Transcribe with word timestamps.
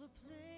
of 0.00 0.06
a 0.06 0.28
place 0.28 0.49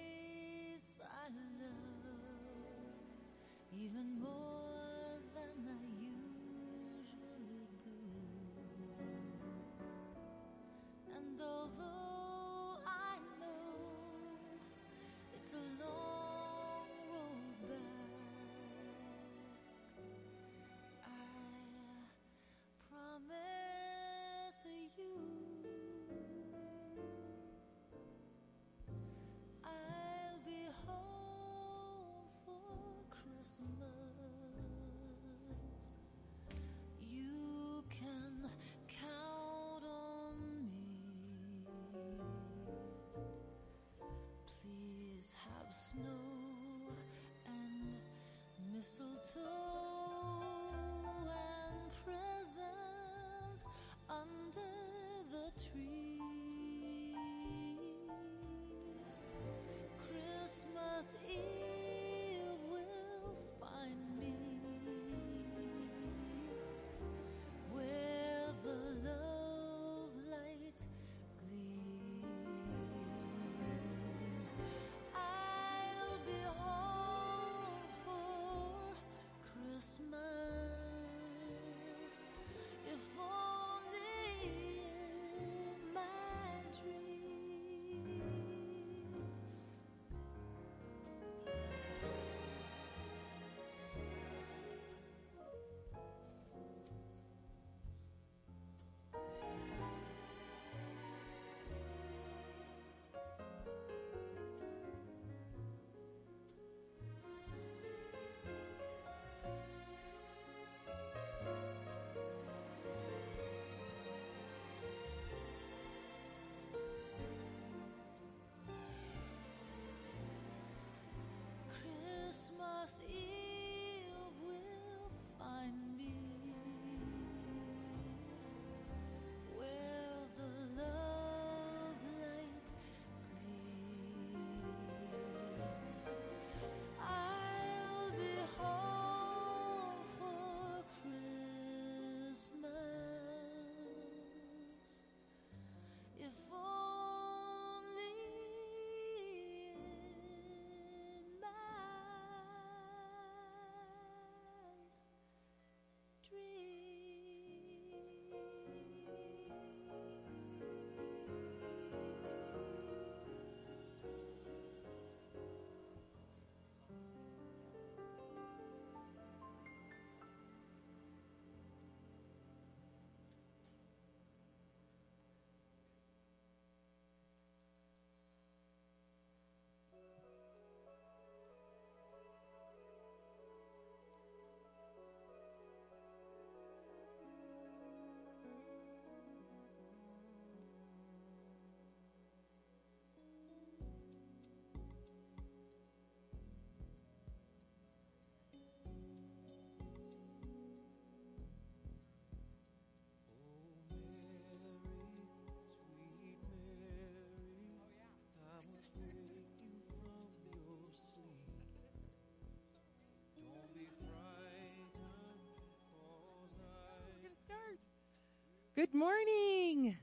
Good 218.75 218.95
morning. 218.95 219.95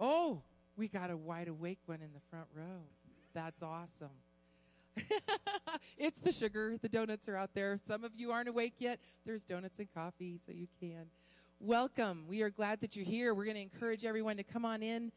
Oh, 0.00 0.40
we 0.76 0.86
got 0.86 1.10
a 1.10 1.16
wide 1.16 1.48
awake 1.48 1.80
one 1.86 1.98
in 2.00 2.12
the 2.14 2.20
front 2.30 2.46
row. 2.54 2.84
That's 3.34 3.60
awesome. 3.60 4.14
it's 5.98 6.20
the 6.20 6.30
sugar. 6.30 6.76
The 6.80 6.88
donuts 6.88 7.28
are 7.28 7.36
out 7.36 7.50
there. 7.54 7.80
Some 7.88 8.04
of 8.04 8.12
you 8.14 8.30
aren't 8.30 8.48
awake 8.48 8.74
yet. 8.78 9.00
There's 9.24 9.42
donuts 9.42 9.80
and 9.80 9.92
coffee, 9.92 10.38
so 10.46 10.52
you 10.52 10.68
can. 10.78 11.06
Welcome. 11.58 12.24
We 12.28 12.42
are 12.42 12.50
glad 12.50 12.80
that 12.82 12.94
you're 12.94 13.04
here. 13.04 13.34
We're 13.34 13.46
going 13.46 13.56
to 13.56 13.62
encourage 13.62 14.04
everyone 14.04 14.36
to 14.36 14.44
come 14.44 14.64
on 14.64 14.80
in 14.80 15.10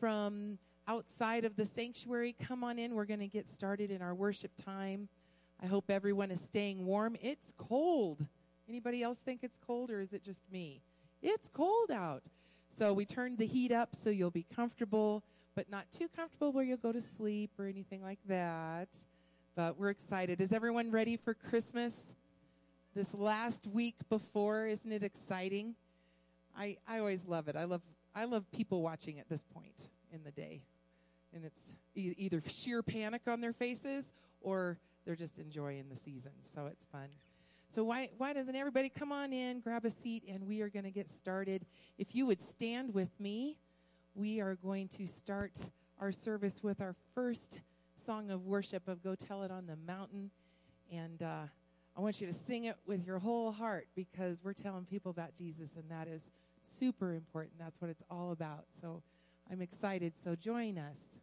from 0.00 0.58
outside 0.88 1.44
of 1.44 1.54
the 1.54 1.64
sanctuary. 1.64 2.34
Come 2.48 2.64
on 2.64 2.76
in. 2.76 2.92
We're 2.92 3.04
going 3.04 3.20
to 3.20 3.28
get 3.28 3.48
started 3.48 3.92
in 3.92 4.02
our 4.02 4.16
worship 4.16 4.50
time. 4.64 5.08
I 5.62 5.66
hope 5.66 5.92
everyone 5.92 6.32
is 6.32 6.40
staying 6.40 6.84
warm. 6.84 7.16
It's 7.22 7.52
cold. 7.56 8.26
Anybody 8.68 9.04
else 9.04 9.20
think 9.20 9.44
it's 9.44 9.58
cold 9.64 9.92
or 9.92 10.00
is 10.00 10.12
it 10.12 10.24
just 10.24 10.40
me? 10.50 10.82
It's 11.24 11.48
cold 11.48 11.90
out. 11.90 12.22
So 12.76 12.92
we 12.92 13.06
turned 13.06 13.38
the 13.38 13.46
heat 13.46 13.72
up 13.72 13.96
so 13.96 14.10
you'll 14.10 14.30
be 14.30 14.44
comfortable, 14.54 15.24
but 15.54 15.70
not 15.70 15.86
too 15.90 16.06
comfortable 16.14 16.52
where 16.52 16.64
you'll 16.64 16.76
go 16.76 16.92
to 16.92 17.00
sleep 17.00 17.50
or 17.58 17.64
anything 17.66 18.02
like 18.02 18.18
that. 18.28 18.88
But 19.56 19.78
we're 19.78 19.88
excited. 19.88 20.42
Is 20.42 20.52
everyone 20.52 20.90
ready 20.90 21.16
for 21.16 21.32
Christmas? 21.32 21.94
This 22.94 23.14
last 23.14 23.66
week 23.66 23.94
before, 24.10 24.66
isn't 24.66 24.92
it 24.92 25.02
exciting? 25.02 25.74
I, 26.56 26.76
I 26.86 26.98
always 26.98 27.24
love 27.26 27.48
it. 27.48 27.56
I 27.56 27.64
love 27.64 27.80
I 28.14 28.26
love 28.26 28.44
people 28.52 28.82
watching 28.82 29.18
at 29.18 29.28
this 29.28 29.42
point 29.52 29.74
in 30.12 30.22
the 30.24 30.30
day. 30.30 30.60
And 31.34 31.44
it's 31.44 31.70
e- 31.96 32.14
either 32.16 32.42
sheer 32.46 32.82
panic 32.82 33.22
on 33.26 33.40
their 33.40 33.52
faces 33.52 34.12
or 34.40 34.78
they're 35.04 35.16
just 35.16 35.38
enjoying 35.38 35.86
the 35.88 35.96
season. 35.96 36.30
So 36.54 36.66
it's 36.66 36.84
fun. 36.92 37.08
So 37.74 37.82
why 37.82 38.10
why 38.18 38.32
doesn't 38.32 38.54
everybody 38.54 38.88
come 38.88 39.10
on 39.10 39.32
in, 39.32 39.58
grab 39.58 39.84
a 39.84 39.90
seat, 39.90 40.22
and 40.28 40.46
we 40.46 40.60
are 40.60 40.68
going 40.68 40.84
to 40.84 40.92
get 40.92 41.08
started. 41.10 41.66
If 41.98 42.14
you 42.14 42.24
would 42.26 42.40
stand 42.40 42.94
with 42.94 43.08
me, 43.18 43.58
we 44.14 44.40
are 44.40 44.54
going 44.54 44.86
to 44.96 45.08
start 45.08 45.54
our 45.98 46.12
service 46.12 46.62
with 46.62 46.80
our 46.80 46.94
first 47.16 47.58
song 48.06 48.30
of 48.30 48.46
worship 48.46 48.86
of 48.86 49.02
"Go 49.02 49.16
Tell 49.16 49.42
It 49.42 49.50
on 49.50 49.66
the 49.66 49.74
Mountain," 49.74 50.30
and 50.92 51.20
uh, 51.20 51.46
I 51.96 52.00
want 52.00 52.20
you 52.20 52.28
to 52.28 52.32
sing 52.32 52.66
it 52.66 52.76
with 52.86 53.04
your 53.04 53.18
whole 53.18 53.50
heart 53.50 53.88
because 53.96 54.38
we're 54.44 54.52
telling 54.52 54.84
people 54.84 55.10
about 55.10 55.34
Jesus, 55.34 55.70
and 55.76 55.90
that 55.90 56.06
is 56.06 56.22
super 56.62 57.12
important. 57.14 57.54
That's 57.58 57.80
what 57.80 57.90
it's 57.90 58.02
all 58.08 58.30
about. 58.30 58.66
So 58.80 59.02
I'm 59.50 59.60
excited. 59.60 60.12
So 60.22 60.36
join 60.36 60.78
us. 60.78 61.13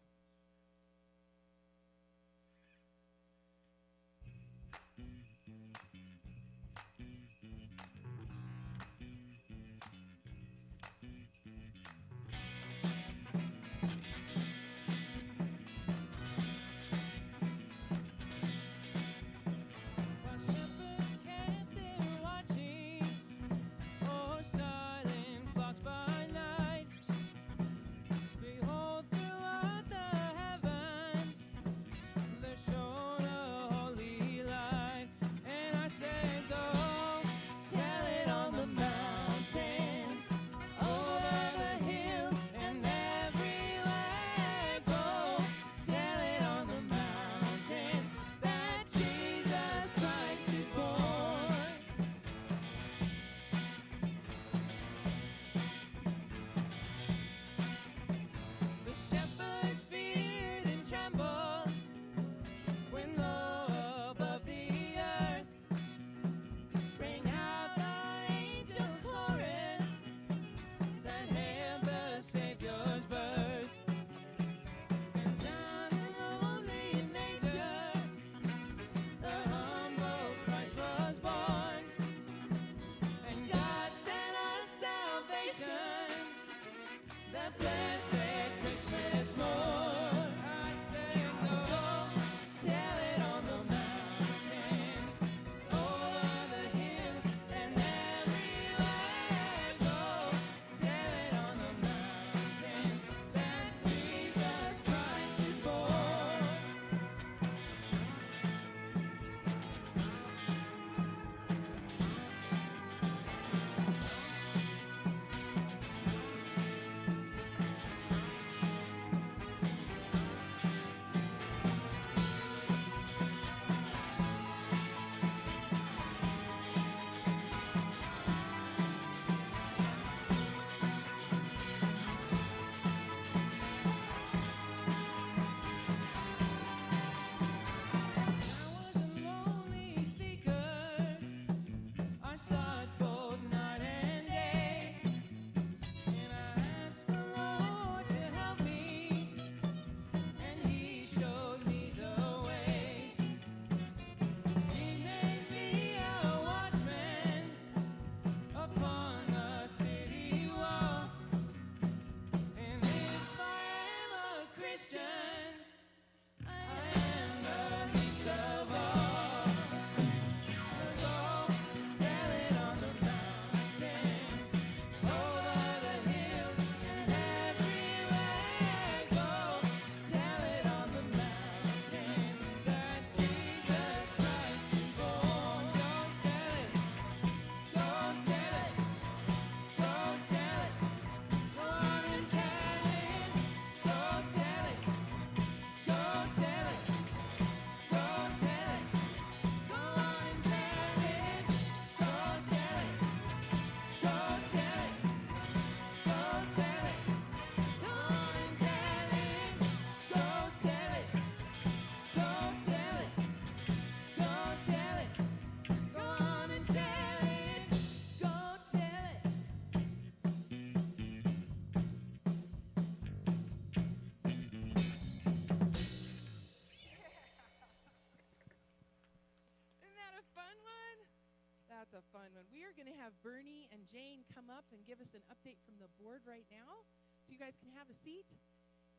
Give 234.92 235.00
us 235.00 235.16
an 235.16 235.24
update 235.32 235.56
from 235.64 235.80
the 235.80 235.88
board 236.04 236.20
right 236.28 236.44
now. 236.52 236.84
So 237.24 237.32
you 237.32 237.40
guys 237.40 237.56
can 237.64 237.72
have 237.80 237.88
a 237.88 237.96
seat. 238.04 238.28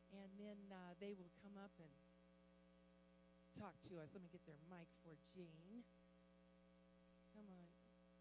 And 0.09 0.25
then 0.41 0.57
uh, 0.73 0.97
they 0.97 1.13
will 1.13 1.29
come 1.45 1.53
up 1.53 1.69
and 1.77 1.93
talk 3.61 3.77
to 3.93 4.01
us. 4.01 4.09
Let 4.09 4.25
me 4.25 4.29
get 4.33 4.41
their 4.49 4.57
mic 4.73 4.89
for 5.05 5.13
Jane. 5.37 5.85
Come 7.37 7.45
on. 7.45 7.69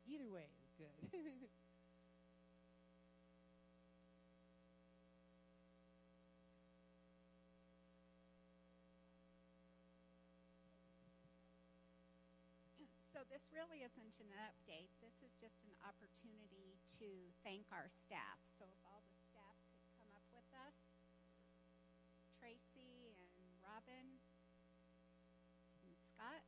Either 0.05 0.29
way 0.29 0.53
good. 0.77 1.17
this 13.33 13.49
really 13.49 13.81
isn't 13.81 14.15
an 14.21 14.29
update. 14.45 14.93
This 15.01 15.17
is 15.25 15.33
just 15.41 15.57
an 15.65 15.73
opportunity 15.89 16.77
to 17.01 17.09
thank 17.41 17.65
our 17.73 17.89
staff. 17.89 18.37
So 18.45 18.69
if 18.69 18.77
all 18.85 19.01
the 19.09 19.17
staff 19.33 19.57
could 19.73 19.89
come 19.97 20.13
up 20.13 20.29
with 20.37 20.45
us, 20.69 20.77
Tracy 22.37 23.17
and 23.41 23.49
Robin 23.65 24.21
and 25.81 25.97
Scott. 25.97 26.45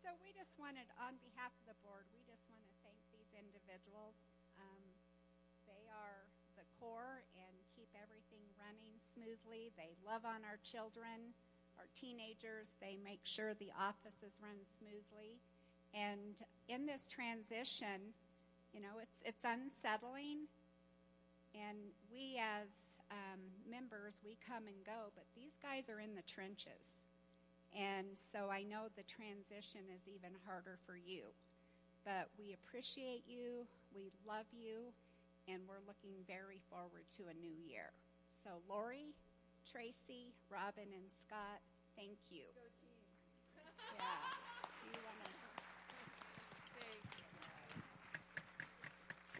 So 0.00 0.16
we 0.24 0.32
just 0.50 0.58
wanted, 0.58 0.90
on 0.98 1.14
behalf 1.22 1.54
of 1.62 1.70
the 1.70 1.78
board, 1.86 2.10
we 2.10 2.26
just 2.26 2.42
want 2.50 2.66
to 2.66 2.74
thank 2.82 2.98
these 3.14 3.30
individuals. 3.38 4.18
Um, 4.58 4.82
they 5.70 5.86
are 5.86 6.26
the 6.58 6.66
core 6.74 7.22
and 7.38 7.54
keep 7.70 7.86
everything 7.94 8.42
running 8.58 8.98
smoothly. 9.14 9.70
They 9.78 9.94
love 10.02 10.26
on 10.26 10.42
our 10.42 10.58
children, 10.66 11.38
our 11.78 11.86
teenagers. 11.94 12.74
They 12.82 12.98
make 12.98 13.22
sure 13.22 13.54
the 13.54 13.70
offices 13.78 14.42
run 14.42 14.58
smoothly. 14.74 15.38
And 15.94 16.34
in 16.66 16.82
this 16.82 17.06
transition, 17.06 18.10
you 18.74 18.82
know, 18.82 18.98
it's 18.98 19.22
it's 19.22 19.46
unsettling. 19.46 20.50
And 21.54 21.94
we 22.10 22.42
as 22.42 22.98
um, 23.14 23.54
members, 23.70 24.18
we 24.26 24.34
come 24.42 24.66
and 24.66 24.82
go, 24.82 25.14
but 25.14 25.30
these 25.38 25.54
guys 25.62 25.86
are 25.86 26.02
in 26.02 26.18
the 26.18 26.26
trenches. 26.26 27.06
And 27.76 28.06
so 28.18 28.50
I 28.50 28.62
know 28.62 28.90
the 28.96 29.06
transition 29.06 29.86
is 29.94 30.08
even 30.08 30.34
harder 30.46 30.78
for 30.86 30.96
you. 30.96 31.30
But 32.04 32.28
we 32.38 32.54
appreciate 32.54 33.24
you, 33.28 33.66
we 33.94 34.10
love 34.26 34.48
you, 34.50 34.90
and 35.46 35.62
we're 35.68 35.84
looking 35.86 36.16
very 36.26 36.60
forward 36.70 37.04
to 37.18 37.28
a 37.28 37.34
new 37.34 37.52
year. 37.68 37.92
So, 38.42 38.50
Lori, 38.68 39.12
Tracy, 39.70 40.32
Robin, 40.48 40.88
and 40.90 41.04
Scott, 41.12 41.60
thank 41.96 42.16
you. 42.30 42.48
Yeah. 43.94 44.00
Do 44.82 44.88
you 44.88 45.04
want 45.04 45.18
to? 45.24 45.30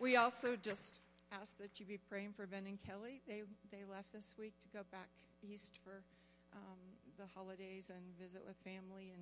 We 0.01 0.17
also 0.17 0.57
just 0.57 1.01
ask 1.31 1.59
that 1.59 1.79
you 1.79 1.87
be 1.87 1.99
praying 2.09 2.33
for 2.33 2.47
Ben 2.47 2.65
and 2.67 2.79
Kelly. 2.81 3.21
They 3.29 3.43
they 3.71 3.85
left 3.85 4.13
this 4.13 4.35
week 4.39 4.55
to 4.61 4.69
go 4.77 4.85
back 4.91 5.09
east 5.43 5.79
for 5.85 6.03
um, 6.55 6.79
the 7.21 7.29
holidays 7.37 7.93
and 7.93 8.01
visit 8.17 8.41
with 8.49 8.57
family 8.65 9.13
and 9.13 9.21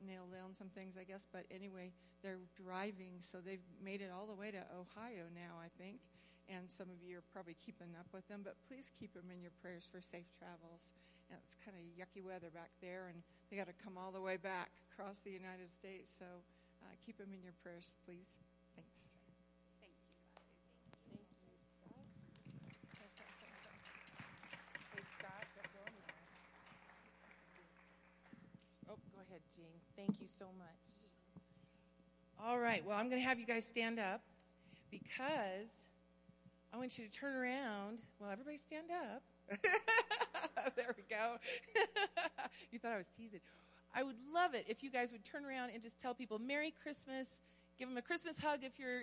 nail 0.00 0.24
down 0.32 0.56
some 0.56 0.72
things, 0.72 0.96
I 0.96 1.04
guess. 1.04 1.28
But 1.28 1.44
anyway, 1.52 1.92
they're 2.24 2.40
driving, 2.56 3.20
so 3.20 3.38
they've 3.44 3.64
made 3.84 4.00
it 4.00 4.08
all 4.08 4.24
the 4.24 4.34
way 4.34 4.50
to 4.50 4.64
Ohio 4.72 5.28
now, 5.36 5.60
I 5.60 5.68
think. 5.76 6.00
And 6.48 6.66
some 6.66 6.88
of 6.88 6.98
you 7.04 7.20
are 7.20 7.28
probably 7.32 7.54
keeping 7.60 7.94
up 8.00 8.08
with 8.12 8.26
them, 8.26 8.40
but 8.42 8.56
please 8.66 8.90
keep 8.98 9.12
them 9.14 9.30
in 9.30 9.40
your 9.44 9.52
prayers 9.62 9.86
for 9.86 10.00
safe 10.00 10.26
travels. 10.40 10.96
And 11.30 11.38
it's 11.44 11.54
kind 11.60 11.76
of 11.78 11.84
yucky 11.94 12.24
weather 12.24 12.50
back 12.50 12.72
there, 12.82 13.06
and 13.12 13.22
they 13.48 13.56
got 13.56 13.68
to 13.70 13.76
come 13.84 13.94
all 13.94 14.10
the 14.10 14.20
way 14.20 14.36
back 14.36 14.72
across 14.90 15.20
the 15.20 15.30
United 15.30 15.70
States. 15.70 16.10
So 16.10 16.26
uh, 16.82 16.90
keep 17.06 17.18
them 17.18 17.30
in 17.30 17.44
your 17.44 17.54
prayers, 17.62 17.94
please. 18.02 18.40
Thanks. 18.74 19.06
Thank 19.78 19.94
you. 19.94 20.10
Thank 21.06 21.22
you, 21.46 21.54
Scott. 21.70 22.02
Hey, 24.90 25.04
Scott, 25.20 25.44
don't 25.54 25.70
go 25.70 25.82
anywhere. 25.86 26.18
Oh, 28.90 28.98
go 29.14 29.22
ahead, 29.22 29.42
Jane. 29.54 29.80
Thank 30.06 30.18
you 30.18 30.28
so 30.28 30.46
much. 30.56 30.94
All 32.42 32.58
right, 32.58 32.82
well, 32.86 32.96
I'm 32.96 33.10
going 33.10 33.20
to 33.20 33.28
have 33.28 33.38
you 33.38 33.44
guys 33.44 33.66
stand 33.66 33.98
up 33.98 34.22
because 34.90 35.90
I 36.72 36.78
want 36.78 36.98
you 36.98 37.04
to 37.04 37.10
turn 37.10 37.36
around. 37.36 37.98
Well, 38.18 38.30
everybody 38.30 38.56
stand 38.56 38.86
up. 38.90 39.22
there 40.76 40.94
we 40.96 41.02
go. 41.14 41.36
you 42.72 42.78
thought 42.78 42.92
I 42.92 42.96
was 42.96 43.10
teasing. 43.14 43.40
I 43.94 44.02
would 44.02 44.16
love 44.32 44.54
it 44.54 44.64
if 44.68 44.82
you 44.82 44.90
guys 44.90 45.12
would 45.12 45.22
turn 45.22 45.44
around 45.44 45.72
and 45.74 45.82
just 45.82 46.00
tell 46.00 46.14
people 46.14 46.38
Merry 46.38 46.72
Christmas. 46.82 47.42
Give 47.78 47.86
them 47.86 47.98
a 47.98 48.02
Christmas 48.02 48.38
hug 48.38 48.60
if 48.62 48.78
you're 48.78 49.02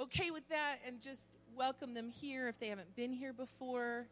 okay 0.00 0.32
with 0.32 0.48
that, 0.48 0.78
and 0.84 1.00
just 1.00 1.28
welcome 1.54 1.94
them 1.94 2.10
here 2.10 2.48
if 2.48 2.58
they 2.58 2.66
haven't 2.66 2.96
been 2.96 3.12
here 3.12 3.32
before. 3.32 4.08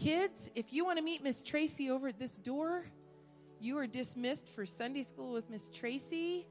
Kids, 0.00 0.50
if 0.54 0.72
you 0.72 0.86
want 0.86 0.96
to 0.96 1.04
meet 1.04 1.22
Miss 1.22 1.42
Tracy 1.42 1.90
over 1.90 2.08
at 2.08 2.18
this 2.18 2.38
door, 2.38 2.86
you 3.60 3.76
are 3.76 3.86
dismissed 3.86 4.48
for 4.48 4.64
Sunday 4.64 5.02
school 5.02 5.30
with 5.30 5.50
Miss 5.50 5.68
Tracy. 5.68 6.46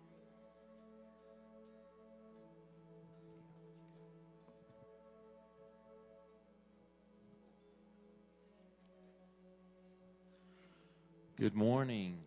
Good 11.39 11.55
morning. 11.55 12.19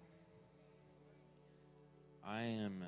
I 2.26 2.42
am 2.42 2.82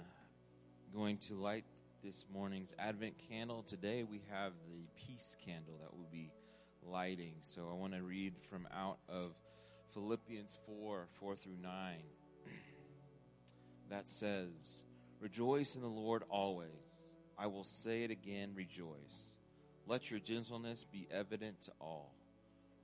going 0.92 1.18
to 1.18 1.34
light 1.34 1.64
this 2.02 2.24
morning's 2.34 2.72
Advent 2.80 3.14
candle. 3.28 3.62
Today 3.62 4.02
we 4.02 4.22
have 4.28 4.54
the 4.66 4.88
peace 5.06 5.36
candle 5.46 5.74
that 5.80 5.94
we'll 5.94 6.08
be 6.10 6.32
lighting. 6.86 7.34
So 7.42 7.68
I 7.70 7.74
want 7.74 7.94
to 7.94 8.02
read 8.02 8.34
from 8.50 8.66
out 8.74 8.98
of 9.08 9.32
Philippians 9.92 10.58
4 10.66 11.06
4 11.20 11.36
through 11.36 11.56
9. 11.62 11.70
that 13.90 14.08
says, 14.08 14.82
Rejoice 15.20 15.76
in 15.76 15.82
the 15.82 15.88
Lord 15.88 16.22
always. 16.28 16.68
I 17.38 17.46
will 17.46 17.64
say 17.64 18.02
it 18.02 18.10
again, 18.10 18.50
rejoice. 18.54 19.38
Let 19.86 20.10
your 20.10 20.20
gentleness 20.20 20.84
be 20.84 21.08
evident 21.10 21.62
to 21.62 21.72
all. 21.80 22.14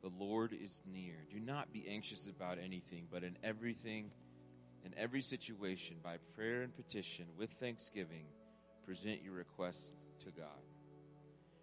The 0.03 0.11
Lord 0.19 0.53
is 0.53 0.83
near. 0.91 1.15
Do 1.31 1.39
not 1.39 1.73
be 1.73 1.87
anxious 1.89 2.27
about 2.27 2.59
anything, 2.59 3.07
but 3.13 3.23
in 3.23 3.37
everything, 3.45 4.11
in 4.85 4.95
every 4.97 5.21
situation, 5.21 5.97
by 6.03 6.17
prayer 6.35 6.63
and 6.63 6.75
petition, 6.75 7.27
with 7.37 7.51
thanksgiving, 7.61 8.25
present 8.85 9.23
your 9.23 9.35
requests 9.35 9.95
to 10.25 10.31
God. 10.31 10.70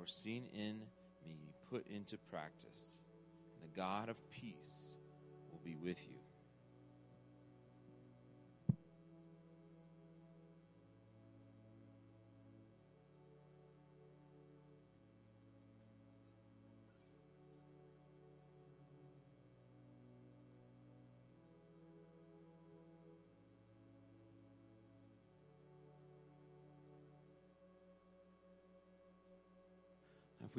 or 0.00 0.06
seen 0.06 0.44
in 0.54 0.80
me, 1.26 1.52
put 1.68 1.86
into 1.88 2.16
practice. 2.30 2.98
The 3.60 3.68
God 3.76 4.08
of 4.08 4.16
peace 4.30 4.96
will 5.50 5.60
be 5.62 5.76
with 5.76 5.98
you. 6.08 6.19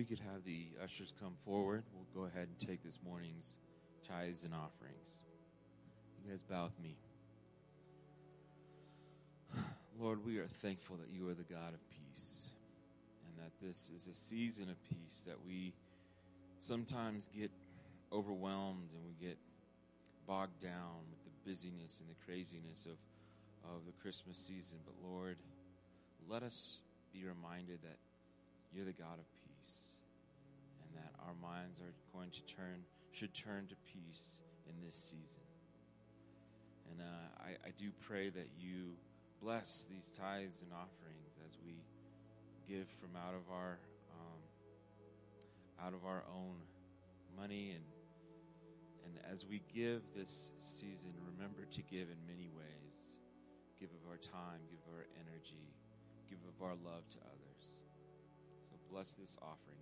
We 0.01 0.05
could 0.05 0.25
have 0.34 0.43
the 0.46 0.65
ushers 0.84 1.13
come 1.22 1.34
forward, 1.46 1.84
we'll 1.93 2.24
go 2.24 2.27
ahead 2.27 2.48
and 2.48 2.67
take 2.67 2.84
this 2.84 2.98
morning's 3.05 3.55
tithes 4.08 4.43
and 4.43 4.51
offerings. 4.51 5.22
You 6.17 6.31
guys 6.31 6.41
bow 6.41 6.63
with 6.63 6.79
me. 6.81 6.98
Lord, 10.00 10.25
we 10.25 10.39
are 10.39 10.48
thankful 10.48 10.96
that 10.96 11.15
you 11.15 11.29
are 11.29 11.36
the 11.36 11.43
God 11.43 11.75
of 11.75 11.79
peace 11.91 12.50
and 13.27 13.46
that 13.46 13.51
this 13.63 13.91
is 13.96 14.08
a 14.08 14.15
season 14.15 14.72
of 14.72 14.84
peace 14.89 15.24
that 15.27 15.38
we 15.46 15.72
sometimes 16.58 17.29
get 17.38 17.51
overwhelmed 18.12 18.89
and 18.96 19.05
we 19.05 19.13
get 19.24 19.38
bogged 20.25 20.60
down 20.63 20.98
with 21.12 21.24
the 21.25 21.48
busyness 21.48 22.00
and 22.00 22.10
the 22.10 22.25
craziness 22.25 22.88
of, 22.88 22.98
of 23.70 23.86
the 23.86 23.93
Christmas 24.01 24.39
season. 24.39 24.79
But 24.84 24.96
Lord, 25.08 25.38
let 26.27 26.41
us 26.41 26.79
be 27.13 27.24
reminded 27.24 27.84
that 27.84 28.00
you're 28.74 28.86
the 28.86 28.93
God 28.93 29.20
of 29.20 29.31
peace 29.36 29.40
and 30.91 31.03
that 31.03 31.15
our 31.24 31.36
minds 31.41 31.79
are 31.79 31.93
going 32.13 32.29
to 32.31 32.41
turn 32.43 32.83
should 33.12 33.33
turn 33.33 33.67
to 33.67 33.75
peace 33.91 34.39
in 34.67 34.75
this 34.86 34.95
season. 34.95 35.43
And 36.91 37.01
uh, 37.01 37.43
I, 37.43 37.67
I 37.67 37.71
do 37.77 37.91
pray 38.07 38.29
that 38.29 38.48
you 38.60 38.95
bless 39.41 39.88
these 39.91 40.12
tithes 40.12 40.62
and 40.62 40.71
offerings 40.71 41.36
as 41.48 41.57
we 41.65 41.75
give 42.67 42.88
from 43.00 43.15
out 43.15 43.36
of 43.36 43.51
our 43.51 43.79
um, 44.15 44.41
out 45.86 45.93
of 45.93 46.05
our 46.05 46.24
own 46.31 46.55
money 47.36 47.75
and 47.75 47.83
and 49.03 49.13
as 49.31 49.45
we 49.45 49.62
give 49.74 50.01
this 50.15 50.51
season 50.60 51.12
remember 51.36 51.65
to 51.71 51.81
give 51.83 52.07
in 52.07 52.19
many 52.27 52.50
ways. 52.55 53.17
Give 53.79 53.89
of 53.89 54.12
our 54.12 54.17
time 54.17 54.62
give 54.69 54.79
of 54.88 54.93
our 54.93 55.07
energy 55.17 55.74
give 56.29 56.39
of 56.48 56.62
our 56.62 56.77
love 56.86 57.07
to 57.10 57.17
others. 57.25 57.62
So 58.69 58.77
bless 58.91 59.13
this 59.13 59.36
offering 59.41 59.81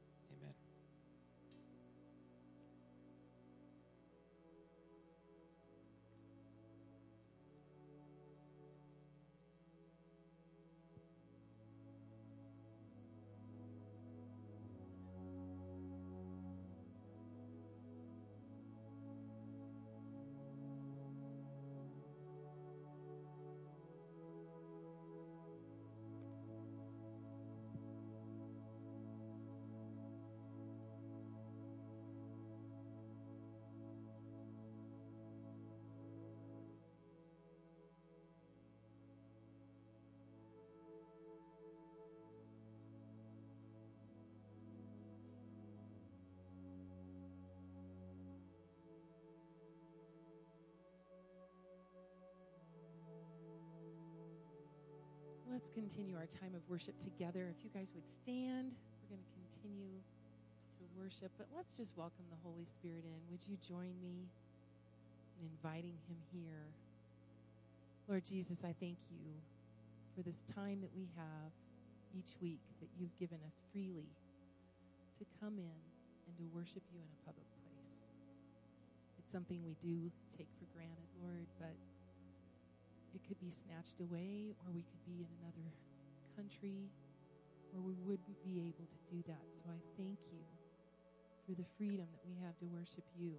Let's 55.61 55.77
continue 55.77 56.17
our 56.17 56.25
time 56.25 56.57
of 56.57 56.65
worship 56.65 56.97
together. 56.97 57.45
If 57.53 57.61
you 57.61 57.69
guys 57.69 57.93
would 57.93 58.09
stand, 58.09 58.73
we're 58.73 59.13
going 59.13 59.21
to 59.21 59.33
continue 59.37 60.01
to 60.01 60.83
worship, 60.97 61.29
but 61.37 61.45
let's 61.53 61.77
just 61.77 61.93
welcome 61.93 62.25
the 62.33 62.41
Holy 62.41 62.65
Spirit 62.65 63.05
in. 63.05 63.21
Would 63.29 63.45
you 63.45 63.61
join 63.61 63.93
me 64.01 64.25
in 65.37 65.45
inviting 65.45 66.01
him 66.09 66.17
here? 66.33 66.65
Lord 68.09 68.25
Jesus, 68.25 68.65
I 68.65 68.73
thank 68.81 68.97
you 69.13 69.37
for 70.17 70.25
this 70.25 70.41
time 70.49 70.81
that 70.81 70.89
we 70.97 71.13
have 71.13 71.53
each 72.09 72.33
week 72.41 72.65
that 72.81 72.89
you've 72.97 73.13
given 73.21 73.37
us 73.45 73.61
freely 73.69 74.09
to 75.21 75.29
come 75.37 75.61
in 75.61 75.77
and 76.25 76.33
to 76.41 76.45
worship 76.57 76.81
you 76.89 76.97
in 76.97 77.05
a 77.05 77.19
public 77.21 77.45
place. 77.61 78.01
It's 79.21 79.29
something 79.29 79.61
we 79.61 79.77
do 79.77 80.09
take 80.33 80.49
for 80.57 80.65
granted, 80.73 81.05
Lord, 81.21 81.45
but 81.61 81.77
it 83.13 83.21
could 83.27 83.39
be 83.39 83.51
snatched 83.51 83.99
away, 83.99 84.55
or 84.63 84.71
we 84.73 84.83
could 84.83 85.03
be 85.05 85.23
in 85.23 85.29
another 85.43 85.67
country 86.35 86.89
where 87.71 87.81
we 87.81 87.95
wouldn't 88.03 88.43
be 88.43 88.59
able 88.59 88.87
to 88.87 88.99
do 89.11 89.23
that. 89.27 89.45
So 89.55 89.63
I 89.69 89.79
thank 89.97 90.19
you 90.31 90.43
for 91.45 91.55
the 91.55 91.67
freedom 91.77 92.07
that 92.11 92.23
we 92.27 92.35
have 92.43 92.57
to 92.59 92.65
worship 92.65 93.03
you. 93.17 93.35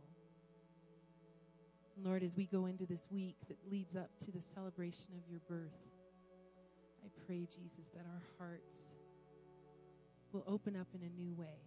Lord, 2.03 2.23
as 2.23 2.35
we 2.37 2.47
go 2.47 2.67
into 2.67 2.87
this 2.87 3.07
week 3.11 3.37
that 3.49 3.59
leads 3.71 3.97
up 3.97 4.11
to 4.25 4.33
the 4.33 4.41
celebration 4.41 5.13
of 5.17 5.31
your 5.31 5.41
birth, 5.49 5.77
I 7.05 7.09
pray, 7.27 7.47
Jesus, 7.47 7.91
that 7.95 8.07
our 8.07 8.23
hearts 8.39 8.81
will 10.33 10.45
open 10.47 10.77
up 10.77 10.89
in 10.95 11.03
a 11.03 11.21
new 11.21 11.35
way, 11.35 11.61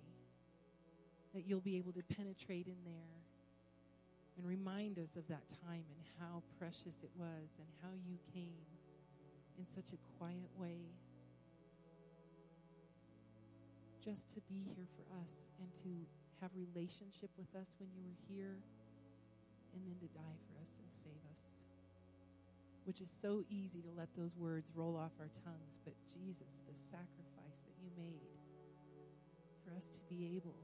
that 1.34 1.46
you'll 1.46 1.60
be 1.62 1.78
able 1.78 1.94
to 1.94 2.02
penetrate 2.15 2.65
in 2.65 2.78
there 2.84 3.22
and 4.38 4.45
remind 4.45 5.00
us 5.00 5.15
of 5.15 5.28
that 5.28 5.43
time 5.63 5.86
and 5.88 6.02
how 6.19 6.43
precious 6.60 7.00
it 7.04 7.12
was 7.15 7.56
and 7.60 7.67
how 7.82 7.93
you 7.95 8.19
came 8.34 8.67
in 9.58 9.65
such 9.67 9.95
a 9.95 10.00
quiet 10.19 10.52
way 10.60 10.91
just 14.04 14.32
to 14.34 14.41
be 14.52 14.67
here 14.76 14.88
for 14.95 15.08
us 15.24 15.39
and 15.60 15.71
to 15.82 15.89
have 16.41 16.52
relationship 16.54 17.32
with 17.39 17.50
us 17.56 17.74
when 17.80 17.89
you 17.95 18.04
were 18.04 18.19
here 18.28 18.60
and 19.74 19.82
then 19.88 19.98
to 19.98 20.12
die 20.12 20.39
for 20.45 20.60
us 20.60 20.76
and 20.78 20.91
save 20.91 21.24
us 21.32 21.43
which 22.84 23.02
is 23.02 23.10
so 23.10 23.41
easy 23.50 23.82
to 23.82 23.89
let 23.98 24.12
those 24.15 24.36
words 24.38 24.69
roll 24.76 24.95
off 24.95 25.15
our 25.19 25.32
tongues 25.43 25.80
but 25.84 25.95
Jesus 26.12 26.60
the 26.67 26.76
sacrifice 26.84 27.58
that 27.65 27.76
you 27.80 27.89
made 27.98 28.36
for 29.65 29.71
us 29.74 29.88
to 29.89 30.00
be 30.08 30.36
able 30.38 30.56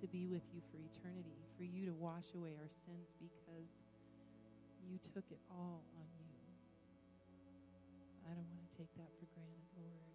to 0.00 0.06
be 0.08 0.26
with 0.26 0.42
you 0.52 0.60
for 0.72 0.78
eternity, 0.80 1.44
for 1.60 1.68
you 1.68 1.84
to 1.84 1.92
wash 1.92 2.24
away 2.32 2.56
our 2.56 2.72
sins 2.72 3.12
because 3.20 3.68
you 4.80 4.96
took 5.12 5.28
it 5.28 5.36
all 5.52 5.84
on 5.92 6.08
you. 6.16 6.40
I 8.24 8.32
don't 8.32 8.48
want 8.48 8.64
to 8.64 8.72
take 8.80 8.88
that 8.96 9.12
for 9.20 9.28
granted, 9.36 9.68
Lord. 9.76 10.08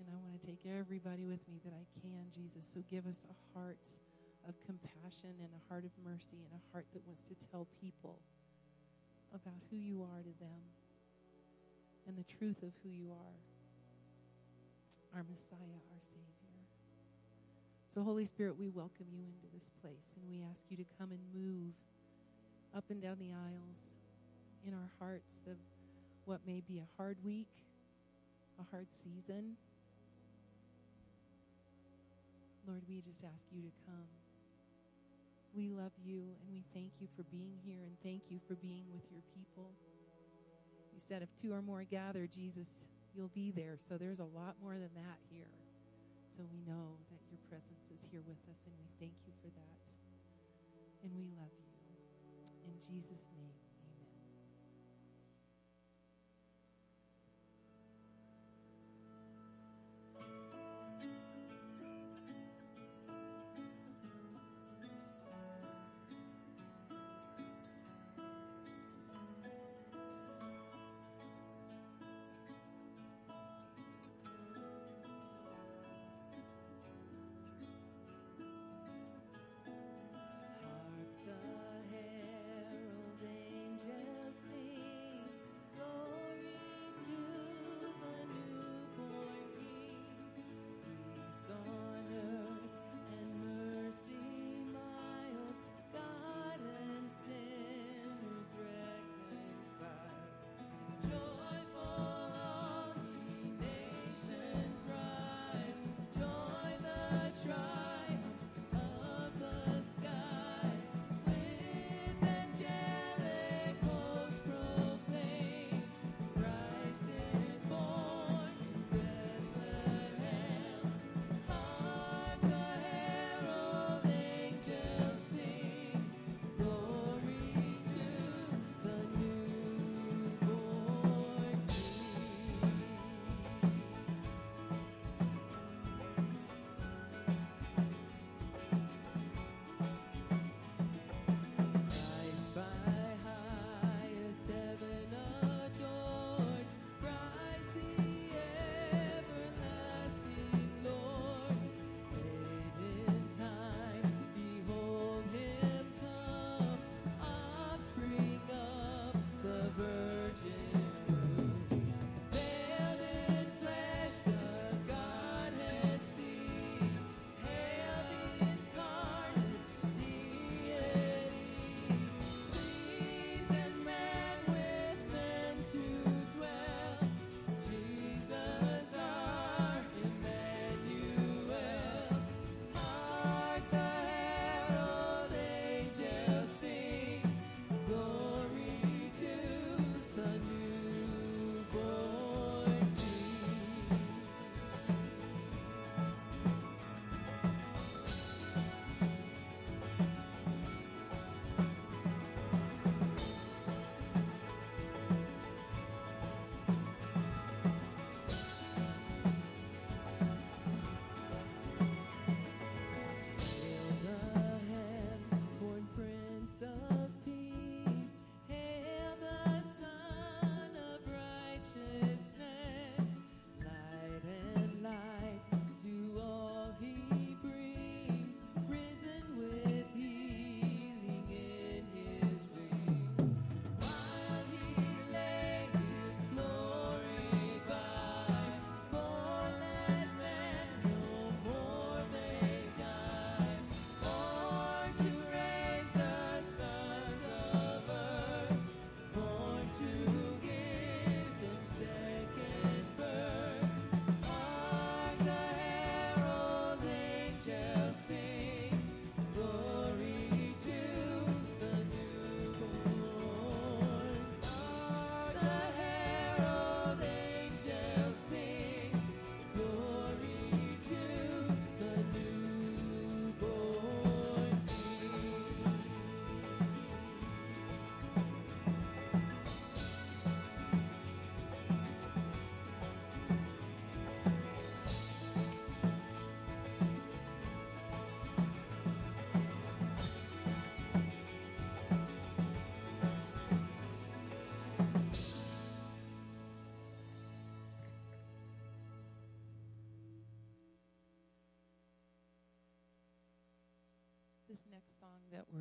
And 0.00 0.08
I 0.08 0.16
want 0.24 0.32
to 0.40 0.40
take 0.48 0.64
everybody 0.64 1.28
with 1.28 1.44
me 1.44 1.60
that 1.60 1.76
I 1.76 1.84
can, 2.00 2.32
Jesus. 2.32 2.64
So 2.72 2.80
give 2.88 3.04
us 3.04 3.20
a 3.28 3.36
heart 3.52 3.76
of 4.48 4.56
compassion 4.64 5.36
and 5.44 5.52
a 5.52 5.62
heart 5.68 5.84
of 5.84 5.92
mercy 6.00 6.40
and 6.40 6.56
a 6.56 6.62
heart 6.72 6.88
that 6.96 7.04
wants 7.04 7.28
to 7.28 7.36
tell 7.52 7.68
people 7.76 8.16
about 9.36 9.60
who 9.68 9.76
you 9.76 10.00
are 10.08 10.24
to 10.24 10.34
them 10.40 10.62
and 12.08 12.16
the 12.16 12.24
truth 12.40 12.64
of 12.64 12.72
who 12.80 12.88
you 12.88 13.12
are, 13.12 13.38
our 15.12 15.24
Messiah, 15.28 15.84
our 15.92 16.00
Savior. 16.08 16.45
So, 17.96 18.02
Holy 18.02 18.26
Spirit, 18.26 18.58
we 18.60 18.68
welcome 18.68 19.08
you 19.08 19.24
into 19.24 19.48
this 19.56 19.72
place 19.80 20.12
and 20.20 20.28
we 20.28 20.44
ask 20.44 20.60
you 20.68 20.76
to 20.76 20.84
come 21.00 21.12
and 21.12 21.20
move 21.32 21.72
up 22.76 22.84
and 22.90 23.00
down 23.00 23.16
the 23.18 23.32
aisles 23.32 23.88
in 24.68 24.74
our 24.74 24.92
hearts, 25.00 25.40
the 25.46 25.56
what 26.26 26.40
may 26.46 26.60
be 26.60 26.76
a 26.76 26.84
hard 26.98 27.16
week, 27.24 27.48
a 28.60 28.64
hard 28.70 28.88
season. 29.02 29.56
Lord, 32.68 32.82
we 32.86 33.00
just 33.00 33.24
ask 33.24 33.48
you 33.50 33.62
to 33.62 33.72
come. 33.88 34.12
We 35.56 35.70
love 35.70 35.92
you 35.96 36.36
and 36.36 36.52
we 36.52 36.64
thank 36.74 37.00
you 37.00 37.08
for 37.16 37.22
being 37.32 37.56
here 37.64 37.80
and 37.80 37.96
thank 38.04 38.28
you 38.28 38.40
for 38.46 38.56
being 38.56 38.84
with 38.92 39.08
your 39.10 39.24
people. 39.32 39.72
You 40.92 41.00
said 41.00 41.22
if 41.22 41.32
two 41.40 41.54
or 41.54 41.62
more 41.62 41.82
gather, 41.88 42.26
Jesus, 42.26 42.68
you'll 43.14 43.32
be 43.32 43.52
there. 43.56 43.78
So 43.88 43.96
there's 43.96 44.20
a 44.20 44.28
lot 44.36 44.56
more 44.62 44.74
than 44.74 44.92
that 45.00 45.16
here. 45.32 45.65
So 46.36 46.44
we 46.52 46.60
know 46.68 47.00
that 47.08 47.24
your 47.32 47.40
presence 47.48 47.88
is 47.88 48.04
here 48.12 48.20
with 48.20 48.36
us 48.44 48.60
and 48.68 48.76
we 48.76 48.92
thank 49.00 49.16
you 49.24 49.32
for 49.40 49.48
that. 49.56 49.80
And 51.00 51.16
we 51.16 51.32
love 51.32 51.56
you. 51.56 51.72
In 52.68 52.76
Jesus' 52.84 53.24
name, 53.32 53.56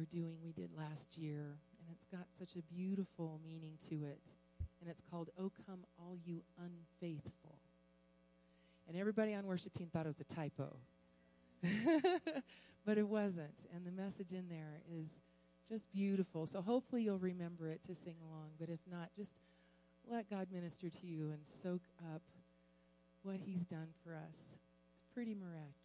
we're 0.06 0.20
doing 0.20 0.36
we 0.44 0.52
did 0.52 0.70
last 0.78 1.18
year, 1.18 1.58
and 1.80 1.90
it's 1.92 2.06
got 2.12 2.26
such 2.38 2.56
a 2.56 2.74
beautiful 2.74 3.40
meaning 3.46 3.74
to 3.90 3.96
it. 3.96 4.20
And 4.82 4.90
it's 4.90 5.02
called 5.10 5.30
"O 5.40 5.52
Come 5.66 5.80
All 5.98 6.16
You 6.26 6.42
Unfaithful." 6.60 7.60
And 8.88 8.98
everybody 8.98 9.34
on 9.34 9.46
worship 9.46 9.74
team 9.74 9.90
thought 9.92 10.06
it 10.06 10.10
was 10.10 10.20
a 10.20 10.34
typo, 10.34 10.76
but 12.86 12.98
it 12.98 13.08
wasn't. 13.08 13.56
And 13.74 13.86
the 13.86 13.92
message 13.92 14.32
in 14.32 14.48
there 14.50 14.82
is 14.92 15.08
just 15.70 15.92
beautiful. 15.92 16.46
So 16.46 16.62
hopefully 16.62 17.02
you'll 17.04 17.18
remember 17.18 17.70
it 17.70 17.82
to 17.88 17.96
sing 17.96 18.16
along. 18.30 18.50
But 18.60 18.70
if 18.70 18.80
not, 18.92 19.10
just 19.18 19.32
let 20.08 20.30
God 20.30 20.48
minister 20.52 20.90
to 20.90 21.08
you 21.08 21.32
and 21.32 21.40
soak 21.64 21.82
up 22.14 22.22
what 23.24 23.38
He's 23.44 23.66
done 23.66 23.88
for 24.04 24.14
us. 24.14 24.36
It's 24.36 25.14
pretty 25.16 25.34
miraculous. 25.34 25.85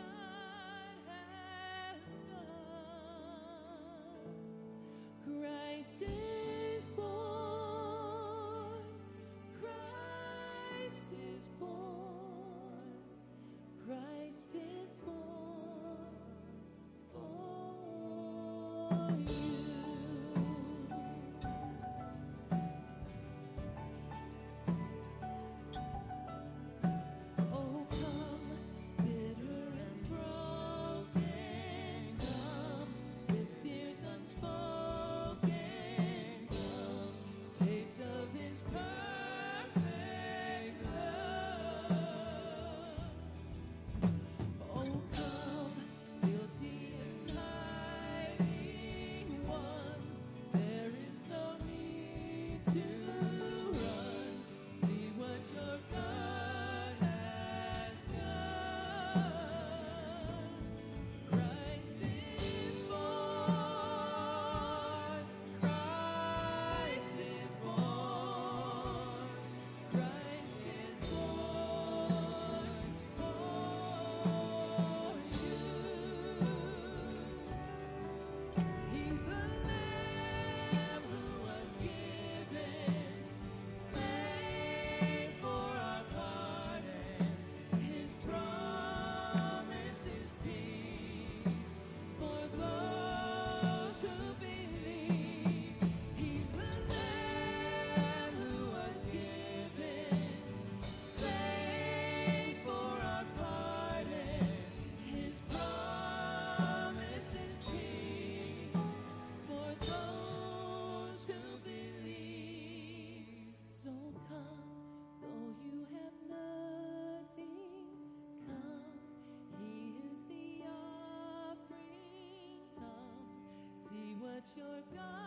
your 124.57 124.65
God. 124.93 125.20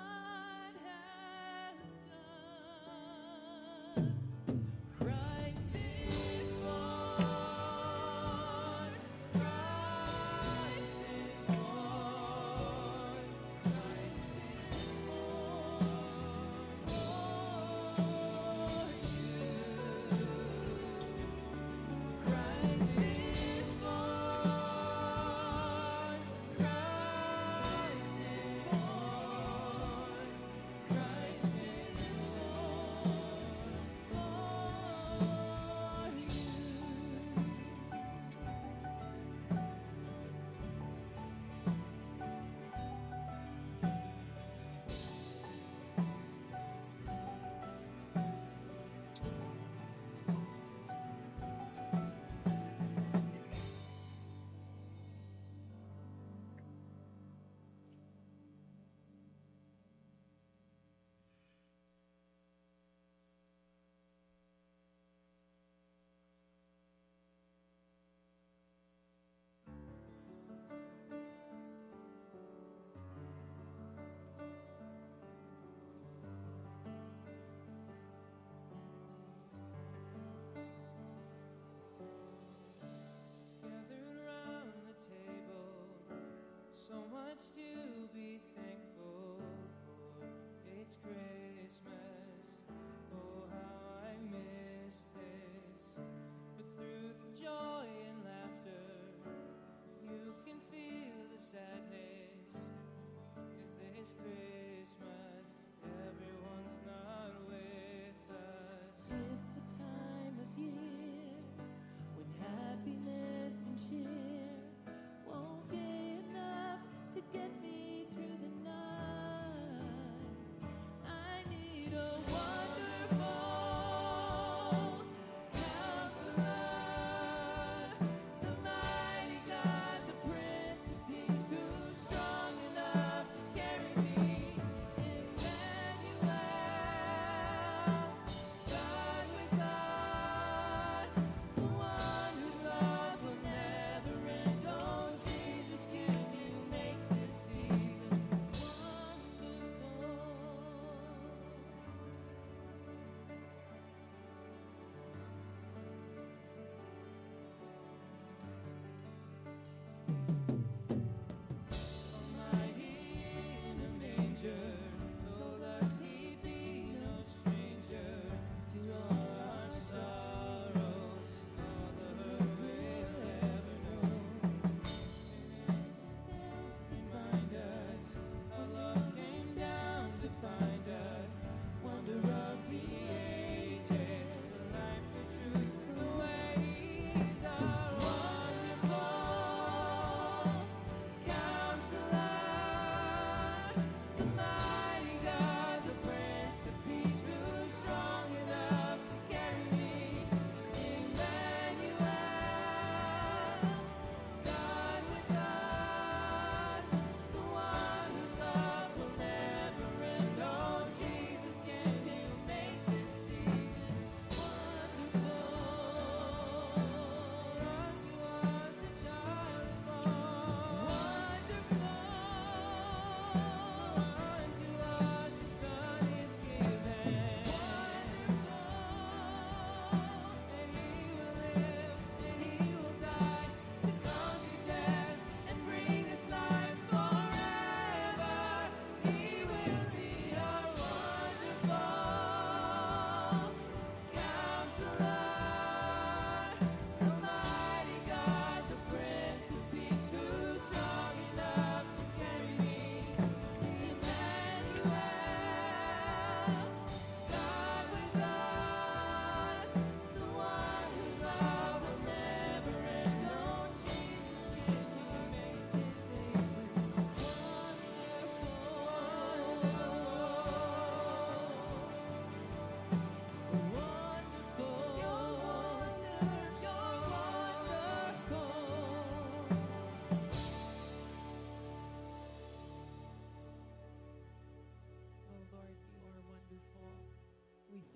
much 87.34 87.46
to 87.56 88.06
be 88.14 88.38
thankful 88.54 89.40
for. 89.84 90.26
It's 90.80 90.96
Christmas. 91.02 92.03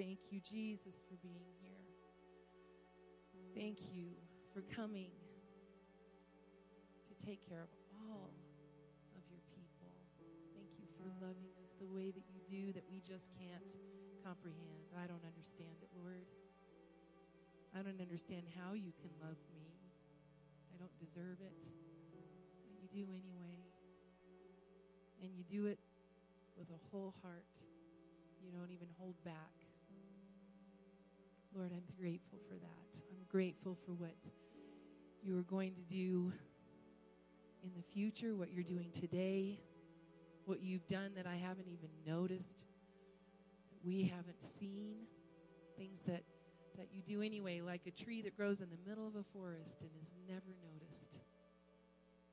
Thank 0.08 0.32
you, 0.32 0.40
Jesus, 0.40 0.96
for 1.04 1.20
being 1.20 1.44
here. 1.60 1.84
Thank 3.52 3.76
you 3.92 4.16
for 4.56 4.64
coming 4.72 5.12
to 7.04 7.12
take 7.20 7.44
care 7.44 7.60
of 7.60 7.68
all 7.92 8.32
of 9.12 9.20
your 9.28 9.44
people. 9.52 9.92
Thank 10.56 10.72
you 10.80 10.88
for 10.96 11.04
loving 11.20 11.52
us 11.60 11.76
the 11.76 11.92
way 11.92 12.08
that 12.08 12.24
you 12.24 12.40
do 12.48 12.72
that 12.72 12.88
we 12.88 13.04
just 13.04 13.28
can't 13.36 13.68
comprehend. 14.24 14.88
I 14.96 15.04
don't 15.04 15.28
understand 15.28 15.76
it, 15.84 15.92
Lord. 15.92 16.24
I 17.76 17.84
don't 17.84 18.00
understand 18.00 18.48
how 18.56 18.72
you 18.72 18.96
can 19.04 19.12
love 19.20 19.36
me. 19.52 19.68
I 20.72 20.80
don't 20.80 20.96
deserve 20.96 21.36
it. 21.44 21.52
But 22.16 22.80
you 22.80 22.88
do 22.88 23.12
anyway. 23.12 23.60
And 25.20 25.36
you 25.36 25.44
do 25.44 25.68
it 25.68 25.76
with 26.56 26.72
a 26.72 26.80
whole 26.88 27.12
heart. 27.20 27.44
You 28.40 28.56
don't 28.56 28.72
even 28.72 28.88
hold 28.96 29.20
back. 29.20 29.67
Lord, 31.54 31.72
I'm 31.72 31.96
grateful 31.98 32.38
for 32.48 32.54
that. 32.54 32.86
I'm 33.10 33.24
grateful 33.30 33.76
for 33.86 33.92
what 33.92 34.14
you 35.22 35.38
are 35.38 35.42
going 35.42 35.74
to 35.74 35.82
do 35.82 36.32
in 37.64 37.70
the 37.76 37.82
future, 37.82 38.36
what 38.36 38.52
you're 38.52 38.64
doing 38.64 38.90
today, 38.92 39.58
what 40.44 40.60
you've 40.62 40.86
done 40.86 41.12
that 41.16 41.26
I 41.26 41.36
haven't 41.36 41.66
even 41.68 41.88
noticed, 42.06 42.64
that 43.70 43.78
we 43.84 44.04
haven't 44.04 44.40
seen, 44.60 44.96
things 45.76 46.00
that, 46.06 46.22
that 46.76 46.88
you 46.92 47.02
do 47.02 47.22
anyway, 47.22 47.60
like 47.60 47.82
a 47.86 47.90
tree 47.90 48.22
that 48.22 48.36
grows 48.36 48.60
in 48.60 48.68
the 48.70 48.88
middle 48.88 49.06
of 49.06 49.16
a 49.16 49.24
forest 49.32 49.80
and 49.80 49.90
is 50.00 50.08
never 50.28 50.54
noticed, 50.72 51.18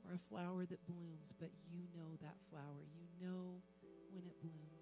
or 0.08 0.16
a 0.16 0.30
flower 0.30 0.66
that 0.66 0.86
blooms, 0.88 1.34
but 1.40 1.50
you 1.72 1.84
know 1.96 2.16
that 2.22 2.36
flower. 2.52 2.84
You 2.94 3.28
know 3.28 3.62
when 4.14 4.26
it 4.26 4.36
blooms. 4.42 4.76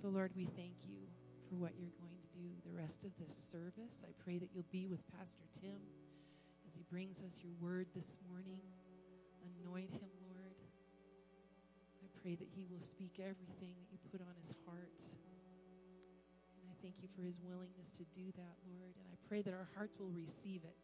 So, 0.00 0.08
Lord, 0.08 0.32
we 0.36 0.44
thank 0.44 0.74
you 0.84 1.06
for 1.52 1.60
what 1.60 1.76
you're 1.76 1.92
going 2.00 2.16
to 2.16 2.28
do 2.32 2.48
the 2.64 2.72
rest 2.72 3.04
of 3.04 3.12
this 3.20 3.36
service. 3.52 4.00
I 4.00 4.16
pray 4.24 4.40
that 4.40 4.48
you'll 4.56 4.72
be 4.72 4.88
with 4.88 5.04
Pastor 5.12 5.44
Tim 5.60 5.76
as 6.64 6.72
he 6.72 6.80
brings 6.88 7.20
us 7.28 7.44
your 7.44 7.52
word 7.60 7.92
this 7.92 8.16
morning. 8.24 8.64
Anoint 9.60 9.92
him, 9.92 10.08
Lord. 10.32 10.56
I 12.00 12.08
pray 12.24 12.40
that 12.40 12.48
he 12.56 12.64
will 12.72 12.80
speak 12.80 13.20
everything 13.20 13.76
that 13.76 13.88
you 13.92 14.00
put 14.08 14.24
on 14.24 14.32
his 14.40 14.56
heart. 14.64 14.96
And 16.56 16.64
I 16.72 16.74
thank 16.80 17.04
you 17.04 17.12
for 17.12 17.20
his 17.20 17.36
willingness 17.44 17.92
to 18.00 18.08
do 18.16 18.32
that, 18.32 18.56
Lord. 18.72 18.96
And 18.96 19.04
I 19.12 19.16
pray 19.28 19.44
that 19.44 19.52
our 19.52 19.68
hearts 19.76 20.00
will 20.00 20.14
receive 20.16 20.64
it. 20.64 20.80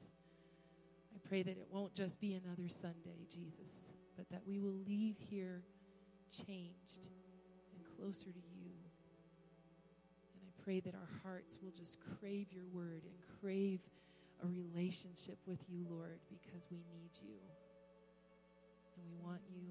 I 1.17 1.19
pray 1.33 1.41
that 1.49 1.57
it 1.57 1.69
won't 1.73 1.97
just 1.97 2.21
be 2.21 2.37
another 2.37 2.69
Sunday, 2.69 3.25
Jesus, 3.33 3.73
but 4.21 4.29
that 4.29 4.45
we 4.45 4.61
will 4.61 4.77
leave 4.85 5.17
here 5.17 5.65
changed 6.29 7.09
and 7.73 7.81
closer 7.97 8.29
to 8.29 8.45
you. 8.61 8.88
Pray 10.69 10.81
that 10.81 10.93
our 10.93 11.13
hearts 11.25 11.57
will 11.65 11.73
just 11.73 11.97
crave 12.21 12.53
your 12.53 12.69
word 12.77 13.01
and 13.01 13.17
crave 13.41 13.81
a 14.45 14.47
relationship 14.47 15.39
with 15.47 15.57
you, 15.67 15.81
Lord, 15.89 16.21
because 16.29 16.69
we 16.69 16.85
need 16.93 17.09
you. 17.25 17.41
And 18.93 19.01
we 19.09 19.17
want 19.25 19.41
you. 19.49 19.65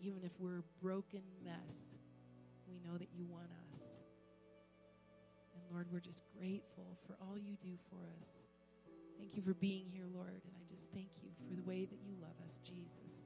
Even 0.00 0.24
if 0.24 0.32
we're 0.40 0.64
a 0.64 0.68
broken 0.80 1.20
mess, 1.44 1.84
we 2.66 2.80
know 2.80 2.96
that 2.96 3.12
you 3.12 3.26
want 3.28 3.52
us. 3.68 3.92
And 5.52 5.60
Lord, 5.70 5.84
we're 5.92 6.00
just 6.00 6.22
grateful 6.40 6.96
for 7.06 7.18
all 7.20 7.36
you 7.36 7.60
do 7.60 7.76
for 7.92 8.00
us. 8.24 8.32
Thank 9.18 9.36
you 9.36 9.42
for 9.42 9.52
being 9.52 9.84
here, 9.92 10.08
Lord. 10.14 10.40
And 10.48 10.54
I 10.56 10.64
just 10.72 10.88
thank 10.94 11.12
you 11.20 11.28
for 11.46 11.54
the 11.54 11.68
way 11.68 11.84
that 11.84 12.00
you 12.08 12.16
love 12.22 12.40
us, 12.48 12.56
Jesus. 12.64 13.20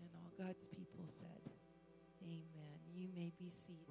And 0.00 0.08
all 0.16 0.32
God's 0.40 0.64
people 0.72 1.04
said, 1.20 1.52
Amen. 2.24 2.59
You 3.00 3.08
may 3.16 3.32
be 3.40 3.48
seated. 3.48 3.86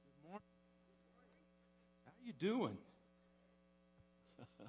Good 0.00 0.26
morning. 0.26 0.40
How 2.06 2.12
you 2.24 2.32
doing? 2.38 2.78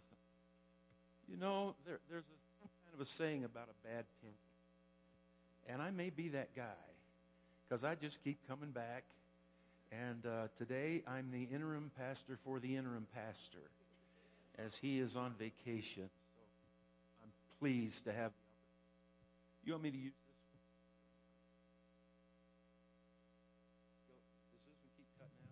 you 1.29 1.37
know, 1.37 1.75
there, 1.85 1.99
there's 2.09 2.25
a, 2.25 2.67
kind 2.67 2.93
of 2.93 2.99
a 2.99 3.05
saying 3.05 3.45
about 3.45 3.69
a 3.69 3.87
bad 3.87 4.03
pin. 4.21 4.31
And 5.69 5.81
I 5.81 5.89
may 5.91 6.09
be 6.09 6.27
that 6.29 6.53
guy 6.53 6.63
because 7.63 7.85
I 7.85 7.95
just 7.95 8.21
keep 8.25 8.45
coming 8.45 8.71
back. 8.71 9.05
And 9.89 10.25
uh, 10.25 10.47
today 10.57 11.01
I'm 11.07 11.31
the 11.31 11.43
interim 11.55 11.91
pastor 11.97 12.37
for 12.43 12.59
the 12.59 12.75
interim 12.75 13.07
pastor 13.15 13.69
as 14.63 14.75
he 14.77 14.99
is 14.99 15.15
on 15.15 15.33
vacation. 15.37 16.09
So 16.09 17.23
I'm 17.23 17.31
pleased 17.59 18.05
to 18.05 18.13
have. 18.13 18.31
You 19.63 19.73
want 19.73 19.83
me 19.83 19.91
to 19.91 19.97
use 19.97 20.13
this 20.13 20.35
one? 24.07 24.19
Does 24.51 24.61
this 24.61 24.77
one 24.79 24.91
keep 24.95 25.07
cutting 25.17 25.49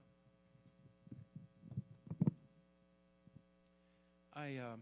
out? 4.35 4.69
I, 4.69 4.73
um, 4.73 4.81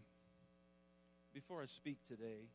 before 1.34 1.62
I 1.62 1.66
speak 1.66 1.98
today, 2.08 2.46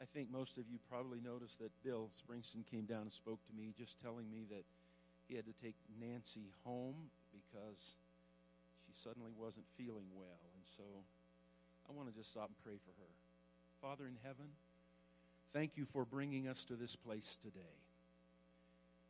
I 0.00 0.04
think 0.04 0.30
most 0.30 0.58
of 0.58 0.64
you 0.70 0.78
probably 0.90 1.20
noticed 1.20 1.58
that 1.60 1.70
Bill 1.82 2.10
Springsteen 2.12 2.66
came 2.70 2.84
down 2.84 3.02
and 3.02 3.12
spoke 3.12 3.40
to 3.46 3.54
me, 3.54 3.72
just 3.76 4.00
telling 4.00 4.30
me 4.30 4.44
that 4.50 4.64
he 5.28 5.36
had 5.36 5.46
to 5.46 5.54
take 5.62 5.76
Nancy 6.00 6.52
home 6.64 7.10
because 7.32 7.96
she 8.86 8.92
suddenly 8.92 9.32
wasn't 9.36 9.64
feeling 9.76 10.06
well. 10.14 10.55
So 10.76 10.82
I 11.88 11.92
want 11.92 12.08
to 12.08 12.14
just 12.14 12.30
stop 12.30 12.48
and 12.48 12.56
pray 12.64 12.76
for 12.84 12.90
her. 13.00 13.08
Father 13.80 14.06
in 14.06 14.16
heaven, 14.22 14.46
thank 15.52 15.76
you 15.76 15.84
for 15.84 16.04
bringing 16.04 16.48
us 16.48 16.64
to 16.64 16.74
this 16.74 16.96
place 16.96 17.38
today. 17.42 17.60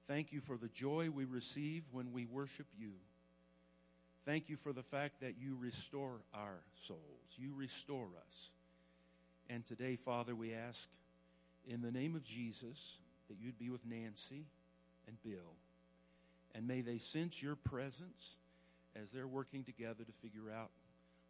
Thank 0.06 0.32
you 0.32 0.40
for 0.40 0.56
the 0.56 0.68
joy 0.68 1.10
we 1.10 1.24
receive 1.24 1.82
when 1.90 2.12
we 2.12 2.26
worship 2.26 2.66
you. 2.78 2.92
Thank 4.24 4.48
you 4.48 4.56
for 4.56 4.72
the 4.72 4.82
fact 4.82 5.20
that 5.20 5.34
you 5.40 5.56
restore 5.58 6.20
our 6.34 6.58
souls. 6.82 7.00
You 7.36 7.52
restore 7.56 8.08
us. 8.26 8.50
And 9.48 9.64
today, 9.64 9.96
Father, 9.96 10.34
we 10.34 10.52
ask 10.52 10.88
in 11.68 11.80
the 11.80 11.92
name 11.92 12.14
of 12.16 12.24
Jesus 12.24 12.98
that 13.28 13.36
you'd 13.40 13.58
be 13.58 13.70
with 13.70 13.86
Nancy 13.86 14.44
and 15.06 15.16
Bill. 15.22 15.54
And 16.54 16.66
may 16.66 16.80
they 16.80 16.98
sense 16.98 17.42
your 17.42 17.54
presence 17.54 18.36
as 19.00 19.10
they're 19.10 19.28
working 19.28 19.62
together 19.62 20.04
to 20.04 20.12
figure 20.22 20.50
out 20.50 20.70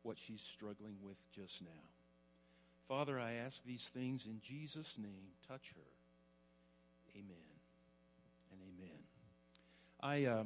what 0.07 0.19
she's 0.19 0.41
struggling 0.41 0.97
with 1.03 1.17
just 1.33 1.63
now. 1.63 1.85
Father, 2.87 3.19
I 3.19 3.33
ask 3.33 3.65
these 3.65 3.91
things 3.93 4.27
in 4.27 4.41
Jesus' 4.41 4.97
name. 4.97 5.33
Touch 5.49 5.73
her. 5.75 5.83
Amen 7.17 7.37
and 8.53 8.61
amen. 8.63 8.99
I 10.01 10.25
uh, 10.27 10.45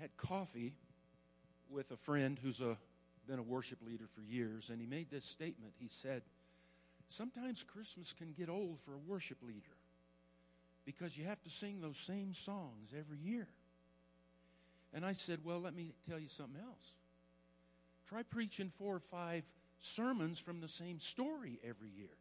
had 0.00 0.16
coffee 0.16 0.74
with 1.70 1.90
a 1.92 1.96
friend 1.96 2.38
who's 2.42 2.60
a 2.60 2.76
been 3.26 3.38
a 3.38 3.42
worship 3.42 3.78
leader 3.84 4.06
for 4.14 4.22
years, 4.22 4.70
and 4.70 4.80
he 4.80 4.86
made 4.86 5.10
this 5.10 5.24
statement. 5.24 5.72
He 5.78 5.88
said, 5.88 6.22
Sometimes 7.08 7.62
Christmas 7.62 8.12
can 8.12 8.32
get 8.32 8.48
old 8.48 8.80
for 8.80 8.94
a 8.94 8.98
worship 8.98 9.38
leader 9.42 9.76
because 10.84 11.16
you 11.18 11.24
have 11.24 11.42
to 11.42 11.50
sing 11.50 11.80
those 11.80 11.96
same 11.98 12.34
songs 12.34 12.92
every 12.96 13.18
year. 13.18 13.48
And 14.94 15.04
I 15.04 15.12
said, 15.12 15.40
Well, 15.44 15.60
let 15.60 15.74
me 15.74 15.92
tell 16.08 16.18
you 16.18 16.28
something 16.28 16.60
else. 16.60 16.94
Try 18.08 18.22
preaching 18.22 18.70
four 18.70 18.96
or 18.96 19.00
five 19.00 19.44
sermons 19.78 20.38
from 20.38 20.60
the 20.60 20.68
same 20.68 20.98
story 20.98 21.58
every 21.66 21.90
year 21.90 22.16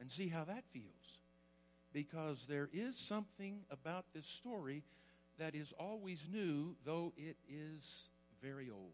and 0.00 0.10
see 0.10 0.28
how 0.28 0.44
that 0.44 0.64
feels. 0.72 1.20
Because 1.92 2.46
there 2.46 2.68
is 2.72 2.96
something 2.96 3.60
about 3.70 4.06
this 4.14 4.26
story 4.26 4.84
that 5.38 5.54
is 5.54 5.72
always 5.78 6.28
new, 6.30 6.76
though 6.84 7.12
it 7.16 7.36
is 7.48 8.10
very 8.42 8.70
old 8.70 8.92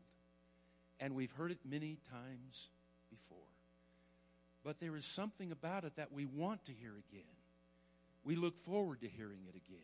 and 1.01 1.15
we've 1.15 1.33
heard 1.33 1.51
it 1.51 1.59
many 1.65 1.99
times 2.11 2.71
before. 3.11 3.39
But 4.65 4.81
there 4.81 4.97
is 4.97 5.05
something 5.05 5.53
about 5.53 5.85
it 5.85 5.97
that 5.97 6.13
we 6.13 6.25
want 6.25 6.65
to 6.67 6.73
hear 6.73 6.93
again. 7.11 7.29
We 8.25 8.37
look 8.37 8.57
forward 8.57 9.01
to 9.03 9.09
hearing 9.09 9.41
it 9.49 9.55
again. 9.55 9.81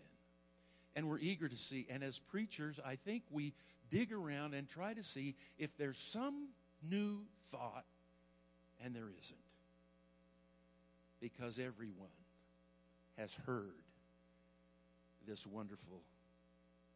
And 0.97 1.09
we're 1.09 1.19
eager 1.19 1.49
to 1.49 1.57
see. 1.57 1.87
And 1.91 2.03
as 2.03 2.19
preachers, 2.19 2.81
I 2.85 2.97
think 2.97 3.23
we 3.31 3.53
dig 3.91 4.13
around 4.13 4.55
and 4.55 4.69
try 4.69 4.95
to 4.95 5.03
see 5.03 5.35
if 5.59 5.77
there's 5.77 5.99
some 5.99 6.49
new 6.89 7.21
thought, 7.45 7.85
and 8.83 8.95
there 8.95 9.11
isn't. 9.21 9.39
Because 11.21 11.59
everyone 11.59 12.09
has 13.19 13.35
heard 13.47 13.83
this 15.27 15.47
wonderful, 15.47 16.01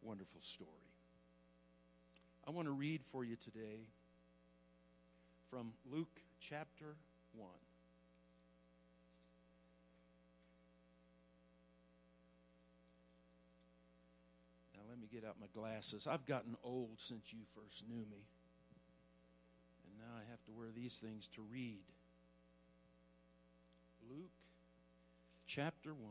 wonderful 0.01 0.41
story. 0.41 0.69
I 2.47 2.51
want 2.51 2.67
to 2.67 2.71
read 2.71 3.01
for 3.03 3.23
you 3.23 3.35
today 3.35 3.87
from 5.49 5.73
Luke 5.91 6.19
chapter 6.39 6.95
1. 7.35 7.49
Now, 14.75 14.81
let 14.89 14.99
me 14.99 15.04
get 15.15 15.23
out 15.23 15.37
my 15.39 15.47
glasses. 15.53 16.07
I've 16.07 16.25
gotten 16.25 16.57
old 16.61 16.97
since 16.97 17.31
you 17.31 17.39
first 17.55 17.87
knew 17.87 17.95
me. 17.95 18.25
And 19.85 19.97
now 19.97 20.13
I 20.13 20.29
have 20.29 20.43
to 20.45 20.51
wear 20.51 20.67
these 20.75 20.97
things 20.97 21.29
to 21.35 21.41
read. 21.41 21.83
Luke 24.09 24.29
chapter 25.47 25.93
1. 25.93 26.01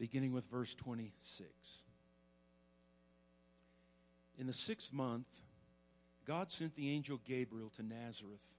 Beginning 0.00 0.32
with 0.32 0.46
verse 0.46 0.74
26. 0.74 1.48
In 4.36 4.46
the 4.48 4.52
sixth 4.52 4.92
month, 4.92 5.26
God 6.26 6.50
sent 6.50 6.74
the 6.74 6.90
angel 6.90 7.20
Gabriel 7.24 7.70
to 7.76 7.82
Nazareth, 7.82 8.58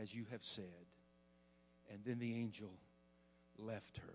as 0.00 0.14
you 0.14 0.24
have 0.30 0.42
said. 0.42 0.64
And 1.90 2.00
then 2.04 2.18
the 2.18 2.34
angel 2.34 2.70
left 3.58 3.98
her. 3.98 4.14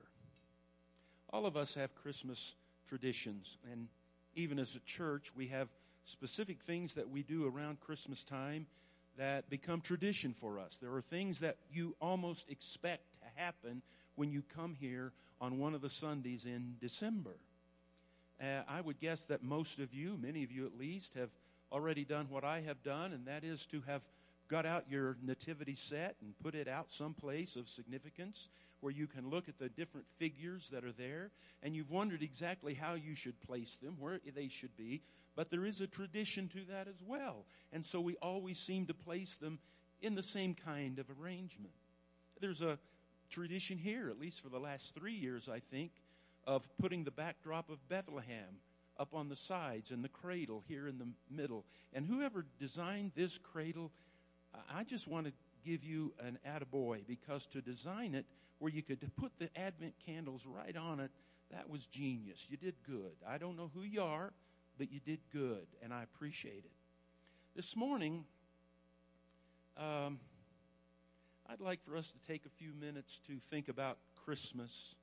All 1.32 1.46
of 1.46 1.58
us 1.58 1.76
have 1.76 1.96
Christmas 1.96 2.56
traditions, 2.88 3.58
and 3.72 3.88
even 4.36 4.60
as 4.60 4.76
a 4.76 4.80
church, 4.82 5.32
we 5.36 5.48
have 5.48 5.68
specific 6.06 6.62
things 6.62 6.94
that 6.94 7.10
we 7.10 7.24
do 7.24 7.48
around 7.48 7.80
Christmas 7.80 8.24
time 8.24 8.68
that 9.18 9.50
become 9.50 9.82
tradition 9.82 10.34
for 10.34 10.60
us. 10.60 10.78
There 10.82 10.94
are 10.94 11.02
things 11.02 11.40
that 11.40 11.58
you 11.72 11.96
almost 12.02 12.50
expect 12.50 13.04
to 13.22 13.42
happen 13.42 13.82
when 14.16 14.32
you 14.32 14.44
come 14.56 14.76
here 14.80 15.12
on 15.40 15.60
one 15.60 15.74
of 15.74 15.82
the 15.82 15.90
Sundays 15.90 16.46
in 16.46 16.76
December. 16.80 17.38
Uh, 18.42 18.62
I 18.68 18.82
would 18.82 19.00
guess 19.00 19.24
that 19.26 19.44
most 19.44 19.80
of 19.80 19.94
you, 19.94 20.18
many 20.22 20.44
of 20.44 20.52
you 20.52 20.66
at 20.66 20.78
least, 20.78 21.14
have 21.16 21.30
already 21.72 22.04
done 22.04 22.28
what 22.30 22.44
I 22.44 22.62
have 22.62 22.84
done, 22.84 23.14
and 23.14 23.26
that 23.28 23.44
is 23.44 23.66
to 23.68 23.82
have 23.88 24.02
got 24.54 24.68
out 24.68 24.86
your 24.88 25.18
nativity 25.24 25.74
set 25.74 26.16
and 26.22 26.38
put 26.44 26.54
it 26.54 26.68
out 26.68 26.92
someplace 26.92 27.56
of 27.56 27.68
significance 27.68 28.50
where 28.82 28.94
you 28.94 29.08
can 29.08 29.28
look 29.28 29.50
at 29.50 29.58
the 29.58 29.68
different 29.68 30.06
figures 30.20 30.70
that 30.70 30.86
are 30.86 30.92
there, 30.92 31.32
and 31.64 31.76
you've 31.76 31.90
wondered 31.90 32.22
exactly 32.22 32.76
how 32.76 32.94
you 32.94 33.16
should 33.16 33.34
place 33.42 33.80
them, 33.82 33.96
where 33.98 34.20
they 34.36 34.48
should 34.48 34.78
be. 34.78 35.02
But 35.36 35.50
there 35.50 35.66
is 35.66 35.82
a 35.82 35.88
tradition 35.88 36.50
to 36.50 36.60
that 36.72 36.88
as 36.88 37.02
well. 37.04 37.46
And 37.72 37.84
so 37.84 38.00
we 38.00 38.16
always 38.22 38.60
seem 38.60 38.86
to 38.86 38.94
place 38.94 39.34
them 39.42 39.58
in 40.04 40.14
the 40.14 40.22
same 40.22 40.54
kind 40.54 41.00
of 41.00 41.08
arrangement. 41.20 41.74
There's 42.40 42.62
a 42.62 42.78
tradition 43.32 43.80
here, 43.80 44.08
at 44.08 44.20
least 44.20 44.40
for 44.44 44.50
the 44.50 44.60
last 44.60 44.94
three 44.94 45.16
years, 45.16 45.50
I 45.50 45.62
think, 45.72 45.94
of 46.46 46.68
putting 46.78 47.06
the 47.06 47.10
backdrop 47.10 47.72
of 47.72 47.80
Bethlehem 47.90 48.60
up 49.00 49.16
on 49.16 49.30
the 49.30 49.36
sides 49.36 49.90
and 49.90 50.04
the 50.04 50.10
cradle 50.10 50.64
here 50.68 50.88
in 50.88 51.00
the 51.00 51.08
middle. 51.32 51.66
And 51.92 52.06
whoever 52.06 52.46
designed 52.60 53.14
this 53.16 53.40
cradle, 53.40 53.92
I 54.74 54.84
just 54.84 55.08
want 55.08 55.28
to 55.28 55.34
give 55.66 55.84
you 55.84 56.14
an 56.20 56.38
attaboy 56.48 57.06
because 57.08 57.46
to 57.48 57.62
design 57.62 58.16
it 58.16 58.26
where 58.60 58.72
you 58.72 58.82
could 58.82 59.00
put 59.16 59.32
the 59.40 59.50
Advent 59.58 59.94
candles 60.06 60.46
right 60.46 60.76
on 60.76 61.00
it, 61.00 61.12
that 61.52 61.70
was 61.70 61.86
genius. 61.88 62.48
You 62.50 62.58
did 62.58 62.76
good. 62.86 63.16
I 63.28 63.38
don't 63.38 63.58
know 63.58 63.70
who 63.74 63.82
you 63.82 64.02
are, 64.02 64.34
but 64.78 64.92
you 64.92 65.00
did 65.00 65.20
good, 65.32 65.68
and 65.82 65.94
I 65.94 66.04
appreciate 66.04 66.64
it. 66.66 66.72
This 67.56 67.76
morning, 67.76 68.26
um, 69.78 70.20
I'd 71.48 71.62
like 71.62 71.84
for 71.84 71.96
us 71.96 72.12
to 72.12 72.20
take 72.28 72.46
a 72.46 72.50
few 72.50 72.74
minutes 72.74 73.20
to 73.28 73.38
think 73.38 73.70
about 73.70 73.98
Christmas, 74.26 74.96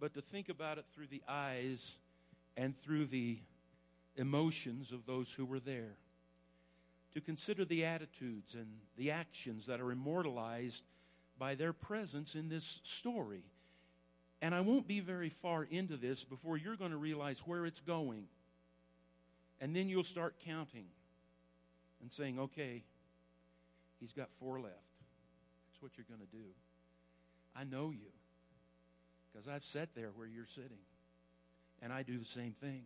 but 0.00 0.14
to 0.14 0.22
think 0.22 0.48
about 0.48 0.78
it 0.78 0.84
through 0.94 1.06
the 1.08 1.22
eyes 1.28 1.98
and 2.56 2.76
through 2.76 3.06
the 3.06 3.38
emotions 4.16 4.92
of 4.92 5.06
those 5.06 5.30
who 5.30 5.44
were 5.44 5.60
there. 5.60 5.96
To 7.16 7.22
consider 7.22 7.64
the 7.64 7.86
attitudes 7.86 8.54
and 8.54 8.66
the 8.98 9.10
actions 9.10 9.64
that 9.66 9.80
are 9.80 9.90
immortalized 9.90 10.84
by 11.38 11.54
their 11.54 11.72
presence 11.72 12.34
in 12.34 12.50
this 12.50 12.82
story. 12.84 13.42
And 14.42 14.54
I 14.54 14.60
won't 14.60 14.86
be 14.86 15.00
very 15.00 15.30
far 15.30 15.64
into 15.64 15.96
this 15.96 16.24
before 16.24 16.58
you're 16.58 16.76
going 16.76 16.90
to 16.90 16.98
realize 16.98 17.38
where 17.40 17.64
it's 17.64 17.80
going. 17.80 18.24
And 19.62 19.74
then 19.74 19.88
you'll 19.88 20.04
start 20.04 20.34
counting 20.44 20.84
and 22.02 22.12
saying, 22.12 22.38
okay, 22.38 22.84
he's 23.98 24.12
got 24.12 24.28
four 24.38 24.60
left. 24.60 24.74
That's 24.74 25.80
what 25.80 25.92
you're 25.96 26.04
going 26.06 26.20
to 26.20 26.36
do. 26.36 26.44
I 27.56 27.64
know 27.64 27.92
you 27.92 28.12
because 29.32 29.48
I've 29.48 29.64
sat 29.64 29.94
there 29.94 30.10
where 30.16 30.26
you're 30.26 30.44
sitting. 30.44 30.84
And 31.80 31.94
I 31.94 32.02
do 32.02 32.18
the 32.18 32.26
same 32.26 32.52
thing. 32.52 32.82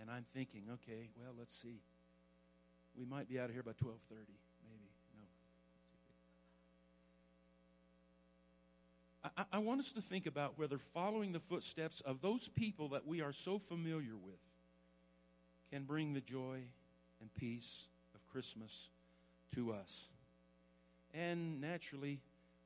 And 0.00 0.10
I'm 0.10 0.24
thinking, 0.34 0.62
okay, 0.72 1.10
well, 1.16 1.32
let's 1.38 1.54
see. 1.54 1.78
We 2.98 3.04
might 3.04 3.28
be 3.28 3.38
out 3.38 3.46
of 3.46 3.52
here 3.52 3.62
by 3.62 3.72
1230, 3.72 4.32
maybe. 4.68 4.90
No. 9.24 9.30
I, 9.36 9.56
I 9.56 9.58
want 9.58 9.80
us 9.80 9.92
to 9.92 10.00
think 10.00 10.26
about 10.26 10.58
whether 10.58 10.78
following 10.78 11.32
the 11.32 11.40
footsteps 11.40 12.00
of 12.02 12.20
those 12.20 12.48
people 12.48 12.88
that 12.90 13.06
we 13.06 13.20
are 13.20 13.32
so 13.32 13.58
familiar 13.58 14.16
with 14.16 14.40
can 15.72 15.84
bring 15.84 16.12
the 16.12 16.20
joy 16.20 16.60
and 17.20 17.34
peace 17.34 17.88
of 18.14 18.24
Christmas 18.28 18.90
to 19.54 19.72
us. 19.72 20.04
And 21.12 21.60
naturally, 21.60 22.20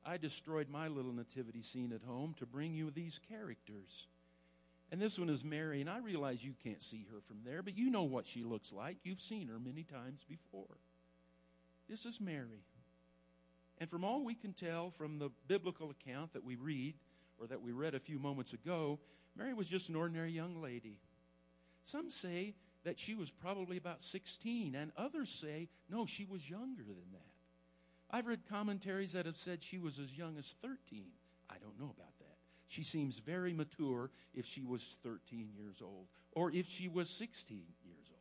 I 0.05 0.17
destroyed 0.17 0.69
my 0.69 0.87
little 0.87 1.13
nativity 1.13 1.61
scene 1.61 1.91
at 1.93 2.01
home 2.03 2.35
to 2.39 2.45
bring 2.45 2.73
you 2.73 2.91
these 2.91 3.19
characters. 3.29 4.07
And 4.91 4.99
this 4.99 5.19
one 5.19 5.29
is 5.29 5.45
Mary, 5.45 5.81
and 5.81 5.89
I 5.89 5.99
realize 5.99 6.43
you 6.43 6.55
can't 6.63 6.81
see 6.81 7.05
her 7.11 7.21
from 7.21 7.37
there, 7.45 7.61
but 7.61 7.77
you 7.77 7.91
know 7.91 8.03
what 8.03 8.25
she 8.25 8.43
looks 8.43 8.73
like. 8.73 8.97
You've 9.03 9.19
seen 9.19 9.47
her 9.47 9.59
many 9.59 9.83
times 9.83 10.25
before. 10.27 10.77
This 11.87 12.05
is 12.05 12.19
Mary. 12.19 12.63
And 13.77 13.89
from 13.89 14.03
all 14.03 14.25
we 14.25 14.33
can 14.33 14.53
tell 14.53 14.89
from 14.89 15.19
the 15.19 15.29
biblical 15.47 15.91
account 15.91 16.33
that 16.33 16.43
we 16.43 16.55
read, 16.55 16.95
or 17.39 17.47
that 17.47 17.61
we 17.61 17.71
read 17.71 17.93
a 17.93 17.99
few 17.99 18.19
moments 18.19 18.53
ago, 18.53 18.99
Mary 19.35 19.53
was 19.53 19.67
just 19.67 19.89
an 19.89 19.95
ordinary 19.95 20.31
young 20.31 20.61
lady. 20.61 20.97
Some 21.83 22.09
say 22.09 22.55
that 22.83 22.97
she 22.97 23.13
was 23.13 23.29
probably 23.29 23.77
about 23.77 24.01
16, 24.01 24.75
and 24.75 24.91
others 24.97 25.29
say, 25.29 25.69
no, 25.89 26.05
she 26.05 26.25
was 26.25 26.49
younger 26.49 26.83
than 26.83 27.11
that. 27.11 27.21
I've 28.11 28.27
read 28.27 28.41
commentaries 28.49 29.13
that 29.13 29.27
have 29.27 29.37
said 29.37 29.61
she 29.61 29.77
was 29.77 29.99
as 29.99 30.17
young 30.17 30.37
as 30.37 30.55
13. 30.61 31.05
I 31.49 31.55
don't 31.61 31.79
know 31.79 31.93
about. 31.95 32.18
She 32.69 32.83
seems 32.83 33.17
very 33.17 33.51
mature 33.51 34.11
if 34.35 34.45
she 34.45 34.63
was 34.63 34.97
13 35.03 35.49
years 35.57 35.81
old 35.81 36.05
or 36.31 36.51
if 36.51 36.69
she 36.69 36.87
was 36.87 37.09
16 37.09 37.57
years 37.83 38.05
old. 38.11 38.19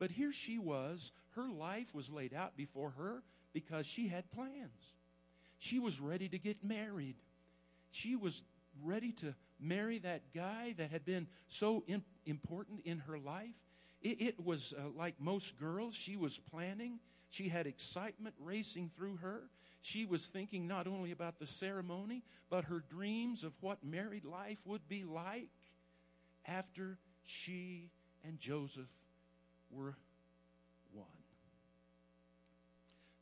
But 0.00 0.10
here 0.10 0.32
she 0.32 0.58
was, 0.58 1.12
her 1.36 1.48
life 1.48 1.94
was 1.94 2.10
laid 2.10 2.34
out 2.34 2.56
before 2.56 2.90
her 2.98 3.22
because 3.52 3.86
she 3.86 4.08
had 4.08 4.28
plans. 4.32 4.96
She 5.58 5.78
was 5.78 6.00
ready 6.00 6.28
to 6.28 6.38
get 6.40 6.64
married. 6.64 7.14
She 7.92 8.16
was 8.16 8.42
ready 8.82 9.12
to 9.12 9.32
marry 9.60 9.98
that 9.98 10.22
guy 10.34 10.74
that 10.78 10.90
had 10.90 11.04
been 11.04 11.28
so 11.46 11.84
im- 11.86 12.04
important 12.26 12.80
in 12.84 12.98
her 12.98 13.16
life. 13.16 13.54
It, 14.02 14.20
it 14.20 14.44
was 14.44 14.74
uh, 14.76 14.88
like 14.96 15.14
most 15.20 15.56
girls, 15.56 15.94
she 15.94 16.16
was 16.16 16.36
planning. 16.36 16.98
She 17.30 17.48
had 17.48 17.68
excitement 17.68 18.34
racing 18.40 18.90
through 18.96 19.18
her. 19.18 19.42
She 19.82 20.04
was 20.04 20.26
thinking 20.26 20.68
not 20.68 20.86
only 20.86 21.10
about 21.10 21.40
the 21.40 21.46
ceremony, 21.46 22.22
but 22.48 22.64
her 22.66 22.84
dreams 22.88 23.42
of 23.42 23.52
what 23.60 23.84
married 23.84 24.24
life 24.24 24.58
would 24.64 24.88
be 24.88 25.02
like 25.04 25.50
after 26.46 26.98
she 27.24 27.90
and 28.24 28.38
Joseph 28.38 28.88
were 29.72 29.96
one. 30.92 31.06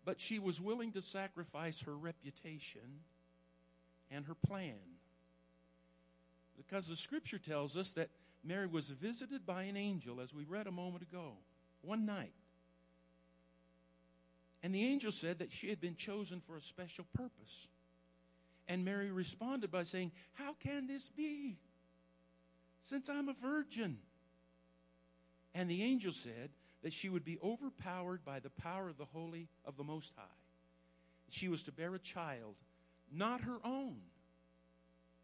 But 0.05 0.21
she 0.21 0.39
was 0.39 0.61
willing 0.61 0.93
to 0.93 1.03
sacrifice 1.03 1.81
her 1.83 1.97
reputation 1.97 3.01
and 4.11 4.27
her 4.27 4.35
plan. 4.35 4.75
Because 6.59 6.87
the 6.87 6.97
scripture 6.97 7.39
tells 7.39 7.75
us 7.75 7.91
that 7.93 8.11
Mary 8.45 8.67
was 8.67 8.91
visited 8.91 9.47
by 9.47 9.63
an 9.63 9.79
angel, 9.79 10.21
as 10.21 10.35
we 10.35 10.45
read 10.45 10.67
a 10.67 10.73
moment 10.73 11.03
ago, 11.03 11.33
one 11.81 12.05
night. 12.05 12.33
And 14.63 14.75
the 14.75 14.85
angel 14.85 15.13
said 15.13 15.39
that 15.39 15.53
she 15.53 15.69
had 15.69 15.81
been 15.81 15.95
chosen 15.95 16.41
for 16.41 16.57
a 16.57 16.61
special 16.61 17.07
purpose. 17.15 17.69
And 18.69 18.85
Mary 18.85 19.11
responded 19.11 19.71
by 19.71 19.83
saying, 19.83 20.13
How 20.35 20.53
can 20.55 20.87
this 20.87 21.09
be? 21.09 21.59
Since 22.81 23.09
I'm 23.09 23.29
a 23.29 23.35
virgin. 23.35 23.99
And 25.55 25.69
the 25.69 25.83
angel 25.83 26.13
said 26.13 26.51
that 26.83 26.93
she 26.93 27.09
would 27.09 27.25
be 27.25 27.39
overpowered 27.43 28.25
by 28.25 28.41
the 28.41 28.51
power 28.51 28.89
of 28.89 28.97
the 28.97 29.07
Holy 29.07 29.49
of 29.65 29.77
the 29.77 29.85
Most 29.85 30.13
High. 30.17 30.25
She 31.31 31.49
was 31.49 31.65
to 31.65 31.73
bear 31.73 31.95
a 31.95 31.99
child, 31.99 32.55
not 33.13 33.43
her 33.43 33.59
own, 33.65 33.97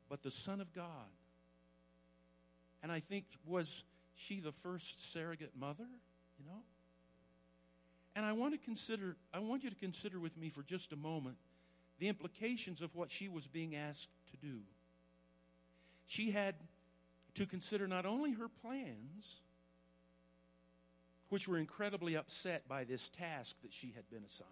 but 0.09 0.23
the 0.23 0.31
Son 0.31 0.61
of 0.61 0.73
God. 0.73 0.85
And 2.83 2.93
I 2.93 3.01
think, 3.01 3.25
was 3.45 3.85
she 4.15 4.41
the 4.41 4.53
first 4.53 5.13
surrogate 5.13 5.53
mother? 5.59 5.87
You 6.39 6.45
know? 6.47 6.63
And 8.17 8.25
I 8.25 8.33
want 8.33 8.55
to 8.55 8.59
consider, 8.59 9.15
I 9.35 9.41
want 9.41 9.63
you 9.63 9.69
to 9.69 9.77
consider 9.77 10.19
with 10.19 10.39
me 10.39 10.49
for 10.49 10.63
just 10.63 10.93
a 10.93 10.97
moment 10.97 11.37
the 11.99 12.09
implications 12.09 12.81
of 12.81 12.95
what 12.95 13.11
she 13.11 13.29
was 13.29 13.47
being 13.47 13.77
asked 13.77 14.09
to 14.31 14.37
do. 14.39 14.61
She 16.07 16.31
had 16.31 16.55
to 17.35 17.45
consider 17.45 17.87
not 17.87 18.07
only 18.07 18.33
her 18.33 18.49
plans, 18.49 19.41
which 21.29 21.47
were 21.47 21.59
incredibly 21.59 22.17
upset 22.17 22.67
by 22.67 22.85
this 22.85 23.11
task 23.11 23.57
that 23.63 23.75
she 23.75 23.93
had 23.95 24.09
been 24.11 24.25
assigned, 24.25 24.51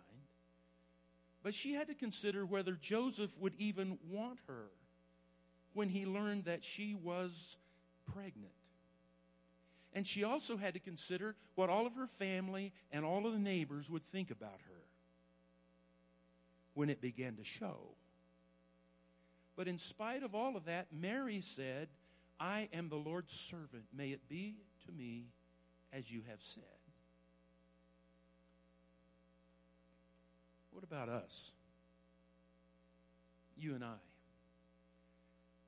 but 1.42 1.54
she 1.54 1.72
had 1.72 1.88
to 1.88 1.94
consider 1.94 2.44
whether 2.44 2.72
Joseph 2.72 3.34
would 3.40 3.54
even 3.58 3.98
want 4.10 4.40
her 4.46 4.66
when 5.72 5.88
he 5.88 6.04
learned 6.04 6.44
that 6.44 6.64
she 6.64 6.94
was 6.94 7.56
pregnant. 8.12 8.52
And 9.94 10.06
she 10.06 10.24
also 10.24 10.56
had 10.56 10.74
to 10.74 10.80
consider 10.80 11.36
what 11.54 11.70
all 11.70 11.86
of 11.86 11.94
her 11.94 12.08
family 12.08 12.72
and 12.90 13.04
all 13.04 13.26
of 13.26 13.32
the 13.32 13.38
neighbors 13.38 13.88
would 13.88 14.02
think 14.02 14.30
about 14.30 14.60
her 14.68 14.82
when 16.74 16.90
it 16.90 17.00
began 17.00 17.36
to 17.36 17.44
show. 17.44 17.76
But 19.56 19.68
in 19.68 19.78
spite 19.78 20.24
of 20.24 20.34
all 20.34 20.56
of 20.56 20.64
that, 20.64 20.88
Mary 20.92 21.40
said, 21.40 21.88
I 22.40 22.68
am 22.72 22.88
the 22.88 22.96
Lord's 22.96 23.32
servant. 23.32 23.84
May 23.96 24.08
it 24.08 24.28
be 24.28 24.56
to 24.86 24.92
me 24.92 25.26
as 25.92 26.10
you 26.10 26.22
have 26.28 26.42
said. 26.42 26.64
What 30.72 30.82
about 30.82 31.08
us? 31.08 31.52
You 33.56 33.76
and 33.76 33.84
I. 33.84 33.94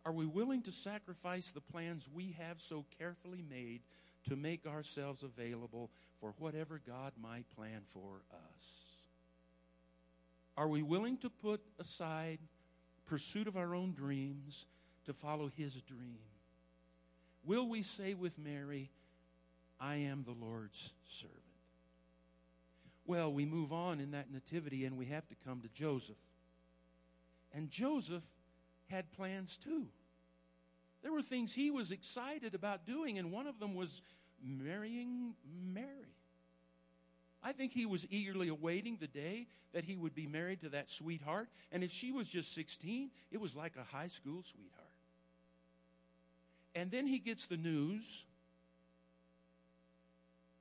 Are 0.05 0.13
we 0.13 0.27
willing 0.27 0.63
to 0.63 0.73
sacrifice 0.73 1.53
the 1.53 1.61
plans 1.61 2.09
we 2.13 2.35
have 2.39 2.61
so 2.61 2.85
carefully 2.99 3.45
made 3.49 3.83
to 4.29 4.37
make 4.37 4.67
ourselves 4.67 5.23
available 5.23 5.91
for 6.21 6.35
whatever 6.39 6.81
God 6.87 7.13
might 7.21 7.49
plan 7.55 7.83
for 7.89 8.23
us? 8.33 8.65
Are 10.57 10.69
we 10.69 10.83
willing 10.83 11.19
to 11.19 11.31
put 11.31 11.61
aside 11.79 12.39
pursuit 13.07 13.47
of 13.47 13.57
our 13.57 13.75
own 13.75 13.93
dreams 13.93 14.67
to 15.05 15.13
follow 15.13 15.51
His 15.55 15.75
dream? 15.83 16.19
Will 17.45 17.69
we 17.69 17.83
say 17.83 18.15
with 18.15 18.39
Mary, 18.39 18.91
I 19.79 19.97
am 19.97 20.25
the 20.25 20.33
Lord's 20.33 20.93
servant? 21.09 21.41
Well, 23.07 23.33
we 23.33 23.45
move 23.45 23.73
on 23.73 24.01
in 24.01 24.13
that 24.13 24.33
nativity 24.33 24.85
and 24.85 24.97
we 24.97 25.07
have 25.07 25.29
to 25.29 25.35
come 25.45 25.61
to 25.61 25.69
Joseph. 25.69 26.17
And 27.55 27.71
Joseph 27.71 28.25
had 28.89 29.13
plans 29.13 29.57
too. 29.57 29.87
There 31.03 31.13
were 31.13 31.23
things 31.23 31.53
he 31.53 31.71
was 31.71 31.93
excited 31.93 32.55
about 32.57 32.85
doing, 32.85 33.19
and 33.19 33.31
one 33.31 33.47
of 33.47 33.61
them 33.61 33.75
was 33.75 34.03
marrying 34.43 35.35
Mary. 35.73 36.15
I 37.43 37.53
think 37.53 37.73
he 37.73 37.87
was 37.87 38.07
eagerly 38.11 38.49
awaiting 38.49 38.97
the 39.01 39.07
day 39.07 39.47
that 39.73 39.85
he 39.85 39.97
would 39.97 40.15
be 40.15 40.27
married 40.27 40.61
to 40.63 40.71
that 40.71 40.91
sweetheart. 40.91 41.49
And 41.71 41.85
if 41.85 41.93
she 41.93 42.11
was 42.11 42.29
just 42.29 42.55
16, 42.55 43.11
it 43.31 43.41
was 43.41 43.55
like 43.55 43.75
a 43.77 43.85
high 43.85 44.09
school 44.09 44.43
sweetheart. 44.43 44.87
And 46.75 46.91
then 46.91 47.07
he 47.07 47.19
gets 47.19 47.47
the 47.47 47.57
news 47.57 48.27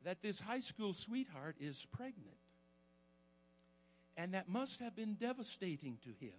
that 0.03 0.21
this 0.21 0.39
high 0.39 0.59
school 0.59 0.93
sweetheart 0.93 1.55
is 1.59 1.87
pregnant. 1.91 2.37
And 4.15 4.33
that 4.33 4.47
must 4.47 4.79
have 4.79 4.95
been 4.95 5.15
devastating 5.15 5.97
to 6.03 6.25
him. 6.25 6.33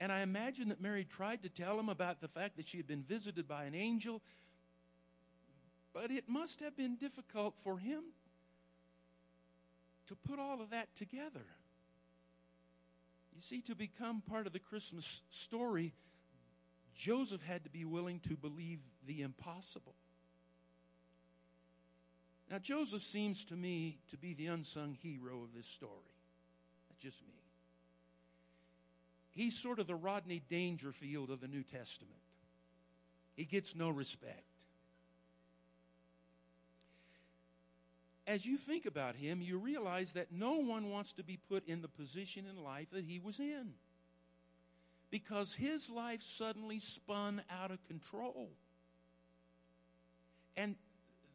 And 0.00 0.10
I 0.10 0.22
imagine 0.22 0.70
that 0.70 0.80
Mary 0.80 1.04
tried 1.04 1.42
to 1.44 1.48
tell 1.48 1.78
him 1.78 1.88
about 1.88 2.20
the 2.20 2.26
fact 2.26 2.56
that 2.56 2.66
she 2.66 2.78
had 2.78 2.88
been 2.88 3.04
visited 3.04 3.46
by 3.46 3.64
an 3.64 3.74
angel, 3.74 4.20
but 5.92 6.10
it 6.10 6.28
must 6.28 6.60
have 6.60 6.76
been 6.76 6.96
difficult 6.96 7.54
for 7.62 7.78
him 7.78 8.02
to 10.06 10.16
put 10.28 10.38
all 10.38 10.60
of 10.60 10.70
that 10.70 10.94
together. 10.96 11.46
You 13.34 13.40
see, 13.40 13.60
to 13.62 13.74
become 13.74 14.22
part 14.22 14.46
of 14.46 14.52
the 14.52 14.58
Christmas 14.58 15.22
story, 15.30 15.94
Joseph 16.94 17.42
had 17.42 17.64
to 17.64 17.70
be 17.70 17.84
willing 17.84 18.20
to 18.20 18.36
believe 18.36 18.80
the 19.06 19.22
impossible. 19.22 19.94
Now, 22.50 22.58
Joseph 22.58 23.02
seems 23.02 23.44
to 23.46 23.56
me 23.56 23.98
to 24.10 24.18
be 24.18 24.34
the 24.34 24.46
unsung 24.46 24.94
hero 25.02 25.42
of 25.42 25.54
this 25.56 25.66
story. 25.66 25.92
That's 26.88 27.02
just 27.02 27.22
me. 27.26 27.34
He's 29.30 29.58
sort 29.58 29.78
of 29.78 29.86
the 29.86 29.94
Rodney 29.94 30.42
Dangerfield 30.50 31.30
of 31.30 31.40
the 31.40 31.48
New 31.48 31.62
Testament. 31.62 32.20
He 33.34 33.44
gets 33.44 33.74
no 33.74 33.88
respect. 33.88 34.51
As 38.26 38.46
you 38.46 38.56
think 38.56 38.86
about 38.86 39.16
him, 39.16 39.42
you 39.42 39.58
realize 39.58 40.12
that 40.12 40.30
no 40.30 40.54
one 40.58 40.90
wants 40.90 41.12
to 41.14 41.24
be 41.24 41.38
put 41.48 41.66
in 41.66 41.82
the 41.82 41.88
position 41.88 42.44
in 42.48 42.62
life 42.62 42.90
that 42.90 43.04
he 43.04 43.18
was 43.18 43.40
in. 43.40 43.72
Because 45.10 45.54
his 45.54 45.90
life 45.90 46.22
suddenly 46.22 46.78
spun 46.78 47.42
out 47.50 47.70
of 47.70 47.84
control. 47.86 48.50
And 50.56 50.76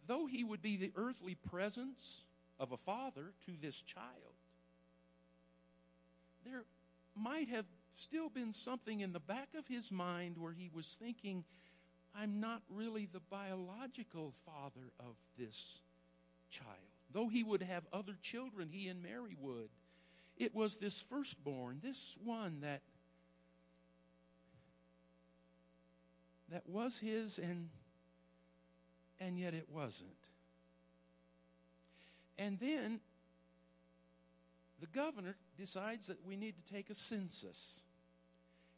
though 0.07 0.25
he 0.25 0.43
would 0.43 0.61
be 0.61 0.77
the 0.77 0.93
earthly 0.95 1.35
presence 1.35 2.23
of 2.59 2.71
a 2.71 2.77
father 2.77 3.33
to 3.45 3.51
this 3.61 3.81
child, 3.81 4.33
there 6.45 6.63
might 7.15 7.49
have 7.49 7.65
still 7.95 8.29
been 8.29 8.53
something 8.53 9.01
in 9.01 9.11
the 9.11 9.19
back 9.19 9.49
of 9.57 9.67
his 9.67 9.91
mind 9.91 10.37
where 10.37 10.53
he 10.53 10.69
was 10.73 10.95
thinking, 10.99 11.43
I'm 12.15 12.39
not 12.39 12.61
really 12.69 13.07
the 13.11 13.19
biological 13.19 14.33
father 14.45 14.91
of 14.99 15.15
this 15.37 15.81
child. 16.49 16.77
Though 17.11 17.27
he 17.27 17.43
would 17.43 17.63
have 17.63 17.83
other 17.93 18.17
children, 18.21 18.69
he 18.71 18.87
and 18.87 19.01
Mary 19.01 19.35
would. 19.39 19.69
It 20.37 20.53
was 20.53 20.77
this 20.77 21.01
firstborn, 21.01 21.79
this 21.81 22.15
one 22.23 22.59
that 22.61 22.81
that 26.49 26.67
was 26.67 26.97
his 26.99 27.39
and 27.39 27.69
and 29.19 29.37
yet 29.37 29.53
it 29.53 29.67
wasn't. 29.71 30.09
And 32.37 32.59
then 32.59 32.99
the 34.79 34.87
governor 34.87 35.35
decides 35.57 36.07
that 36.07 36.23
we 36.23 36.37
need 36.37 36.53
to 36.55 36.73
take 36.73 36.89
a 36.89 36.95
census 36.95 37.81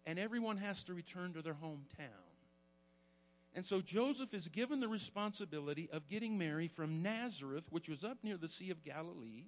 and 0.06 0.18
everyone 0.18 0.58
has 0.58 0.84
to 0.86 0.94
return 0.94 1.34
to 1.34 1.42
their 1.42 1.54
hometown. 1.54 2.29
And 3.56 3.66
so 3.66 3.82
Joseph 3.82 4.34
is 4.34 4.48
given 4.48 4.80
the 4.80 4.88
responsibility 4.88 5.90
of 5.92 6.08
getting 6.08 6.38
Mary 6.38 6.68
from 6.68 7.02
Nazareth, 7.02 7.68
which 7.72 7.90
was 7.90 8.04
up 8.04 8.20
near 8.24 8.38
the 8.38 8.48
Sea 8.48 8.70
of 8.70 8.84
Galilee, 8.84 9.46